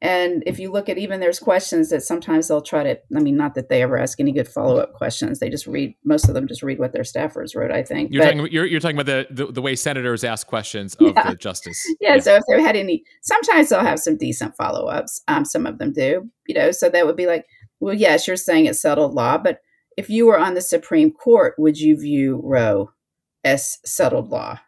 And 0.00 0.44
if 0.46 0.60
you 0.60 0.70
look 0.70 0.88
at 0.88 0.96
even 0.96 1.18
there's 1.18 1.40
questions 1.40 1.90
that 1.90 2.04
sometimes 2.04 2.46
they'll 2.46 2.62
try 2.62 2.84
to, 2.84 3.00
I 3.16 3.20
mean, 3.20 3.36
not 3.36 3.56
that 3.56 3.68
they 3.68 3.82
ever 3.82 3.98
ask 3.98 4.20
any 4.20 4.30
good 4.30 4.46
follow 4.46 4.78
up 4.78 4.92
questions. 4.92 5.40
They 5.40 5.50
just 5.50 5.66
read, 5.66 5.96
most 6.04 6.28
of 6.28 6.34
them 6.34 6.46
just 6.46 6.62
read 6.62 6.78
what 6.78 6.92
their 6.92 7.02
staffers 7.02 7.56
wrote, 7.56 7.72
I 7.72 7.82
think. 7.82 8.12
You're, 8.12 8.22
but, 8.22 8.32
talking, 8.32 8.52
you're, 8.52 8.66
you're, 8.66 8.78
talking 8.78 8.96
about 8.96 9.06
the, 9.06 9.26
the, 9.30 9.52
the, 9.52 9.62
way 9.62 9.74
senators 9.74 10.22
ask 10.22 10.46
questions 10.46 10.94
of 10.96 11.14
yeah. 11.16 11.30
the 11.30 11.36
justice. 11.36 11.84
Yeah, 12.00 12.14
yeah, 12.14 12.20
So 12.20 12.36
if 12.36 12.44
they 12.48 12.62
had 12.62 12.76
any, 12.76 13.02
sometimes 13.22 13.70
they'll 13.70 13.80
have 13.80 13.98
some 13.98 14.16
decent 14.16 14.56
follow 14.56 14.86
ups. 14.86 15.22
Um, 15.26 15.44
some 15.44 15.66
of 15.66 15.78
them 15.78 15.92
do, 15.92 16.30
you 16.46 16.54
know, 16.54 16.70
so 16.70 16.88
that 16.88 17.04
would 17.04 17.16
be 17.16 17.26
like, 17.26 17.46
well, 17.80 17.94
yes, 17.94 18.28
you're 18.28 18.36
saying 18.36 18.66
it's 18.66 18.80
settled 18.80 19.14
law, 19.14 19.36
but 19.36 19.60
if 19.96 20.08
you 20.08 20.26
were 20.26 20.38
on 20.38 20.54
the 20.54 20.60
Supreme 20.60 21.10
Court, 21.10 21.54
would 21.58 21.80
you 21.80 21.96
view 21.96 22.40
Roe 22.44 22.92
as 23.42 23.78
settled 23.84 24.28
law? 24.28 24.60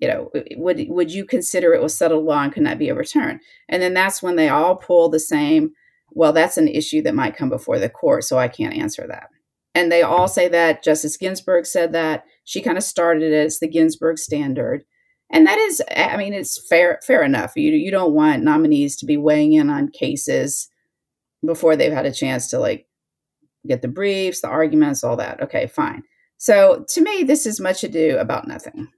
You 0.00 0.08
know, 0.08 0.30
would 0.56 0.86
would 0.88 1.12
you 1.12 1.24
consider 1.24 1.74
it 1.74 1.82
was 1.82 1.96
settled 1.96 2.24
law 2.24 2.42
and 2.42 2.52
could 2.52 2.62
not 2.62 2.78
be 2.78 2.90
overturned? 2.90 3.40
And 3.68 3.82
then 3.82 3.94
that's 3.94 4.22
when 4.22 4.36
they 4.36 4.48
all 4.48 4.76
pull 4.76 5.08
the 5.08 5.20
same. 5.20 5.72
Well, 6.10 6.32
that's 6.32 6.56
an 6.56 6.68
issue 6.68 7.02
that 7.02 7.14
might 7.14 7.36
come 7.36 7.48
before 7.48 7.78
the 7.78 7.88
court, 7.88 8.24
so 8.24 8.38
I 8.38 8.48
can't 8.48 8.74
answer 8.74 9.06
that. 9.08 9.28
And 9.74 9.92
they 9.92 10.02
all 10.02 10.28
say 10.28 10.48
that. 10.48 10.82
Justice 10.82 11.16
Ginsburg 11.16 11.66
said 11.66 11.92
that. 11.92 12.24
She 12.44 12.62
kind 12.62 12.78
of 12.78 12.84
started 12.84 13.32
it. 13.32 13.46
It's 13.46 13.58
the 13.58 13.68
Ginsburg 13.68 14.18
standard, 14.18 14.84
and 15.30 15.46
that 15.46 15.58
is, 15.58 15.82
I 15.94 16.16
mean, 16.16 16.32
it's 16.32 16.66
fair 16.68 17.00
fair 17.04 17.22
enough. 17.22 17.52
You 17.56 17.72
you 17.72 17.90
don't 17.90 18.14
want 18.14 18.42
nominees 18.42 18.96
to 18.98 19.06
be 19.06 19.16
weighing 19.16 19.52
in 19.52 19.68
on 19.70 19.88
cases 19.88 20.68
before 21.44 21.76
they've 21.76 21.92
had 21.92 22.06
a 22.06 22.12
chance 22.12 22.48
to 22.50 22.58
like 22.58 22.86
get 23.66 23.82
the 23.82 23.88
briefs, 23.88 24.40
the 24.40 24.48
arguments, 24.48 25.04
all 25.04 25.16
that. 25.16 25.42
Okay, 25.42 25.66
fine. 25.66 26.02
So 26.38 26.84
to 26.88 27.00
me, 27.00 27.24
this 27.24 27.46
is 27.46 27.60
much 27.60 27.82
ado 27.84 28.16
about 28.18 28.46
nothing. 28.46 28.88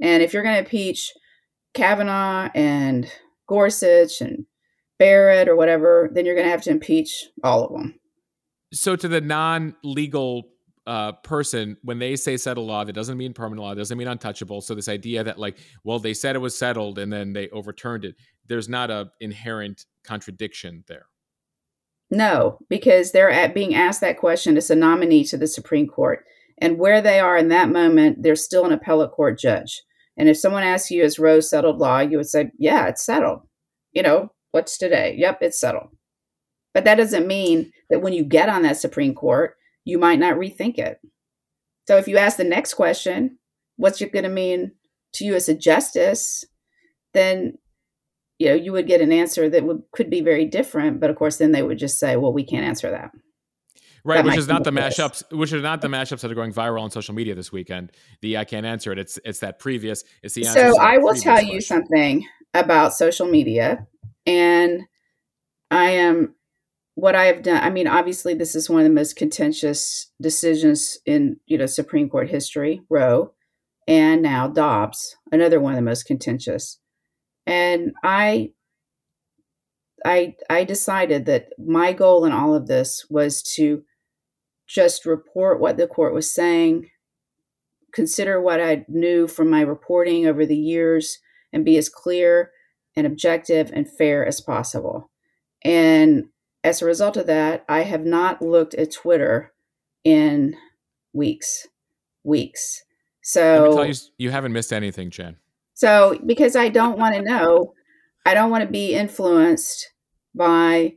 And 0.00 0.22
if 0.22 0.32
you're 0.32 0.42
going 0.42 0.54
to 0.54 0.60
impeach 0.60 1.12
Kavanaugh 1.74 2.50
and 2.54 3.10
Gorsuch 3.46 4.20
and 4.20 4.46
Barrett 4.98 5.48
or 5.48 5.56
whatever, 5.56 6.10
then 6.12 6.24
you're 6.24 6.34
going 6.34 6.46
to 6.46 6.50
have 6.50 6.62
to 6.62 6.70
impeach 6.70 7.26
all 7.42 7.64
of 7.64 7.72
them. 7.72 7.98
So, 8.72 8.96
to 8.96 9.08
the 9.08 9.20
non 9.20 9.74
legal 9.82 10.50
uh, 10.86 11.12
person, 11.12 11.76
when 11.82 11.98
they 11.98 12.16
say 12.16 12.36
settled 12.36 12.68
law, 12.68 12.84
that 12.84 12.92
doesn't 12.92 13.18
mean 13.18 13.34
permanent 13.34 13.62
law, 13.62 13.72
it 13.72 13.76
doesn't 13.76 13.98
mean 13.98 14.06
untouchable. 14.06 14.60
So, 14.60 14.74
this 14.74 14.88
idea 14.88 15.24
that, 15.24 15.38
like, 15.38 15.58
well, 15.82 15.98
they 15.98 16.14
said 16.14 16.36
it 16.36 16.40
was 16.40 16.56
settled 16.56 16.98
and 16.98 17.12
then 17.12 17.32
they 17.32 17.48
overturned 17.48 18.04
it, 18.04 18.14
there's 18.46 18.68
not 18.68 18.90
a 18.90 19.10
inherent 19.20 19.86
contradiction 20.04 20.84
there. 20.86 21.06
No, 22.10 22.58
because 22.68 23.12
they're 23.12 23.30
at 23.30 23.54
being 23.54 23.74
asked 23.74 24.00
that 24.00 24.18
question 24.18 24.56
as 24.56 24.70
a 24.70 24.74
nominee 24.74 25.24
to 25.24 25.36
the 25.36 25.46
Supreme 25.46 25.86
Court. 25.86 26.24
And 26.58 26.78
where 26.78 27.00
they 27.00 27.20
are 27.20 27.36
in 27.36 27.48
that 27.48 27.70
moment, 27.70 28.22
they're 28.22 28.36
still 28.36 28.66
an 28.66 28.72
appellate 28.72 29.12
court 29.12 29.38
judge. 29.38 29.82
And 30.16 30.28
if 30.28 30.36
someone 30.36 30.62
asks 30.62 30.90
you, 30.90 31.02
is 31.02 31.18
Roe 31.18 31.40
settled 31.40 31.78
law? 31.78 32.00
You 32.00 32.18
would 32.18 32.28
say, 32.28 32.50
yeah, 32.58 32.86
it's 32.86 33.04
settled. 33.04 33.40
You 33.92 34.02
know, 34.02 34.32
what's 34.52 34.76
today? 34.78 35.14
Yep, 35.18 35.38
it's 35.42 35.60
settled. 35.60 35.88
But 36.74 36.84
that 36.84 36.96
doesn't 36.96 37.26
mean 37.26 37.72
that 37.88 38.02
when 38.02 38.12
you 38.12 38.24
get 38.24 38.48
on 38.48 38.62
that 38.62 38.76
Supreme 38.76 39.14
Court, 39.14 39.54
you 39.84 39.98
might 39.98 40.18
not 40.18 40.36
rethink 40.36 40.78
it. 40.78 40.98
So 41.88 41.96
if 41.96 42.06
you 42.06 42.18
ask 42.18 42.36
the 42.36 42.44
next 42.44 42.74
question, 42.74 43.38
what's 43.76 44.00
it 44.00 44.12
going 44.12 44.24
to 44.24 44.28
mean 44.28 44.72
to 45.14 45.24
you 45.24 45.34
as 45.34 45.48
a 45.48 45.54
justice? 45.54 46.44
Then, 47.14 47.54
you 48.38 48.48
know, 48.48 48.54
you 48.54 48.72
would 48.72 48.86
get 48.86 49.00
an 49.00 49.12
answer 49.12 49.48
that 49.48 49.64
would 49.64 49.82
could 49.92 50.10
be 50.10 50.20
very 50.20 50.44
different. 50.44 51.00
But 51.00 51.10
of 51.10 51.16
course, 51.16 51.38
then 51.38 51.52
they 51.52 51.62
would 51.62 51.78
just 51.78 51.98
say, 51.98 52.16
well, 52.16 52.32
we 52.32 52.44
can't 52.44 52.64
answer 52.64 52.90
that. 52.90 53.10
Right, 54.04 54.24
which 54.24 54.36
is 54.36 54.48
not 54.48 54.64
the 54.64 54.70
mashups, 54.70 55.22
which 55.32 55.52
are 55.52 55.60
not 55.60 55.80
the 55.80 55.88
mashups 55.88 56.20
that 56.20 56.30
are 56.30 56.34
going 56.34 56.52
viral 56.52 56.80
on 56.80 56.90
social 56.90 57.14
media 57.14 57.34
this 57.34 57.52
weekend. 57.52 57.92
The 58.22 58.38
I 58.38 58.44
can't 58.44 58.66
answer 58.66 58.92
it. 58.92 58.98
It's 58.98 59.18
it's 59.24 59.40
that 59.40 59.58
previous. 59.58 60.04
It's 60.22 60.34
the 60.34 60.44
so 60.44 60.80
I 60.80 60.98
will 60.98 61.14
tell 61.14 61.34
question. 61.34 61.50
you 61.50 61.60
something 61.60 62.26
about 62.54 62.94
social 62.94 63.26
media, 63.26 63.86
and 64.26 64.82
I 65.70 65.90
am 65.90 66.34
what 66.94 67.14
I 67.14 67.24
have 67.26 67.42
done. 67.42 67.62
I 67.62 67.70
mean, 67.70 67.86
obviously, 67.86 68.34
this 68.34 68.54
is 68.54 68.70
one 68.70 68.80
of 68.80 68.84
the 68.84 68.94
most 68.94 69.16
contentious 69.16 70.10
decisions 70.20 70.98
in 71.06 71.38
you 71.46 71.58
know 71.58 71.66
Supreme 71.66 72.08
Court 72.08 72.30
history, 72.30 72.82
Roe, 72.88 73.32
and 73.86 74.22
now 74.22 74.48
Dobbs, 74.48 75.16
another 75.32 75.60
one 75.60 75.72
of 75.72 75.76
the 75.76 75.82
most 75.82 76.04
contentious. 76.04 76.78
And 77.46 77.92
I 78.02 78.52
I 80.04 80.36
I 80.48 80.64
decided 80.64 81.26
that 81.26 81.48
my 81.58 81.92
goal 81.92 82.24
in 82.24 82.32
all 82.32 82.54
of 82.54 82.66
this 82.66 83.06
was 83.10 83.42
to 83.54 83.82
just 84.70 85.04
report 85.04 85.60
what 85.60 85.76
the 85.76 85.86
court 85.86 86.14
was 86.14 86.32
saying, 86.32 86.90
consider 87.92 88.40
what 88.40 88.60
I 88.60 88.84
knew 88.88 89.26
from 89.26 89.50
my 89.50 89.62
reporting 89.62 90.26
over 90.26 90.46
the 90.46 90.56
years, 90.56 91.18
and 91.52 91.64
be 91.64 91.76
as 91.76 91.88
clear 91.88 92.52
and 92.94 93.06
objective 93.06 93.70
and 93.74 93.90
fair 93.90 94.24
as 94.24 94.40
possible. 94.40 95.10
And 95.62 96.26
as 96.62 96.80
a 96.80 96.86
result 96.86 97.16
of 97.16 97.26
that, 97.26 97.64
I 97.68 97.82
have 97.82 98.04
not 98.04 98.42
looked 98.42 98.74
at 98.74 98.92
Twitter 98.92 99.52
in 100.04 100.56
weeks, 101.12 101.66
weeks. 102.22 102.84
So 103.22 103.82
you, 103.82 103.94
you 104.18 104.30
haven't 104.30 104.52
missed 104.52 104.72
anything, 104.72 105.10
Jan. 105.10 105.36
So 105.74 106.18
because 106.24 106.54
I 106.54 106.68
don't 106.68 106.98
want 106.98 107.14
to 107.14 107.22
know 107.22 107.74
I 108.26 108.34
don't 108.34 108.50
want 108.50 108.64
to 108.64 108.70
be 108.70 108.94
influenced 108.94 109.92
by 110.34 110.96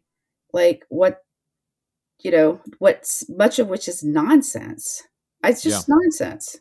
like 0.52 0.84
what 0.90 1.24
you 2.24 2.32
know 2.32 2.62
what's 2.80 3.30
much 3.30 3.60
of 3.60 3.68
which 3.68 3.88
is 3.88 4.04
nonsense. 4.04 5.04
It's 5.44 5.62
just 5.62 5.88
yeah. 5.88 5.96
nonsense 5.96 6.58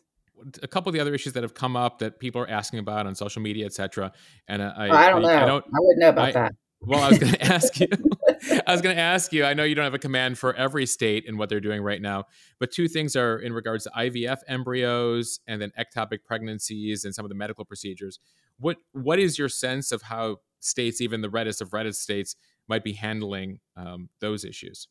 a 0.61 0.67
couple 0.67 0.89
of 0.89 0.93
the 0.93 0.99
other 0.99 1.13
issues 1.13 1.33
that 1.33 1.43
have 1.43 1.53
come 1.53 1.75
up 1.75 1.99
that 1.99 2.19
people 2.19 2.41
are 2.41 2.49
asking 2.49 2.79
about 2.79 3.07
on 3.07 3.15
social 3.15 3.41
media, 3.41 3.65
etc. 3.65 4.11
And 4.47 4.61
I, 4.61 4.89
oh, 4.89 4.91
I 4.91 5.09
don't 5.09 5.25
I, 5.25 5.35
know. 5.35 5.43
I, 5.43 5.45
don't, 5.45 5.65
I 5.65 5.77
wouldn't 5.79 5.99
know 5.99 6.09
about 6.09 6.27
I, 6.27 6.31
that. 6.31 6.55
Well, 6.81 7.01
I 7.01 7.09
was 7.09 7.19
going 7.19 7.33
to 7.33 7.43
ask 7.43 7.79
you. 7.79 7.87
I 8.67 8.71
was 8.71 8.81
going 8.81 8.95
to 8.95 9.01
ask 9.01 9.31
you. 9.31 9.45
I 9.45 9.53
know 9.53 9.63
you 9.63 9.75
don't 9.75 9.85
have 9.85 9.93
a 9.93 9.99
command 9.99 10.37
for 10.37 10.53
every 10.55 10.85
state 10.85 11.27
and 11.27 11.37
what 11.37 11.49
they're 11.49 11.61
doing 11.61 11.81
right 11.81 12.01
now, 12.01 12.25
but 12.59 12.71
two 12.71 12.87
things 12.87 13.15
are 13.15 13.39
in 13.39 13.53
regards 13.53 13.85
to 13.85 13.91
IVF 13.91 14.39
embryos 14.47 15.39
and 15.47 15.61
then 15.61 15.71
ectopic 15.79 16.19
pregnancies 16.25 17.05
and 17.05 17.15
some 17.15 17.25
of 17.25 17.29
the 17.29 17.35
medical 17.35 17.65
procedures. 17.65 18.19
What 18.57 18.77
What 18.91 19.19
is 19.19 19.37
your 19.39 19.49
sense 19.49 19.91
of 19.91 20.01
how 20.03 20.37
states, 20.59 21.01
even 21.01 21.21
the 21.21 21.29
reddest 21.29 21.61
of 21.61 21.73
reddest 21.73 22.01
states, 22.01 22.35
might 22.67 22.83
be 22.83 22.93
handling 22.93 23.59
um, 23.77 24.09
those 24.19 24.43
issues? 24.43 24.87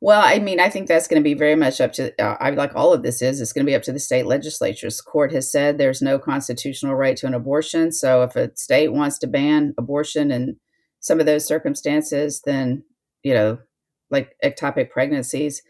Well, 0.00 0.20
I 0.22 0.38
mean, 0.38 0.60
I 0.60 0.68
think 0.68 0.88
that's 0.88 1.08
going 1.08 1.20
to 1.22 1.24
be 1.24 1.34
very 1.34 1.56
much 1.56 1.80
up 1.80 1.92
to, 1.94 2.12
uh, 2.22 2.36
I 2.38 2.50
like 2.50 2.74
all 2.74 2.92
of 2.92 3.02
this 3.02 3.22
is, 3.22 3.40
it's 3.40 3.52
going 3.52 3.64
to 3.64 3.70
be 3.70 3.74
up 3.74 3.82
to 3.84 3.92
the 3.92 3.98
state 3.98 4.26
legislatures. 4.26 5.00
Court 5.00 5.32
has 5.32 5.50
said 5.50 5.78
there's 5.78 6.02
no 6.02 6.18
constitutional 6.18 6.94
right 6.94 7.16
to 7.16 7.26
an 7.26 7.34
abortion. 7.34 7.92
So 7.92 8.22
if 8.22 8.36
a 8.36 8.54
state 8.56 8.92
wants 8.92 9.18
to 9.20 9.26
ban 9.26 9.74
abortion 9.78 10.30
in 10.30 10.56
some 11.00 11.18
of 11.18 11.26
those 11.26 11.46
circumstances, 11.46 12.42
then, 12.44 12.84
you 13.22 13.32
know, 13.32 13.58
like 14.10 14.34
ectopic 14.44 14.90
pregnancies, 14.90 15.62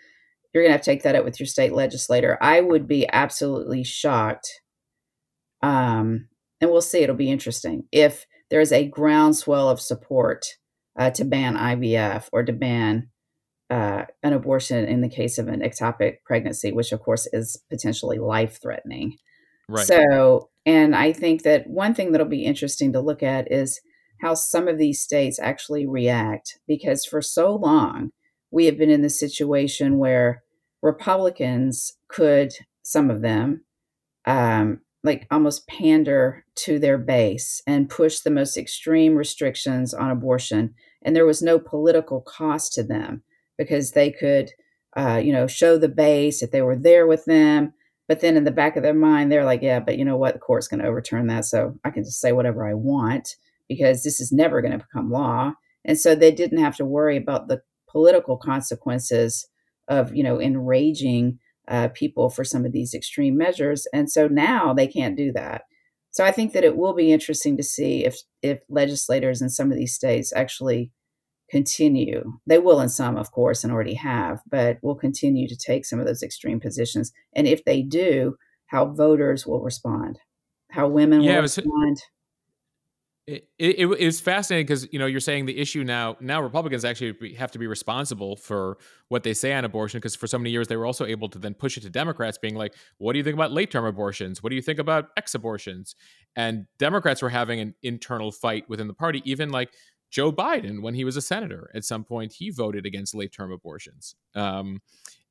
you're 0.53 0.65
going 0.65 0.71
to 0.71 0.77
have 0.77 0.83
to 0.83 0.91
take 0.91 1.03
that 1.05 1.15
up 1.15 1.25
with 1.25 1.39
your 1.39 1.47
state 1.47 1.73
legislator. 1.73 2.37
I 2.41 2.61
would 2.61 2.89
be 2.89 3.09
absolutely 3.13 3.85
shocked. 3.85 4.61
Um, 5.63 6.29
and 6.61 6.71
we'll 6.71 6.83
see, 6.83 7.01
it'll 7.01 7.17
be 7.17 7.31
interesting 7.31 7.85
if 7.93 8.27
there's 8.51 8.73
a 8.73 8.89
groundswell 8.89 9.69
of 9.69 9.81
support 9.81 10.47
uh, 10.99 11.11
to 11.11 11.25
ban 11.25 11.57
IVF 11.57 12.29
or 12.33 12.43
to 12.43 12.53
ban 12.53 13.11
uh, 13.71 14.05
an 14.23 14.33
abortion 14.33 14.85
in 14.85 15.01
the 15.01 15.09
case 15.09 15.39
of 15.39 15.49
an 15.49 15.61
ectopic 15.61 16.19
pregnancy, 16.25 16.73
which 16.73 16.93
of 16.93 17.01
course 17.01 17.29
is 17.33 17.63
potentially 17.71 18.19
life 18.19 18.61
threatening. 18.61 19.17
Right. 19.69 19.87
So, 19.87 20.51
and 20.65 20.95
I 20.95 21.13
think 21.13 21.43
that 21.43 21.67
one 21.67 21.95
thing 21.95 22.13
that'll 22.13 22.29
be 22.29 22.45
interesting 22.45 22.93
to 22.93 23.01
look 23.01 23.23
at 23.23 23.51
is 23.51 23.81
how 24.21 24.35
some 24.35 24.69
of 24.69 24.79
these 24.79 25.03
states 25.03 25.39
actually 25.41 25.87
react, 25.87 26.59
because 26.67 27.05
for 27.05 27.21
so 27.21 27.55
long 27.55 28.11
we 28.51 28.67
have 28.67 28.79
been 28.79 28.91
in 28.91 29.03
the 29.03 29.11
situation 29.11 29.99
where 29.99 30.43
Republicans 30.83 31.93
could, 32.09 32.53
some 32.83 33.11
of 33.11 33.21
them, 33.21 33.65
um, 34.27 34.81
like 35.03 35.27
almost 35.31 35.69
pander 35.69 36.45
to 36.55 36.79
their 36.79 36.99
base 36.99 37.63
and 37.67 37.91
push 37.91 38.21
the 38.21 38.31
most 38.31 38.57
extreme 38.57 39.17
restrictions 39.17 39.93
on 39.93 40.11
abortion. 40.11 40.75
And 41.03 41.15
there 41.15 41.27
was 41.27 41.43
no 41.43 41.59
political 41.59 42.21
cost 42.21 42.73
to 42.75 42.83
them 42.83 43.23
because 43.59 43.93
they 43.93 44.11
could, 44.11 44.51
uh, 44.97 45.21
you 45.23 45.33
know, 45.33 45.47
show 45.47 45.79
the 45.79 45.89
base 45.89 46.43
if 46.43 46.51
they 46.51 46.63
were 46.63 46.77
there 46.77 47.07
with 47.07 47.25
them. 47.25 47.73
But 48.09 48.21
then 48.21 48.37
in 48.37 48.45
the 48.45 48.51
back 48.51 48.77
of 48.77 48.83
their 48.83 48.95
mind, 48.95 49.33
they're 49.33 49.45
like, 49.45 49.63
yeah, 49.63 49.81
but 49.81 49.99
you 49.99 50.05
know 50.05 50.17
what? 50.17 50.35
The 50.35 50.41
court's 50.41 50.69
going 50.69 50.81
to 50.81 50.87
overturn 50.87 51.27
that. 51.27 51.45
So 51.45 51.75
I 51.85 51.91
can 51.91 52.05
just 52.05 52.21
say 52.21 52.33
whatever 52.33 52.67
I 52.67 52.75
want 52.75 53.37
because 53.69 54.03
this 54.03 54.21
is 54.21 54.31
never 54.31 54.61
going 54.61 54.73
to 54.73 54.85
become 54.85 55.11
law. 55.11 55.55
And 55.85 55.99
so 55.99 56.15
they 56.15 56.31
didn't 56.31 56.59
have 56.59 56.77
to 56.77 56.85
worry 56.85 57.17
about 57.17 57.49
the 57.49 57.63
political 57.91 58.37
consequences 58.37 59.49
of, 59.89 60.15
you 60.15 60.23
know, 60.23 60.41
enraging 60.41 61.39
uh, 61.69 61.89
people 61.89 62.31
for 62.31 62.45
some 62.45 62.65
of 62.65 62.73
these 62.73 62.95
extreme 62.95 63.37
measures. 63.37 63.87
And 63.93 64.11
so 64.11 64.29
now 64.29 64.73
they 64.73 64.87
can't 64.87 65.17
do 65.17 65.33
that. 65.33 65.63
So 66.11 66.25
I 66.25 66.31
think 66.31 66.53
that 66.53 66.65
it 66.65 66.77
will 66.77 66.95
be 66.95 67.13
interesting 67.13 67.57
to 67.57 67.63
see 67.63 68.05
if 68.05 68.17
if 68.41 68.61
legislators 68.69 69.43
in 69.43 69.51
some 69.51 69.71
of 69.71 69.77
these 69.77 69.95
states 69.95 70.33
actually 70.35 70.91
continue. 71.51 72.39
They 72.47 72.59
will 72.59 72.81
in 72.81 72.89
some, 72.89 73.17
of 73.17 73.31
course, 73.31 73.63
and 73.63 73.73
already 73.73 73.95
have, 73.95 74.41
but 74.51 74.79
will 74.83 74.95
continue 74.95 75.49
to 75.49 75.57
take 75.57 75.85
some 75.85 76.01
of 76.01 76.07
those 76.07 76.23
extreme 76.23 76.61
positions. 76.61 77.13
And 77.35 77.47
if 77.47 77.65
they 77.65 77.83
do, 77.83 78.37
how 78.67 78.87
voters 78.87 79.47
will 79.47 79.63
respond, 79.63 80.19
how 80.71 80.89
women 80.89 81.23
yeah, 81.23 81.37
will 81.37 81.43
was, 81.43 81.57
respond. 81.57 82.03
It, 83.29 83.49
it, 83.59 83.81
it 83.81 83.99
is 83.99 84.21
fascinating 84.21 84.67
because 84.67 84.87
you 84.93 85.01
know 85.01 85.07
you're 85.07 85.19
saying 85.19 85.47
the 85.47 85.59
issue 85.59 85.83
now 85.83 86.17
now 86.21 86.41
Republicans 86.41 86.85
actually 86.85 87.35
have 87.35 87.51
to 87.51 87.59
be 87.59 87.67
responsible 87.67 88.37
for 88.37 88.79
what 89.09 89.25
they 89.25 89.35
say 89.35 89.53
on 89.53 89.65
abortion 89.65 89.99
because 89.99 90.15
for 90.15 90.29
so 90.29 90.39
many 90.39 90.51
years 90.51 90.69
they 90.69 90.77
were 90.77 90.87
also 90.87 91.05
able 91.05 91.29
to 91.31 91.39
then 91.41 91.53
push 91.53 91.77
it 91.77 91.81
to 91.81 91.91
Democrats 91.91 92.39
being 92.39 92.55
like 92.55 92.73
what 92.99 93.15
do 93.15 93.19
you 93.19 93.25
think 93.25 93.35
about 93.35 93.51
late 93.51 93.73
term 93.73 93.85
abortions 93.85 94.45
what 94.45 94.51
do 94.51 94.57
you 94.57 94.63
think 94.63 94.79
about 94.79 95.09
ex 95.17 95.35
abortions 95.35 95.97
and 96.37 96.67
Democrats 96.79 97.21
were 97.21 97.29
having 97.29 97.59
an 97.59 97.75
internal 97.83 98.31
fight 98.31 98.69
within 98.69 98.87
the 98.87 98.95
party 98.95 99.23
even 99.25 99.51
like 99.51 99.73
Joe 100.11 100.33
Biden, 100.33 100.83
when 100.83 100.95
he 100.95 101.05
was 101.05 101.17
a 101.17 101.23
senator, 101.23 101.71
at 101.75 101.85
some 101.85 102.05
point 102.05 102.33
he 102.33 102.51
voted 102.51 102.87
against 102.87 103.15
late 103.15 103.33
term 103.33 103.53
abortions. 103.53 104.15
Um, 104.35 104.81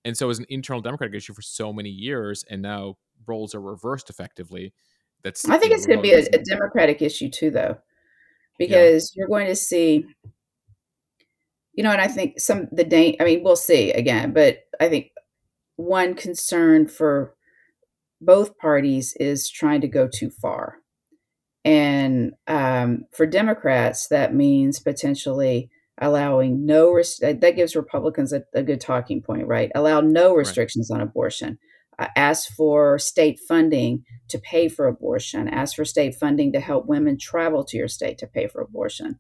and 0.04 0.16
so 0.16 0.28
it 0.28 0.30
was 0.30 0.40
an 0.40 0.46
internal 0.50 0.82
Democratic 0.82 1.16
issue 1.16 1.34
for 1.34 1.42
so 1.42 1.74
many 1.74 1.90
years, 1.90 2.44
and 2.50 2.62
now 2.62 2.98
roles 3.26 3.56
are 3.56 3.62
reversed 3.62 4.10
effectively. 4.10 4.74
That's 5.24 5.50
I 5.50 5.58
think 5.58 5.74
it's 5.74 5.88
going 5.88 6.00
to 6.00 6.04
be 6.04 6.14
a, 6.14 6.20
a, 6.20 6.44
Democratic 6.44 7.02
issue 7.02 7.30
too, 7.30 7.50
though, 7.50 7.78
because 8.60 9.12
yeah. 9.16 9.22
you're 9.22 9.28
going 9.28 9.48
to 9.48 9.56
see, 9.56 10.06
you 11.74 11.84
know, 11.84 11.90
and 11.92 12.00
I 12.00 12.08
think 12.08 12.40
some 12.40 12.68
the 12.72 12.84
date. 12.84 13.18
I 13.20 13.24
mean, 13.24 13.44
we'll 13.44 13.56
see 13.56 13.92
again, 13.92 14.34
but 14.34 14.60
I 14.80 14.88
think 14.88 15.10
one 15.78 16.14
concern 16.14 16.88
for 16.88 17.34
both 18.22 18.58
parties 18.58 19.16
is 19.20 19.50
trying 19.50 19.82
to 19.82 19.88
go 19.88 20.08
too 20.08 20.30
far. 20.30 20.78
And 21.66 22.34
um, 22.48 23.06
for 23.12 23.26
Democrats, 23.26 24.08
that 24.10 24.36
means 24.36 24.80
potentially 24.80 25.72
allowing 26.00 26.66
no 26.66 26.94
rest- 26.94 27.22
that 27.22 27.56
gives 27.56 27.76
Republicans 27.76 28.32
a, 28.32 28.44
a, 28.54 28.62
good 28.62 28.80
talking 28.80 29.22
point, 29.22 29.48
right? 29.48 29.72
Allow 29.74 30.02
no 30.02 30.36
restrictions 30.36 30.90
right. 30.92 31.02
on 31.02 31.08
abortion. 31.08 31.58
Uh, 31.98 32.08
ask 32.16 32.54
for 32.56 33.00
state 33.00 33.40
funding 33.40 34.04
to 34.28 34.38
pay 34.38 34.68
for 34.68 34.88
abortion. 34.88 35.48
Ask 35.48 35.76
for 35.76 35.86
state 35.86 36.14
funding 36.16 36.52
to 36.52 36.60
help 36.60 36.86
women 36.86 37.18
travel 37.18 37.64
to 37.64 37.78
your 37.78 37.88
state 37.88 38.20
to 38.20 38.28
pay 38.28 38.48
for 38.48 38.62
abortion. 38.62 39.18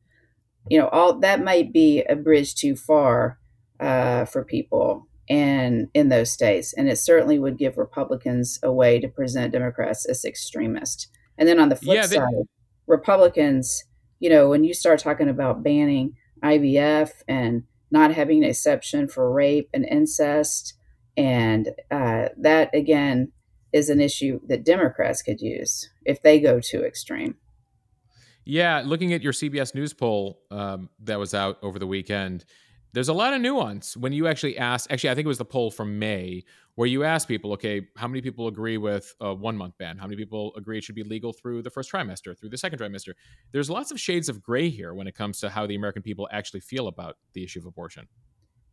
You 0.69 0.79
know, 0.79 0.89
all 0.89 1.19
that 1.19 1.43
might 1.43 1.73
be 1.73 2.03
a 2.03 2.15
bridge 2.15 2.53
too 2.53 2.75
far 2.75 3.39
uh, 3.79 4.25
for 4.25 4.43
people 4.43 5.07
and 5.27 5.87
in 5.95 6.09
those 6.09 6.31
states, 6.31 6.73
and 6.73 6.87
it 6.87 6.97
certainly 6.97 7.39
would 7.39 7.57
give 7.57 7.77
Republicans 7.77 8.59
a 8.61 8.71
way 8.71 8.99
to 8.99 9.07
present 9.07 9.53
Democrats 9.53 10.05
as 10.05 10.23
extremist. 10.23 11.07
And 11.38 11.47
then 11.47 11.59
on 11.59 11.69
the 11.69 11.75
flip 11.75 11.95
yeah, 11.95 12.07
they- 12.07 12.15
side, 12.15 12.47
Republicans, 12.88 13.83
you 14.19 14.29
know, 14.29 14.49
when 14.49 14.63
you 14.63 14.73
start 14.73 14.99
talking 14.99 15.29
about 15.29 15.63
banning 15.63 16.13
IVF 16.43 17.11
and 17.27 17.63
not 17.91 18.13
having 18.13 18.43
an 18.43 18.49
exception 18.49 19.07
for 19.07 19.31
rape 19.31 19.69
and 19.73 19.86
incest, 19.86 20.73
and 21.17 21.69
uh, 21.91 22.29
that 22.38 22.73
again 22.73 23.31
is 23.73 23.89
an 23.89 23.99
issue 23.99 24.39
that 24.47 24.63
Democrats 24.63 25.21
could 25.21 25.41
use 25.41 25.89
if 26.05 26.21
they 26.21 26.39
go 26.39 26.59
too 26.59 26.83
extreme. 26.83 27.36
Yeah, 28.45 28.83
looking 28.86 29.11
at 29.11 29.21
your 29.21 29.33
CBS 29.33 29.73
News 29.73 29.93
poll 29.93 30.39
um, 30.51 30.89
that 31.03 31.17
was 31.17 31.33
out 31.33 31.57
over 31.63 31.79
the 31.79 31.88
weekend, 31.88 32.45
there's 32.95 33.09
a 33.09 33.13
lot 33.13 33.33
of 33.33 33.41
nuance 33.41 33.97
when 33.97 34.13
you 34.13 34.25
actually 34.25 34.57
ask. 34.57 34.89
Actually, 34.89 35.09
I 35.09 35.15
think 35.15 35.25
it 35.25 35.27
was 35.27 35.37
the 35.37 35.45
poll 35.45 35.69
from 35.69 35.99
May 35.99 36.45
where 36.75 36.87
you 36.87 37.03
ask 37.03 37.27
people, 37.27 37.51
okay, 37.51 37.87
how 37.97 38.07
many 38.07 38.21
people 38.21 38.47
agree 38.47 38.77
with 38.77 39.13
a 39.19 39.33
one 39.33 39.57
month 39.57 39.77
ban? 39.77 39.97
How 39.97 40.05
many 40.05 40.15
people 40.15 40.53
agree 40.55 40.77
it 40.77 40.83
should 40.85 40.95
be 40.95 41.03
legal 41.03 41.33
through 41.33 41.61
the 41.61 41.69
first 41.69 41.91
trimester, 41.91 42.39
through 42.39 42.49
the 42.49 42.57
second 42.57 42.79
trimester? 42.79 43.11
There's 43.51 43.69
lots 43.69 43.91
of 43.91 43.99
shades 43.99 44.29
of 44.29 44.41
gray 44.41 44.69
here 44.69 44.93
when 44.93 45.07
it 45.07 45.13
comes 45.13 45.41
to 45.41 45.49
how 45.49 45.67
the 45.67 45.75
American 45.75 46.03
people 46.03 46.29
actually 46.31 46.61
feel 46.61 46.87
about 46.87 47.17
the 47.33 47.43
issue 47.43 47.59
of 47.59 47.65
abortion. 47.65 48.07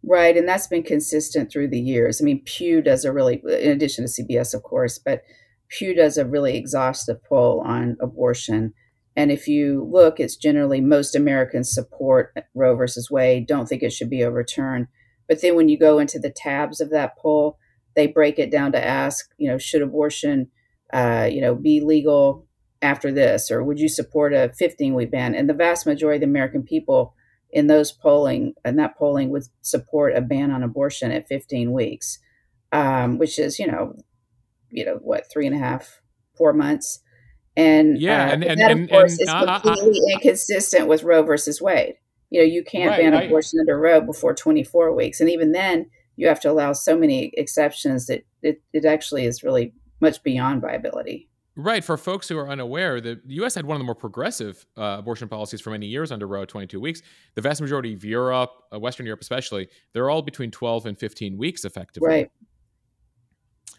Right, 0.05 0.37
and 0.37 0.49
that's 0.49 0.69
been 0.69 0.85
consistent 0.85 1.51
through 1.51 1.69
the 1.69 1.81
years. 1.81 2.21
I 2.21 2.25
mean, 2.25 2.43
Pew 2.45 2.81
does 2.81 3.05
a 3.05 3.13
really, 3.13 3.43
in 3.45 3.73
addition 3.73 4.07
to 4.07 4.23
CBS, 4.23 4.55
of 4.55 4.63
course, 4.63 4.99
but 4.99 5.23
Pew 5.69 5.97
does 5.97 6.17
a 6.17 6.25
really 6.25 6.57
exhaustive 6.57 7.23
poll 7.25 7.61
on 7.67 7.97
abortion 8.01 8.73
and 9.17 9.31
if 9.31 9.47
you 9.47 9.89
look, 9.91 10.19
it's 10.19 10.37
generally 10.37 10.81
most 10.81 11.15
Americans 11.15 11.73
support 11.73 12.35
Roe 12.55 12.75
versus 12.75 13.11
Wade, 13.11 13.47
don't 13.47 13.67
think 13.67 13.83
it 13.83 13.93
should 13.93 14.11
be 14.11 14.25
overturned. 14.25 14.87
But 15.29 15.41
then 15.43 15.55
when 15.55 15.69
you 15.69 15.79
go 15.79 15.99
into 15.99 16.19
the 16.19 16.31
tabs 16.31 16.81
of 16.81 16.91
that 16.91 17.17
poll, 17.19 17.59
they 17.95 18.07
break 18.07 18.39
it 18.39 18.51
down 18.51 18.73
to 18.73 18.85
ask, 18.85 19.31
you 19.37 19.49
know, 19.49 19.59
should 19.59 19.83
abortion, 19.83 20.49
uh, 20.93 21.29
you 21.31 21.41
know, 21.41 21.55
be 21.55 21.81
legal 21.81 22.47
after 22.81 23.13
this, 23.13 23.51
or 23.51 23.63
would 23.63 23.79
you 23.79 23.89
support 23.89 24.33
a 24.33 24.53
15 24.57 24.95
week 24.95 25.11
ban? 25.11 25.35
And 25.35 25.49
the 25.49 25.55
vast 25.55 25.87
majority 25.87 26.17
of 26.17 26.21
the 26.23 26.33
American 26.33 26.63
people 26.63 27.15
in 27.51 27.67
those 27.67 27.93
polling, 27.93 28.55
and 28.65 28.79
that 28.79 28.97
polling 28.97 29.29
would 29.31 29.45
support 29.61 30.17
a 30.17 30.23
ban 30.23 30.51
on 30.51 30.63
abortion 30.63 31.13
at 31.13 31.29
15 31.29 31.73
weeks, 31.73 32.19
um, 32.73 33.19
which 33.19 33.39
is, 33.39 33.59
you 33.59 33.67
know, 33.67 33.95
you 34.71 34.87
know, 34.87 34.99
what, 35.03 35.31
three 35.31 35.47
and 35.47 35.55
a 35.55 35.59
half, 35.59 36.01
four 36.37 36.55
months. 36.55 37.01
And 37.57 38.01
yeah, 38.01 38.29
uh, 38.29 38.33
and, 38.33 38.45
and, 38.45 38.61
that, 38.61 38.71
of 38.71 38.79
and, 38.79 38.91
course, 38.91 39.19
is 39.21 39.29
completely 39.29 40.01
uh, 40.01 40.15
uh, 40.15 40.15
inconsistent 40.15 40.89
with 40.89 41.03
Roe 41.03 41.23
versus 41.23 41.61
Wade. 41.61 41.97
You 42.31 42.41
know, 42.41 42.47
you 42.47 42.65
can't 42.65 42.91
right, 42.91 43.01
ban 43.01 43.15
abortion 43.15 43.59
I, 43.59 43.63
under 43.63 43.79
Roe 43.79 44.01
before 44.01 44.35
24 44.35 44.95
weeks. 44.95 45.21
And 45.21 45.29
even 45.29 45.53
then, 45.53 45.87
you 46.17 46.29
have 46.29 46.41
to 46.41 46.51
allow 46.51 46.73
so 46.73 46.97
many 46.97 47.31
exceptions 47.35 48.07
that 48.07 48.25
it, 48.43 48.63
it 48.73 48.87
actually 48.87 49.27
is 49.27 49.43
really 49.43 49.75
much 50.01 50.23
beyond 50.23 50.63
viability. 50.63 51.29
Right. 51.55 51.85
For 51.85 51.99
folks 51.99 52.29
who 52.29 52.39
are 52.39 52.49
unaware, 52.49 53.01
the 53.01 53.21
U.S. 53.27 53.55
had 53.55 53.67
one 53.67 53.77
of 53.77 53.81
the 53.81 53.85
more 53.85 53.95
progressive 53.95 54.65
uh, 54.79 54.97
abortion 54.99 55.29
policies 55.29 55.61
for 55.61 55.69
many 55.69 55.87
years 55.87 56.11
under 56.11 56.27
Roe, 56.27 56.47
22 56.47 56.81
weeks. 56.81 57.03
The 57.35 57.43
vast 57.43 57.61
majority 57.61 57.93
of 57.93 58.03
Europe, 58.03 58.51
uh, 58.73 58.81
Western 58.81 59.05
Europe 59.05 59.21
especially, 59.21 59.69
they're 59.93 60.09
all 60.09 60.23
between 60.23 60.51
12 60.51 60.87
and 60.87 60.99
15 60.99 61.37
weeks 61.37 61.67
effectively. 61.67 62.09
Right. 62.09 62.31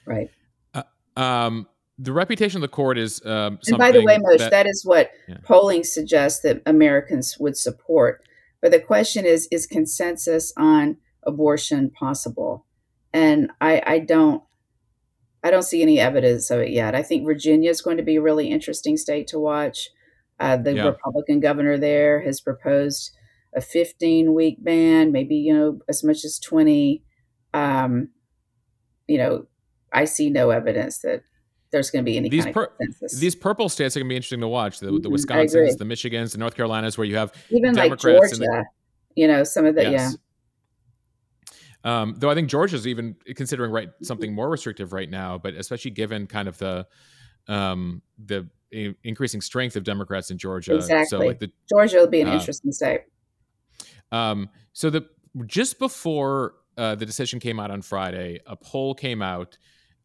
Right. 0.05 0.29
Uh, 0.75 0.83
um, 1.19 1.67
the 1.99 2.13
reputation 2.13 2.57
of 2.57 2.61
the 2.61 2.67
court 2.67 2.97
is. 2.97 3.23
Um, 3.25 3.59
and 3.67 3.77
by 3.77 3.91
the 3.91 4.03
way, 4.03 4.17
Mosheh, 4.17 4.39
that, 4.39 4.51
that 4.51 4.67
is 4.67 4.83
what 4.85 5.11
yeah. 5.27 5.37
polling 5.43 5.83
suggests 5.83 6.41
that 6.41 6.61
Americans 6.65 7.37
would 7.39 7.57
support. 7.57 8.23
But 8.61 8.71
the 8.71 8.79
question 8.79 9.25
is: 9.25 9.47
Is 9.51 9.67
consensus 9.67 10.53
on 10.57 10.97
abortion 11.23 11.91
possible? 11.91 12.65
And 13.13 13.51
I, 13.61 13.81
I 13.85 13.99
don't. 13.99 14.43
I 15.45 15.51
don't 15.51 15.63
see 15.63 15.81
any 15.81 15.99
evidence 15.99 16.49
of 16.51 16.61
it 16.61 16.69
yet. 16.69 16.95
I 16.95 17.03
think 17.03 17.25
Virginia 17.25 17.69
is 17.69 17.81
going 17.81 17.97
to 17.97 18.03
be 18.03 18.15
a 18.15 18.21
really 18.21 18.49
interesting 18.49 18.95
state 18.95 19.27
to 19.27 19.39
watch. 19.39 19.89
Uh, 20.39 20.57
the 20.57 20.73
yeah. 20.73 20.85
Republican 20.85 21.41
governor 21.41 21.77
there 21.77 22.21
has 22.21 22.39
proposed 22.39 23.11
a 23.53 23.61
15 23.61 24.33
week 24.33 24.63
ban, 24.63 25.11
maybe 25.11 25.35
you 25.35 25.53
know 25.53 25.79
as 25.87 26.03
much 26.03 26.23
as 26.25 26.39
20. 26.39 27.03
Um, 27.53 28.09
you 29.07 29.17
know, 29.17 29.45
I 29.91 30.05
see 30.05 30.29
no 30.29 30.49
evidence 30.49 30.99
that 30.99 31.23
there's 31.73 31.91
going 31.91 32.05
to 32.05 32.09
be 32.09 32.15
any 32.15 32.29
these 32.29 32.45
kind 32.45 32.55
of. 32.55 32.69
These 33.19 33.35
purple 33.35 33.67
states 33.67 33.97
are 33.97 33.99
going 33.99 34.07
to 34.07 34.09
be 34.13 34.15
interesting 34.15 34.39
to 34.39 34.47
watch. 34.47 34.79
The, 34.79 34.85
the 34.85 34.91
mm-hmm. 34.91 35.13
Wisconsins, 35.13 35.77
the 35.77 35.83
Michigans, 35.83 36.31
the 36.31 36.37
North 36.37 36.55
Carolinas, 36.55 36.97
where 36.97 37.05
you 37.05 37.17
have 37.17 37.33
even 37.49 37.73
Democrats 37.73 38.05
like 38.05 38.15
Georgia. 38.15 38.35
The, 38.37 38.65
you 39.15 39.27
know, 39.27 39.43
some 39.43 39.65
of 39.65 39.75
the 39.75 39.83
yes. 39.83 40.15
yeah. 40.15 42.01
Um, 42.01 42.15
though 42.17 42.29
I 42.29 42.35
think 42.35 42.49
Georgia's 42.49 42.87
even 42.87 43.17
considering 43.35 43.71
right 43.71 43.89
something 44.01 44.33
more 44.33 44.49
restrictive 44.49 44.93
right 44.93 45.09
now, 45.09 45.37
but 45.37 45.55
especially 45.55 45.91
given 45.91 46.27
kind 46.27 46.47
of 46.47 46.57
the 46.57 46.87
um, 47.49 48.01
the 48.23 48.47
increasing 48.71 49.41
strength 49.41 49.75
of 49.75 49.83
Democrats 49.83 50.31
in 50.31 50.37
Georgia. 50.37 50.75
Exactly. 50.75 51.05
So 51.05 51.19
like 51.19 51.39
the, 51.39 51.51
Georgia 51.69 51.97
will 51.97 52.07
be 52.07 52.21
an 52.21 52.29
uh, 52.29 52.35
interesting 52.35 52.71
state. 52.71 53.01
Um, 54.11 54.49
so 54.71 54.89
the 54.89 55.07
just 55.45 55.77
before 55.79 56.53
uh, 56.77 56.95
the 56.95 57.05
decision 57.05 57.39
came 57.39 57.59
out 57.59 57.71
on 57.71 57.81
Friday, 57.81 58.39
a 58.45 58.55
poll 58.55 58.95
came 58.95 59.21
out 59.21 59.57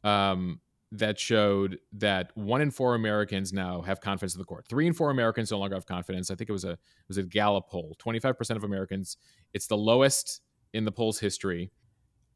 um, 0.03 0.61
that 0.91 1.19
showed 1.19 1.79
that 1.93 2.31
one 2.35 2.61
in 2.61 2.71
four 2.71 2.95
Americans 2.95 3.53
now 3.53 3.83
have 3.83 4.01
confidence 4.01 4.35
in 4.35 4.39
the 4.39 4.45
court. 4.45 4.67
Three 4.69 4.87
in 4.87 4.95
four 4.95 5.11
Americans 5.11 5.51
no 5.51 5.59
longer 5.59 5.77
have 5.77 5.87
confidence. 5.87 6.31
I 6.31 6.35
think 6.35 6.49
it 6.49 6.53
was 6.53 6.65
a 6.65 6.73
it 6.73 7.09
was 7.09 7.19
a 7.19 7.23
Gallup 7.23 7.69
poll. 7.69 7.95
Twenty 7.99 8.19
five 8.19 8.39
percent 8.39 8.57
of 8.57 8.65
Americans. 8.65 9.17
It's 9.53 9.67
the 9.67 9.77
lowest 9.77 10.41
in 10.73 10.85
the 10.85 10.93
poll's 10.93 11.19
history. 11.19 11.71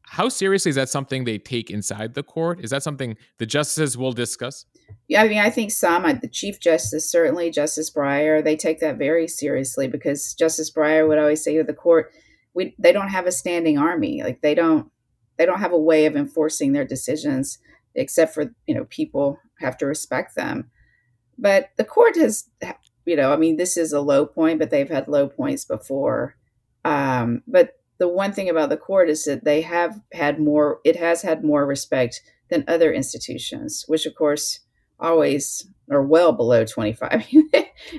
How 0.05 0.27
seriously 0.27 0.69
is 0.69 0.75
that 0.75 0.89
something 0.89 1.23
they 1.23 1.37
take 1.37 1.71
inside 1.71 2.13
the 2.13 2.23
court? 2.23 2.59
Is 2.61 2.71
that 2.71 2.83
something 2.83 3.15
the 3.37 3.45
justices 3.45 3.97
will 3.97 4.11
discuss? 4.11 4.65
Yeah, 5.07 5.23
I 5.23 5.29
mean, 5.29 5.39
I 5.39 5.49
think 5.49 5.71
some, 5.71 6.03
uh, 6.03 6.13
the 6.13 6.27
Chief 6.27 6.59
Justice, 6.59 7.09
certainly 7.09 7.49
Justice 7.49 7.89
Breyer, 7.89 8.43
they 8.43 8.57
take 8.57 8.81
that 8.81 8.97
very 8.97 9.29
seriously 9.29 9.87
because 9.87 10.33
Justice 10.33 10.69
Breyer 10.69 11.07
would 11.07 11.17
always 11.17 11.41
say 11.41 11.55
to 11.57 11.63
the 11.63 11.73
court, 11.73 12.11
we, 12.53 12.75
they 12.77 12.91
don't 12.91 13.09
have 13.09 13.25
a 13.25 13.31
standing 13.31 13.77
army. 13.77 14.21
Like 14.21 14.41
they 14.41 14.53
don't, 14.53 14.91
they 15.37 15.45
don't 15.45 15.59
have 15.59 15.71
a 15.71 15.79
way 15.79 16.05
of 16.05 16.17
enforcing 16.17 16.73
their 16.73 16.85
decisions 16.85 17.57
except 17.95 18.33
for, 18.33 18.53
you 18.67 18.75
know, 18.75 18.85
people 18.85 19.39
have 19.59 19.77
to 19.77 19.85
respect 19.85 20.35
them. 20.35 20.69
But 21.37 21.69
the 21.77 21.83
court 21.83 22.15
has, 22.15 22.49
you 23.05 23.15
know, 23.15 23.33
I 23.33 23.37
mean, 23.37 23.57
this 23.57 23.77
is 23.77 23.93
a 23.93 24.01
low 24.01 24.25
point, 24.25 24.59
but 24.59 24.69
they've 24.69 24.89
had 24.89 25.07
low 25.07 25.27
points 25.27 25.65
before. 25.65 26.35
Um, 26.85 27.43
but 27.47 27.77
the 28.03 28.07
one 28.07 28.33
thing 28.33 28.49
about 28.49 28.69
the 28.69 28.77
court 28.77 29.09
is 29.09 29.23
that 29.25 29.45
they 29.45 29.61
have 29.61 30.01
had 30.11 30.39
more 30.39 30.79
it 30.83 30.97
has 30.97 31.21
had 31.21 31.43
more 31.43 31.65
respect 31.65 32.21
than 32.49 32.65
other 32.67 32.91
institutions 32.91 33.85
which 33.87 34.05
of 34.05 34.13
course 34.15 34.59
always 34.99 35.67
are 35.89 36.03
well 36.03 36.33
below 36.33 36.65
25 36.65 37.25
you 37.31 37.49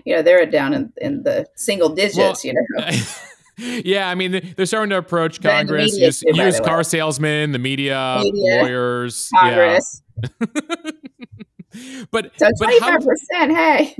know 0.06 0.22
they're 0.22 0.44
down 0.46 0.74
in, 0.74 0.92
in 0.98 1.22
the 1.22 1.46
single 1.56 1.88
digits 1.88 2.18
well, 2.18 2.36
you 2.44 2.54
know 2.54 2.86
yeah 3.58 4.08
i 4.08 4.14
mean 4.14 4.54
they're 4.56 4.66
starting 4.66 4.90
to 4.90 4.96
approach 4.96 5.40
congress 5.40 5.96
use, 5.96 6.20
too, 6.20 6.34
use 6.34 6.60
car 6.60 6.82
salesmen 6.82 7.52
the 7.52 7.58
media, 7.58 8.20
media 8.22 8.62
lawyers 8.62 9.28
congress 9.38 10.02
yeah. 10.22 10.46
but 12.10 12.30
so 12.36 12.46
25% 12.46 12.56
but 12.60 13.16
how, 13.32 13.54
hey 13.54 13.96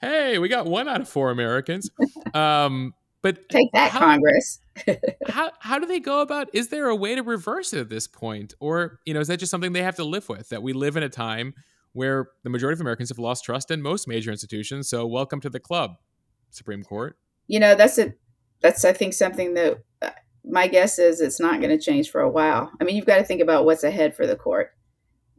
hey 0.00 0.38
we 0.38 0.48
got 0.48 0.66
one 0.66 0.88
out 0.88 1.00
of 1.00 1.08
four 1.08 1.30
americans 1.30 1.90
um 2.34 2.94
but 3.22 3.48
take 3.48 3.70
that, 3.72 3.90
how, 3.90 4.00
Congress. 4.00 4.60
how 5.28 5.50
how 5.58 5.78
do 5.78 5.86
they 5.86 6.00
go 6.00 6.20
about? 6.22 6.48
Is 6.54 6.68
there 6.68 6.88
a 6.88 6.96
way 6.96 7.14
to 7.14 7.22
reverse 7.22 7.72
it 7.72 7.80
at 7.80 7.88
this 7.90 8.06
point, 8.06 8.54
or 8.60 8.98
you 9.04 9.12
know, 9.12 9.20
is 9.20 9.28
that 9.28 9.38
just 9.38 9.50
something 9.50 9.72
they 9.72 9.82
have 9.82 9.96
to 9.96 10.04
live 10.04 10.28
with? 10.28 10.48
That 10.48 10.62
we 10.62 10.72
live 10.72 10.96
in 10.96 11.02
a 11.02 11.08
time 11.08 11.54
where 11.92 12.30
the 12.44 12.50
majority 12.50 12.76
of 12.76 12.80
Americans 12.80 13.10
have 13.10 13.18
lost 13.18 13.44
trust 13.44 13.70
in 13.70 13.82
most 13.82 14.08
major 14.08 14.30
institutions. 14.30 14.88
So, 14.88 15.06
welcome 15.06 15.40
to 15.42 15.50
the 15.50 15.60
club, 15.60 15.96
Supreme 16.50 16.82
Court. 16.82 17.18
You 17.46 17.60
know, 17.60 17.74
that's 17.74 17.98
a 17.98 18.14
that's 18.60 18.84
I 18.84 18.92
think 18.92 19.14
something 19.14 19.54
that 19.54 19.82
uh, 20.02 20.10
my 20.44 20.68
guess 20.68 20.98
is 20.98 21.20
it's 21.20 21.40
not 21.40 21.60
going 21.60 21.76
to 21.76 21.84
change 21.84 22.10
for 22.10 22.20
a 22.20 22.30
while. 22.30 22.70
I 22.80 22.84
mean, 22.84 22.96
you've 22.96 23.06
got 23.06 23.18
to 23.18 23.24
think 23.24 23.40
about 23.40 23.64
what's 23.64 23.84
ahead 23.84 24.14
for 24.14 24.26
the 24.26 24.36
court. 24.36 24.72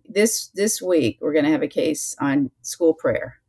This 0.08 0.48
this 0.56 0.82
week, 0.82 1.18
we're 1.22 1.34
going 1.34 1.46
to 1.46 1.52
have 1.52 1.64
a 1.64 1.68
case 1.68 2.16
on 2.20 2.52
school 2.62 2.94
prayer 2.94 3.42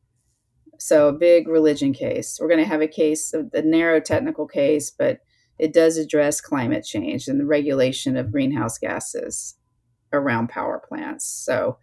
so 0.83 1.07
a 1.07 1.13
big 1.13 1.47
religion 1.47 1.93
case. 1.93 2.39
We're 2.41 2.49
going 2.49 2.59
to 2.59 2.67
have 2.67 2.81
a 2.81 2.89
case, 2.89 3.33
a 3.33 3.63
narrow 3.63 4.01
technical 4.01 4.49
case, 4.49 4.91
but 4.91 5.21
it 5.57 5.73
does 5.73 5.97
address 5.97 6.41
climate 6.41 6.85
change 6.85 7.29
and 7.29 7.39
the 7.39 7.47
regulation 7.47 8.17
of 8.17 8.33
greenhouse 8.33 8.79
gases 8.79 9.55
around 10.13 10.49
power 10.49 10.83
plants. 10.89 11.25
So, 11.25 11.79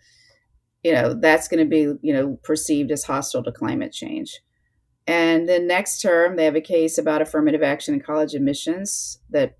you 0.84 0.92
know, 0.92 1.14
that's 1.14 1.48
going 1.48 1.64
to 1.64 1.70
be, 1.70 1.94
you 2.02 2.14
know, 2.14 2.38
perceived 2.44 2.92
as 2.92 3.06
hostile 3.06 3.42
to 3.44 3.54
climate 3.54 3.94
change. 3.94 4.42
And 5.10 5.50
then 5.50 5.66
next 5.66 6.02
term, 6.02 6.36
they 6.36 6.46
have 6.46 6.56
a 6.56 6.62
case 6.62 7.00
about 7.00 7.24
affirmative 7.24 7.64
action 7.64 7.96
in 7.96 8.00
college 8.00 8.36
admissions 8.36 9.18
that 9.32 9.58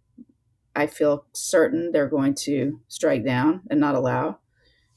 I 0.76 0.86
feel 0.86 1.26
certain 1.34 1.92
they're 1.92 2.08
going 2.08 2.36
to 2.42 2.82
strike 2.88 3.26
down 3.26 3.62
and 3.68 3.80
not 3.80 3.96
allow. 3.96 4.38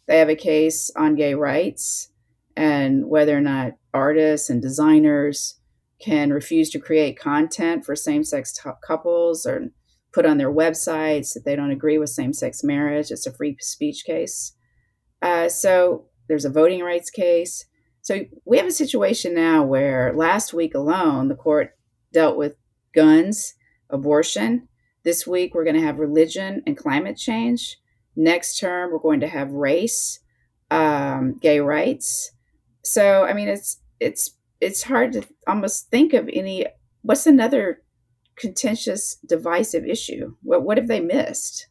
They 0.06 0.18
have 0.18 0.28
a 0.28 0.36
case 0.36 0.90
on 0.94 1.14
gay 1.14 1.32
rights 1.32 2.10
and 2.54 3.08
whether 3.08 3.34
or 3.34 3.40
not 3.40 3.78
artists 3.94 4.50
and 4.50 4.60
designers 4.60 5.58
can 6.02 6.34
refuse 6.34 6.68
to 6.68 6.78
create 6.78 7.18
content 7.18 7.86
for 7.86 7.96
same 7.96 8.22
sex 8.22 8.52
t- 8.52 8.68
couples 8.86 9.46
or 9.46 9.70
put 10.12 10.26
on 10.26 10.36
their 10.36 10.52
websites 10.52 11.32
that 11.32 11.46
they 11.46 11.56
don't 11.56 11.70
agree 11.70 11.96
with 11.96 12.10
same 12.10 12.34
sex 12.34 12.62
marriage. 12.62 13.10
It's 13.10 13.26
a 13.26 13.32
free 13.32 13.56
speech 13.58 14.04
case. 14.04 14.52
Uh, 15.22 15.48
so 15.48 16.08
there's 16.28 16.44
a 16.44 16.50
voting 16.50 16.82
rights 16.82 17.08
case. 17.08 17.64
So 18.02 18.20
we 18.44 18.58
have 18.58 18.66
a 18.66 18.72
situation 18.72 19.32
now 19.34 19.62
where 19.62 20.12
last 20.12 20.52
week 20.52 20.74
alone, 20.74 21.28
the 21.28 21.36
court 21.36 21.76
dealt 22.12 22.36
with 22.36 22.56
guns, 22.94 23.54
abortion. 23.88 24.68
This 25.04 25.26
week, 25.26 25.54
we're 25.54 25.64
going 25.64 25.76
to 25.76 25.82
have 25.82 25.98
religion 25.98 26.62
and 26.66 26.76
climate 26.76 27.16
change. 27.16 27.78
Next 28.16 28.58
term, 28.58 28.90
we're 28.92 28.98
going 28.98 29.20
to 29.20 29.28
have 29.28 29.50
race, 29.52 30.18
um, 30.70 31.38
gay 31.40 31.60
rights. 31.60 32.32
So, 32.82 33.24
I 33.24 33.32
mean, 33.34 33.48
it's 33.48 33.78
it's 34.00 34.32
it's 34.60 34.82
hard 34.82 35.12
to 35.12 35.22
almost 35.46 35.88
think 35.90 36.12
of 36.12 36.28
any. 36.32 36.66
What's 37.02 37.26
another 37.26 37.82
contentious, 38.36 39.16
divisive 39.26 39.86
issue? 39.86 40.34
What 40.42 40.64
what 40.64 40.76
have 40.76 40.88
they 40.88 41.00
missed? 41.00 41.68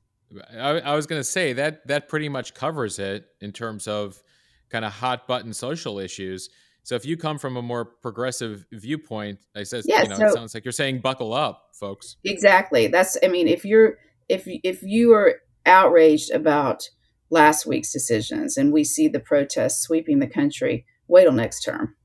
I, 0.58 0.80
I 0.80 0.96
was 0.96 1.08
going 1.08 1.20
to 1.20 1.26
say 1.26 1.52
that 1.54 1.86
that 1.88 2.08
pretty 2.08 2.30
much 2.30 2.54
covers 2.54 3.00
it 3.00 3.26
in 3.42 3.52
terms 3.52 3.86
of 3.86 4.24
kind 4.72 4.86
of 4.86 4.94
hot 4.94 5.28
button 5.28 5.54
social 5.54 6.00
issues. 6.00 6.50
So 6.84 6.96
if 6.96 7.06
you 7.06 7.16
come 7.18 7.38
from 7.38 7.58
a 7.58 7.62
more 7.62 7.86
progressive 7.86 8.66
viewpoint, 8.72 9.40
I 9.56 9.64
says, 9.64 9.86
yeah, 9.88 10.04
you 10.04 10.10
know, 10.10 10.18
so, 10.18 10.26
it 10.26 10.34
sounds 10.34 10.54
like 10.54 10.66
you're 10.66 10.72
saying 10.72 11.02
buckle 11.02 11.34
up, 11.34 11.70
folks. 11.74 12.16
Exactly. 12.24 12.88
That's 12.88 13.18
I 13.24 13.28
mean, 13.28 13.48
if 13.48 13.66
you're 13.66 13.98
if 14.30 14.44
if 14.46 14.82
you 14.82 15.14
are 15.14 15.36
outraged 15.66 16.32
about 16.32 16.90
last 17.30 17.66
week's 17.66 17.92
decisions 17.92 18.58
and 18.58 18.74
we 18.74 18.84
see 18.84 19.08
the 19.08 19.20
protests 19.20 19.82
sweeping 19.82 20.20
the 20.20 20.28
country, 20.28 20.86
wait 21.08 21.24
till 21.24 21.34
next 21.34 21.62
term. 21.62 21.96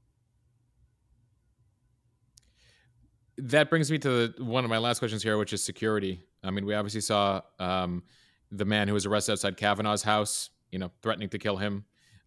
That 3.38 3.68
brings 3.68 3.90
me 3.90 3.98
to 3.98 4.08
the, 4.08 4.44
one 4.44 4.64
of 4.64 4.70
my 4.70 4.78
last 4.78 4.98
questions 4.98 5.22
here, 5.22 5.36
which 5.36 5.52
is 5.52 5.62
security. 5.62 6.22
I 6.42 6.50
mean, 6.50 6.64
we 6.64 6.74
obviously 6.74 7.02
saw 7.02 7.42
um, 7.58 8.02
the 8.50 8.64
man 8.64 8.88
who 8.88 8.94
was 8.94 9.04
arrested 9.04 9.32
outside 9.32 9.56
Kavanaugh's 9.56 10.02
house, 10.02 10.50
you 10.70 10.78
know, 10.78 10.90
threatening 11.02 11.28
to 11.30 11.38
kill 11.38 11.56
him. 11.56 11.84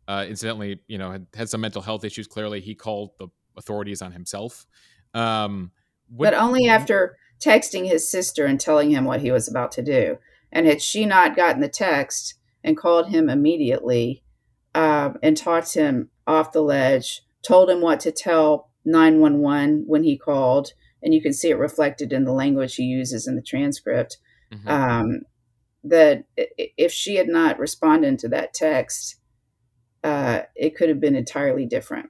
Uh, 0.10 0.26
incidentally, 0.28 0.82
you 0.88 0.98
know, 0.98 1.12
had, 1.12 1.28
had 1.36 1.50
some 1.50 1.62
mental 1.62 1.84
health 1.84 2.04
issues. 2.04 2.26
Clearly, 2.26 2.62
he 2.62 2.74
called 2.74 3.12
the 3.20 3.28
authorities 3.56 4.02
on 4.02 4.12
himself. 4.12 4.66
Um, 5.14 5.70
what, 6.08 6.32
but 6.32 6.40
only 6.40 6.68
after 6.68 7.16
texting 7.40 7.86
his 7.86 8.10
sister 8.10 8.48
and 8.48 8.60
telling 8.60 8.90
him 8.90 9.06
what 9.06 9.22
he 9.22 9.32
was 9.32 9.48
about 9.48 9.72
to 9.74 9.84
do. 9.84 10.18
And 10.52 10.66
had 10.66 10.82
she 10.82 11.06
not 11.06 11.36
gotten 11.36 11.62
the 11.62 11.70
text 11.70 12.34
and 12.64 12.76
called 12.76 13.10
him 13.10 13.30
immediately 13.30 14.24
uh, 14.74 15.12
and 15.22 15.38
talked 15.38 15.76
him 15.76 16.10
off 16.26 16.54
the 16.54 16.64
ledge, 16.64 17.22
told 17.44 17.70
him 17.70 17.82
what 17.82 18.00
to 18.00 18.12
tell 18.12 18.72
911 18.86 19.84
when 19.86 20.04
he 20.04 20.18
called, 20.18 20.74
and 21.04 21.14
you 21.14 21.22
can 21.22 21.34
see 21.34 21.52
it 21.52 21.58
reflected 21.60 22.12
in 22.12 22.24
the 22.24 22.34
language 22.34 22.76
he 22.76 22.84
uses 22.84 23.28
in 23.28 23.36
the 23.36 23.44
transcript. 23.44 24.18
Mm-hmm. 24.52 24.68
Um, 24.68 25.22
that 25.84 26.26
if 26.36 26.92
she 26.92 27.16
had 27.16 27.28
not 27.28 27.60
responded 27.60 28.18
to 28.20 28.28
that 28.30 28.54
text, 28.54 29.19
uh, 30.04 30.42
it 30.56 30.76
could 30.76 30.90
have 30.90 31.00
been 31.00 31.16
entirely 31.16 31.66
different. 31.66 32.10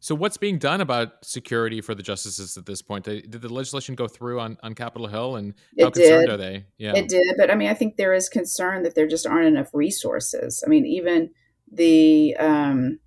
So, 0.00 0.14
what's 0.14 0.36
being 0.36 0.58
done 0.58 0.80
about 0.80 1.24
security 1.24 1.80
for 1.80 1.94
the 1.94 2.02
justices 2.02 2.56
at 2.56 2.66
this 2.66 2.80
point? 2.82 3.06
Did 3.06 3.32
the 3.32 3.52
legislation 3.52 3.94
go 3.94 4.06
through 4.06 4.38
on, 4.38 4.56
on 4.62 4.74
Capitol 4.74 5.08
Hill, 5.08 5.36
and 5.36 5.54
how 5.80 5.88
it 5.88 5.94
concerned 5.94 6.26
did. 6.26 6.30
are 6.30 6.36
they? 6.36 6.64
Yeah, 6.78 6.92
it 6.94 7.08
did. 7.08 7.34
But 7.36 7.50
I 7.50 7.54
mean, 7.54 7.68
I 7.68 7.74
think 7.74 7.96
there 7.96 8.14
is 8.14 8.28
concern 8.28 8.82
that 8.84 8.94
there 8.94 9.08
just 9.08 9.26
aren't 9.26 9.48
enough 9.48 9.70
resources. 9.72 10.62
I 10.64 10.68
mean, 10.68 10.86
even 10.86 11.30
the 11.72 12.36
um, 12.38 13.00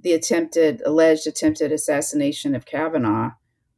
the 0.00 0.12
attempted 0.12 0.82
alleged 0.86 1.26
attempted 1.26 1.72
assassination 1.72 2.54
of 2.54 2.66
Kavanaugh. 2.66 3.30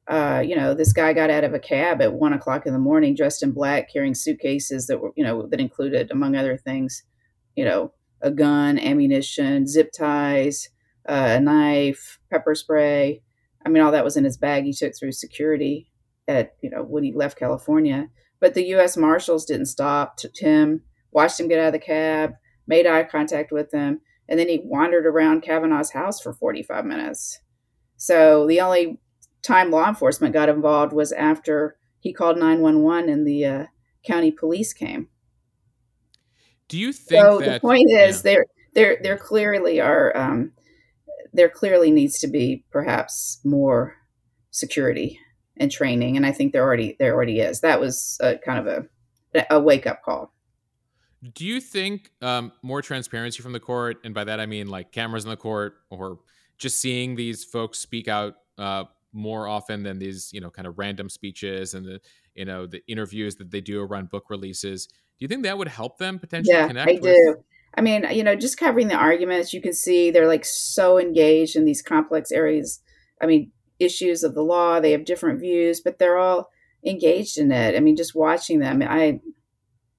Uh, 0.08 0.42
you 0.44 0.56
know, 0.56 0.74
this 0.74 0.92
guy 0.92 1.12
got 1.12 1.30
out 1.30 1.44
of 1.44 1.54
a 1.54 1.58
cab 1.58 2.02
at 2.02 2.12
one 2.12 2.32
o'clock 2.32 2.66
in 2.66 2.72
the 2.72 2.78
morning, 2.78 3.14
dressed 3.14 3.44
in 3.44 3.52
black, 3.52 3.92
carrying 3.92 4.14
suitcases 4.14 4.88
that 4.88 5.00
were, 5.00 5.12
you 5.16 5.22
know, 5.22 5.46
that 5.46 5.60
included, 5.60 6.10
among 6.10 6.34
other 6.34 6.56
things, 6.56 7.04
you 7.54 7.64
know, 7.64 7.92
a 8.22 8.30
gun, 8.30 8.78
ammunition, 8.78 9.66
zip 9.66 9.92
ties, 9.92 10.68
uh, 11.08 11.36
a 11.36 11.40
knife, 11.40 12.18
pepper 12.30 12.54
spray. 12.54 13.22
I 13.64 13.68
mean, 13.68 13.82
all 13.82 13.92
that 13.92 14.04
was 14.04 14.16
in 14.16 14.24
his 14.24 14.36
bag. 14.36 14.64
He 14.64 14.72
took 14.72 14.92
through 14.96 15.12
security 15.12 15.90
at, 16.28 16.54
you 16.62 16.70
know, 16.70 16.82
when 16.82 17.04
he 17.04 17.12
left 17.12 17.38
California. 17.38 18.08
But 18.40 18.54
the 18.54 18.64
U.S. 18.68 18.96
Marshals 18.96 19.44
didn't 19.44 19.66
stop 19.66 20.18
him, 20.36 20.82
watched 21.12 21.38
him 21.38 21.48
get 21.48 21.58
out 21.58 21.68
of 21.68 21.72
the 21.72 21.78
cab, 21.78 22.34
made 22.66 22.86
eye 22.86 23.04
contact 23.04 23.52
with 23.52 23.72
him, 23.72 24.00
and 24.28 24.38
then 24.38 24.48
he 24.48 24.62
wandered 24.64 25.06
around 25.06 25.42
Kavanaugh's 25.42 25.90
house 25.90 26.20
for 26.20 26.32
45 26.32 26.84
minutes. 26.84 27.40
So 27.96 28.46
the 28.46 28.60
only 28.60 28.98
time 29.42 29.70
law 29.70 29.88
enforcement 29.88 30.32
got 30.32 30.48
involved 30.48 30.92
was 30.92 31.12
after 31.12 31.76
he 31.98 32.12
called 32.12 32.38
911 32.38 33.10
and 33.10 33.26
the 33.26 33.44
uh, 33.44 33.66
county 34.04 34.30
police 34.30 34.72
came. 34.72 35.08
Do 36.70 36.78
you 36.78 36.92
think 36.92 37.20
so 37.20 37.40
that, 37.40 37.54
the 37.54 37.60
point 37.60 37.90
is 37.90 38.18
yeah. 38.18 38.22
there 38.22 38.46
there 38.74 38.98
there 39.02 39.18
clearly 39.18 39.80
are 39.80 40.16
um, 40.16 40.52
there 41.32 41.48
clearly 41.48 41.90
needs 41.90 42.20
to 42.20 42.28
be 42.28 42.64
perhaps 42.70 43.40
more 43.44 43.96
security 44.52 45.18
and 45.56 45.70
training 45.70 46.16
and 46.16 46.24
I 46.24 46.32
think 46.32 46.52
there 46.52 46.62
already 46.62 46.96
there 46.98 47.12
already 47.12 47.40
is. 47.40 47.60
That 47.60 47.80
was 47.80 48.16
a, 48.22 48.38
kind 48.38 48.66
of 48.66 48.86
a 49.34 49.46
a 49.50 49.60
wake 49.60 49.86
up 49.86 50.02
call. 50.02 50.32
Do 51.34 51.44
you 51.44 51.60
think 51.60 52.12
um, 52.22 52.52
more 52.62 52.80
transparency 52.80 53.42
from 53.42 53.52
the 53.52 53.60
court, 53.60 53.98
and 54.04 54.14
by 54.14 54.24
that 54.24 54.40
I 54.40 54.46
mean 54.46 54.68
like 54.68 54.92
cameras 54.92 55.24
in 55.24 55.30
the 55.30 55.36
court, 55.36 55.74
or 55.90 56.20
just 56.56 56.80
seeing 56.80 57.16
these 57.16 57.44
folks 57.44 57.78
speak 57.78 58.06
out 58.06 58.36
uh, 58.58 58.84
more 59.12 59.48
often 59.48 59.82
than 59.82 59.98
these, 59.98 60.32
you 60.32 60.40
know, 60.40 60.50
kind 60.50 60.68
of 60.68 60.78
random 60.78 61.08
speeches 61.08 61.74
and 61.74 61.84
the, 61.84 62.00
you 62.34 62.44
know, 62.44 62.66
the 62.66 62.82
interviews 62.86 63.36
that 63.36 63.50
they 63.50 63.60
do 63.60 63.82
around 63.82 64.10
book 64.10 64.30
releases? 64.30 64.86
Do 64.86 64.94
you 65.24 65.28
think 65.28 65.42
that 65.44 65.58
would 65.58 65.68
help 65.68 65.98
them 65.98 66.18
potentially 66.18 66.56
yeah, 66.56 66.66
connect? 66.66 66.90
I 66.90 66.94
with- 66.94 67.02
do. 67.02 67.36
I 67.74 67.82
mean, 67.82 68.04
you 68.10 68.24
know, 68.24 68.34
just 68.34 68.58
covering 68.58 68.88
the 68.88 68.96
arguments, 68.96 69.52
you 69.52 69.60
can 69.60 69.72
see 69.72 70.10
they're 70.10 70.26
like 70.26 70.44
so 70.44 70.98
engaged 70.98 71.54
in 71.54 71.64
these 71.64 71.82
complex 71.82 72.32
areas. 72.32 72.80
I 73.22 73.26
mean, 73.26 73.52
issues 73.78 74.24
of 74.24 74.34
the 74.34 74.42
law, 74.42 74.80
they 74.80 74.90
have 74.92 75.04
different 75.04 75.40
views, 75.40 75.80
but 75.80 75.98
they're 75.98 76.18
all 76.18 76.50
engaged 76.84 77.38
in 77.38 77.52
it. 77.52 77.76
I 77.76 77.80
mean, 77.80 77.96
just 77.96 78.14
watching 78.14 78.58
them, 78.58 78.82
I 78.82 79.20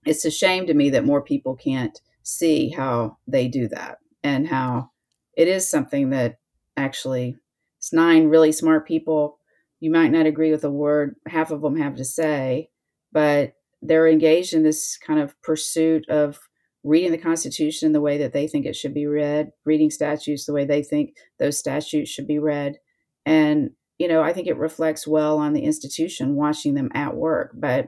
it's 0.05 0.25
a 0.25 0.31
shame 0.31 0.65
to 0.67 0.73
me 0.73 0.89
that 0.89 1.05
more 1.05 1.21
people 1.21 1.55
can't 1.55 1.99
see 2.23 2.69
how 2.69 3.17
they 3.27 3.47
do 3.47 3.67
that 3.67 3.99
and 4.23 4.47
how 4.47 4.89
it 5.35 5.47
is 5.47 5.69
something 5.69 6.09
that 6.09 6.39
actually 6.75 7.37
it's 7.77 7.93
nine 7.93 8.27
really 8.27 8.51
smart 8.51 8.87
people. 8.87 9.39
You 9.81 9.91
might 9.91 10.11
not 10.11 10.25
agree 10.25 10.51
with 10.51 10.63
a 10.63 10.71
word 10.71 11.15
half 11.27 11.51
of 11.51 11.61
them 11.61 11.75
have 11.75 11.95
to 11.95 12.05
say, 12.05 12.69
but 13.11 13.55
they're 13.81 14.07
engaged 14.07 14.53
in 14.53 14.63
this 14.63 14.97
kind 14.97 15.19
of 15.19 15.39
pursuit 15.41 16.07
of 16.07 16.39
reading 16.83 17.11
the 17.11 17.17
Constitution 17.17 17.91
the 17.91 18.01
way 18.01 18.17
that 18.19 18.31
they 18.31 18.47
think 18.47 18.65
it 18.65 18.75
should 18.75 18.93
be 18.93 19.07
read, 19.07 19.51
reading 19.65 19.89
statutes 19.89 20.45
the 20.45 20.53
way 20.53 20.65
they 20.65 20.81
think 20.81 21.15
those 21.39 21.57
statutes 21.57 22.09
should 22.09 22.27
be 22.27 22.39
read. 22.39 22.77
And, 23.25 23.71
you 23.97 24.07
know, 24.07 24.21
I 24.21 24.33
think 24.33 24.47
it 24.47 24.57
reflects 24.57 25.07
well 25.07 25.37
on 25.37 25.53
the 25.53 25.63
institution 25.63 26.35
watching 26.35 26.75
them 26.75 26.89
at 26.93 27.15
work. 27.15 27.51
But 27.53 27.87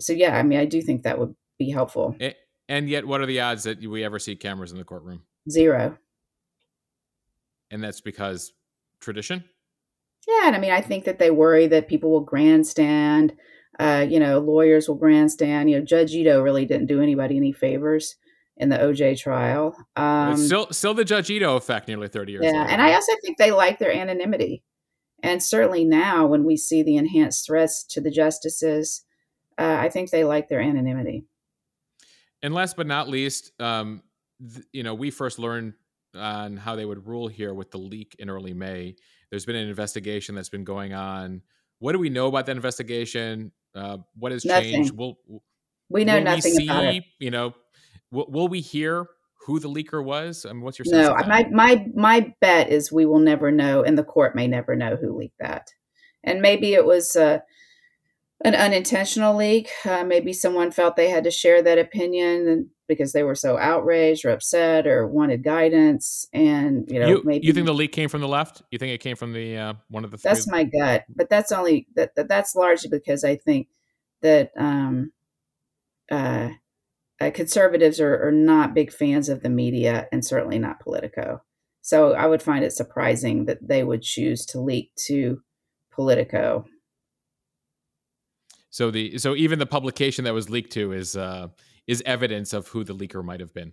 so 0.00 0.12
yeah, 0.12 0.36
I 0.36 0.42
mean, 0.42 0.58
I 0.58 0.64
do 0.64 0.82
think 0.82 1.02
that 1.02 1.18
would 1.18 1.34
be 1.58 1.70
helpful. 1.70 2.16
And 2.68 2.88
yet, 2.88 3.06
what 3.06 3.20
are 3.20 3.26
the 3.26 3.40
odds 3.40 3.64
that 3.64 3.80
we 3.80 4.04
ever 4.04 4.18
see 4.18 4.36
cameras 4.36 4.72
in 4.72 4.78
the 4.78 4.84
courtroom? 4.84 5.22
Zero. 5.50 5.96
And 7.70 7.82
that's 7.82 8.00
because 8.00 8.52
tradition. 9.00 9.44
Yeah, 10.28 10.46
and 10.46 10.56
I 10.56 10.58
mean, 10.58 10.72
I 10.72 10.82
think 10.82 11.04
that 11.04 11.18
they 11.18 11.30
worry 11.30 11.66
that 11.68 11.88
people 11.88 12.10
will 12.10 12.20
grandstand. 12.20 13.34
Uh, 13.78 14.04
you 14.08 14.20
know, 14.20 14.38
lawyers 14.40 14.88
will 14.88 14.96
grandstand. 14.96 15.70
You 15.70 15.78
know, 15.78 15.84
Judge 15.84 16.12
Ito 16.12 16.42
really 16.42 16.66
didn't 16.66 16.86
do 16.86 17.00
anybody 17.00 17.36
any 17.36 17.52
favors 17.52 18.16
in 18.58 18.68
the 18.68 18.76
OJ 18.76 19.18
trial. 19.18 19.74
Um, 19.96 20.36
still, 20.36 20.68
still 20.70 20.92
the 20.92 21.04
Judge 21.04 21.30
Ito 21.30 21.56
effect, 21.56 21.88
nearly 21.88 22.08
thirty 22.08 22.32
years. 22.32 22.44
yeah, 22.44 22.52
later. 22.52 22.72
and 22.72 22.82
I 22.82 22.92
also 22.92 23.12
think 23.22 23.38
they 23.38 23.52
like 23.52 23.78
their 23.78 23.92
anonymity. 23.92 24.62
And 25.22 25.42
certainly 25.42 25.84
now, 25.84 26.26
when 26.26 26.44
we 26.44 26.56
see 26.56 26.82
the 26.82 26.96
enhanced 26.96 27.46
threats 27.46 27.84
to 27.90 28.00
the 28.00 28.10
justices, 28.10 29.04
uh, 29.56 29.76
I 29.80 29.88
think 29.88 30.10
they 30.10 30.24
like 30.24 30.48
their 30.48 30.60
anonymity. 30.60 31.24
And 32.42 32.54
last 32.54 32.76
but 32.76 32.86
not 32.86 33.08
least, 33.08 33.50
um, 33.58 34.02
th- 34.40 34.66
you 34.72 34.84
know, 34.84 34.94
we 34.94 35.10
first 35.10 35.38
learned 35.38 35.74
on 36.14 36.56
how 36.56 36.76
they 36.76 36.84
would 36.84 37.06
rule 37.06 37.28
here 37.28 37.52
with 37.52 37.70
the 37.70 37.78
leak 37.78 38.14
in 38.18 38.30
early 38.30 38.54
May. 38.54 38.96
There's 39.30 39.44
been 39.44 39.56
an 39.56 39.68
investigation 39.68 40.34
that's 40.34 40.48
been 40.48 40.64
going 40.64 40.94
on. 40.94 41.42
What 41.80 41.92
do 41.92 41.98
we 41.98 42.08
know 42.10 42.26
about 42.26 42.46
that 42.46 42.56
investigation? 42.56 43.52
Uh, 43.74 43.98
what 44.14 44.32
has 44.32 44.44
Nothing. 44.44 44.72
changed? 44.72 44.96
Will 44.96 45.18
We 45.90 46.04
know 46.04 46.16
will 46.16 46.24
nothing 46.24 46.52
we 46.52 46.56
see, 46.56 46.64
about 46.64 46.84
it. 46.84 47.04
You 47.18 47.30
know, 47.30 47.54
will, 48.10 48.26
will 48.28 48.48
we 48.48 48.60
hear 48.60 49.06
who 49.46 49.60
the 49.60 49.68
leaker 49.68 50.04
was? 50.04 50.44
I 50.44 50.52
mean, 50.52 50.62
what's 50.62 50.78
your 50.78 50.86
sense? 50.86 51.08
No, 51.08 51.14
my 51.26 51.46
my 51.50 51.86
my 51.94 52.34
bet 52.40 52.70
is 52.70 52.92
we 52.92 53.06
will 53.06 53.20
never 53.20 53.50
know, 53.50 53.82
and 53.82 53.96
the 53.96 54.04
court 54.04 54.34
may 54.34 54.46
never 54.46 54.76
know 54.76 54.96
who 54.96 55.16
leaked 55.16 55.38
that. 55.38 55.72
And 56.24 56.42
maybe 56.42 56.74
it 56.74 56.84
was 56.84 57.16
uh, 57.16 57.38
an 58.44 58.54
unintentional 58.54 59.36
leak. 59.36 59.68
Uh, 59.84 60.04
maybe 60.04 60.32
someone 60.32 60.70
felt 60.70 60.96
they 60.96 61.10
had 61.10 61.24
to 61.24 61.30
share 61.30 61.62
that 61.62 61.78
opinion 61.78 62.70
because 62.86 63.12
they 63.12 63.22
were 63.22 63.34
so 63.34 63.58
outraged 63.58 64.24
or 64.24 64.30
upset 64.30 64.86
or 64.86 65.06
wanted 65.06 65.42
guidance. 65.42 66.26
And 66.32 66.88
you 66.90 67.00
know, 67.00 67.08
you, 67.08 67.22
maybe 67.24 67.46
you 67.46 67.52
think 67.52 67.66
the 67.66 67.74
leak 67.74 67.92
came 67.92 68.08
from 68.08 68.20
the 68.20 68.28
left? 68.28 68.62
You 68.70 68.78
think 68.78 68.92
it 68.92 68.98
came 68.98 69.16
from 69.16 69.32
the 69.32 69.56
uh, 69.56 69.74
one 69.88 70.04
of 70.04 70.10
the 70.10 70.18
three? 70.18 70.28
that's 70.30 70.48
my 70.48 70.64
gut. 70.64 71.04
But 71.14 71.28
that's 71.28 71.52
only 71.52 71.86
that, 71.96 72.14
that 72.16 72.28
that's 72.28 72.54
largely 72.54 72.90
because 72.90 73.24
I 73.24 73.36
think 73.36 73.68
that 74.22 74.50
um, 74.56 75.12
uh, 76.10 76.50
uh, 77.20 77.30
conservatives 77.32 78.00
are, 78.00 78.28
are 78.28 78.32
not 78.32 78.74
big 78.74 78.92
fans 78.92 79.28
of 79.28 79.42
the 79.42 79.50
media 79.50 80.06
and 80.12 80.24
certainly 80.24 80.58
not 80.58 80.80
Politico. 80.80 81.42
So 81.82 82.12
I 82.12 82.26
would 82.26 82.42
find 82.42 82.64
it 82.64 82.72
surprising 82.72 83.46
that 83.46 83.66
they 83.66 83.82
would 83.82 84.02
choose 84.02 84.44
to 84.46 84.60
leak 84.60 84.92
to 85.06 85.40
Politico. 85.92 86.64
So 88.70 88.90
the 88.90 89.18
so 89.18 89.34
even 89.34 89.58
the 89.58 89.66
publication 89.66 90.24
that 90.24 90.34
was 90.34 90.50
leaked 90.50 90.72
to 90.72 90.92
is 90.92 91.16
uh, 91.16 91.48
is 91.86 92.02
evidence 92.06 92.52
of 92.52 92.68
who 92.68 92.84
the 92.84 92.94
leaker 92.94 93.24
might 93.24 93.40
have 93.40 93.54
been. 93.54 93.72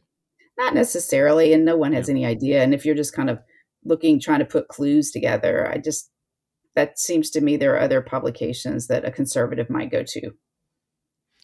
Not 0.57 0.73
necessarily, 0.73 1.51
and 1.53 1.65
no 1.65 1.75
one 1.75 1.93
has 1.93 2.09
any 2.09 2.25
idea. 2.25 2.63
And 2.63 2.73
if 2.73 2.85
you're 2.85 2.95
just 2.95 3.13
kind 3.13 3.29
of 3.29 3.39
looking, 3.83 4.19
trying 4.19 4.39
to 4.39 4.45
put 4.45 4.67
clues 4.69 5.11
together, 5.11 5.69
I 5.69 5.77
just 5.77 6.09
that 6.75 6.97
seems 6.99 7.29
to 7.31 7.41
me 7.41 7.57
there 7.57 7.75
are 7.75 7.81
other 7.81 8.01
publications 8.01 8.87
that 8.87 9.05
a 9.05 9.11
conservative 9.11 9.69
might 9.69 9.91
go 9.91 10.03
to. 10.05 10.31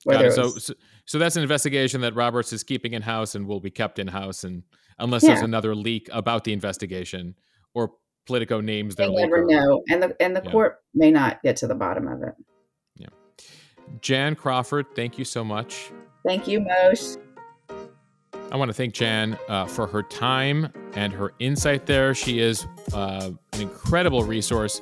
Whether. 0.04 0.32
So, 0.32 0.50
so 0.50 0.74
so 1.06 1.20
that's 1.20 1.36
an 1.36 1.44
investigation 1.44 2.02
that 2.02 2.16
Roberts 2.16 2.54
is 2.54 2.64
keeping 2.64 2.94
in 2.94 3.02
house 3.02 3.36
and 3.36 3.48
will 3.48 3.60
be 3.60 3.70
kept 3.70 4.00
in 4.00 4.08
house, 4.08 4.44
and 4.44 4.64
unless 4.98 5.24
there's 5.24 5.42
another 5.42 5.76
leak 5.76 6.10
about 6.12 6.44
the 6.44 6.54
investigation 6.54 7.36
or 7.74 7.92
Politico 8.26 8.62
names 8.62 8.96
their 8.96 9.08
they 9.08 9.16
never 9.16 9.44
leaker. 9.46 9.50
know, 9.50 9.84
and 9.90 10.04
the 10.04 10.16
and 10.22 10.36
the 10.36 10.42
Yeah. 10.44 10.52
court 10.52 10.78
may 10.94 11.12
not 11.12 11.42
get 11.44 11.58
to 11.58 11.68
the 11.68 11.76
bottom 11.76 12.08
of 12.08 12.22
it. 12.24 12.34
Jan 14.00 14.36
Crawford, 14.36 14.88
thank 14.96 15.18
you 15.18 15.26
so 15.26 15.44
much. 15.44 15.92
Thank 16.26 16.48
you, 16.48 16.62
Mosheh. 16.62 17.18
I 18.52 18.58
want 18.58 18.70
to 18.70 18.74
thank 18.74 18.94
Jan 18.94 19.38
uh, 19.48 19.66
for 19.66 19.88
her 19.88 20.04
time 20.04 20.72
and 20.96 21.14
her 21.14 21.34
insight 21.40 21.86
there. 21.86 22.14
She 22.14 22.40
is 22.40 22.66
uh, 22.94 23.32
an 23.54 23.62
incredible 23.62 24.24
resource, 24.24 24.82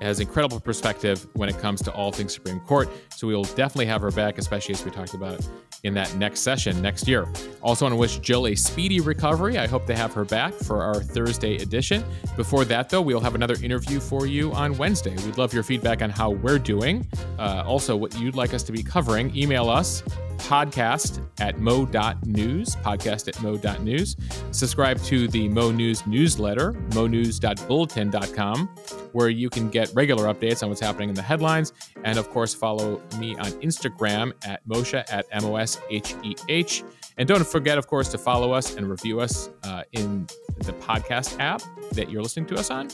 has 0.00 0.20
incredible 0.20 0.60
perspective 0.60 1.26
when 1.34 1.48
it 1.48 1.58
comes 1.58 1.82
to 1.82 1.92
all 1.92 2.12
things 2.12 2.34
Supreme 2.34 2.60
Court. 2.60 2.88
So 3.14 3.26
we 3.26 3.34
will 3.34 3.44
definitely 3.44 3.86
have 3.86 4.00
her 4.00 4.10
back, 4.10 4.38
especially 4.38 4.74
as 4.74 4.84
we 4.84 4.90
talked 4.90 5.14
about 5.14 5.46
in 5.82 5.94
that 5.94 6.14
next 6.16 6.40
session 6.40 6.80
next 6.82 7.08
year. 7.08 7.26
Also, 7.62 7.84
want 7.84 7.92
to 7.92 7.96
wish 7.96 8.18
Jill 8.18 8.46
a 8.48 8.54
speedy 8.54 9.00
recovery. 9.00 9.58
I 9.58 9.66
hope 9.66 9.86
to 9.86 9.96
have 9.96 10.12
her 10.12 10.24
back 10.24 10.52
for 10.52 10.82
our 10.82 11.02
Thursday 11.02 11.56
edition. 11.56 12.04
Before 12.36 12.64
that, 12.66 12.90
though, 12.90 13.00
we'll 13.00 13.20
have 13.20 13.34
another 13.34 13.56
interview 13.62 14.00
for 14.00 14.26
you 14.26 14.52
on 14.52 14.76
Wednesday. 14.76 15.16
We'd 15.24 15.38
love 15.38 15.54
your 15.54 15.62
feedback 15.62 16.02
on 16.02 16.10
how 16.10 16.30
we're 16.30 16.58
doing. 16.58 17.06
Uh, 17.38 17.62
also, 17.66 17.96
what 17.96 18.18
you'd 18.18 18.36
like 18.36 18.52
us 18.52 18.62
to 18.64 18.72
be 18.72 18.82
covering, 18.82 19.34
email 19.36 19.70
us 19.70 20.02
podcast 20.40 21.22
at 21.38 21.58
mo.news, 21.58 22.76
podcast 22.76 23.28
at 23.28 23.40
mo.news. 23.42 24.16
Subscribe 24.50 25.00
to 25.04 25.28
the 25.28 25.48
Mo 25.52 25.70
News 25.70 26.06
newsletter, 26.06 26.72
monews.bulletin.com, 26.94 28.66
where 29.12 29.28
you 29.28 29.48
can 29.50 29.70
get 29.70 29.90
regular 29.94 30.32
updates 30.32 30.62
on 30.62 30.68
what's 30.68 30.80
happening 30.80 31.08
in 31.08 31.14
the 31.14 31.22
headlines. 31.22 31.72
And 32.04 32.18
of 32.18 32.30
course, 32.30 32.54
follow 32.54 33.00
me 33.18 33.36
on 33.36 33.52
Instagram 33.62 34.32
at 34.44 34.66
Mosheh 34.68 35.04
at 35.12 35.26
MOS 35.42 35.60
S 35.60 35.82
H 35.90 36.14
E 36.22 36.34
H. 36.48 36.84
And 37.18 37.28
don't 37.28 37.46
forget, 37.46 37.76
of 37.76 37.86
course, 37.86 38.08
to 38.10 38.18
follow 38.18 38.52
us 38.52 38.76
and 38.76 38.88
review 38.88 39.20
us 39.20 39.50
uh, 39.64 39.82
in 39.92 40.26
the 40.58 40.72
podcast 40.74 41.38
app 41.38 41.60
that 41.92 42.10
you're 42.10 42.22
listening 42.22 42.46
to 42.46 42.54
us 42.54 42.70
on. 42.70 42.88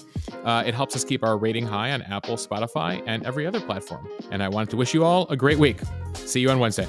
Uh, 0.44 0.64
it 0.66 0.74
helps 0.74 0.96
us 0.96 1.04
keep 1.04 1.22
our 1.22 1.38
rating 1.38 1.66
high 1.66 1.92
on 1.92 2.02
Apple, 2.02 2.36
Spotify, 2.36 3.02
and 3.06 3.24
every 3.24 3.46
other 3.46 3.60
platform. 3.60 4.08
And 4.30 4.42
I 4.42 4.48
wanted 4.48 4.70
to 4.70 4.76
wish 4.76 4.94
you 4.94 5.04
all 5.04 5.28
a 5.28 5.36
great 5.36 5.58
week. 5.58 5.78
See 6.14 6.40
you 6.40 6.50
on 6.50 6.58
Wednesday. 6.58 6.88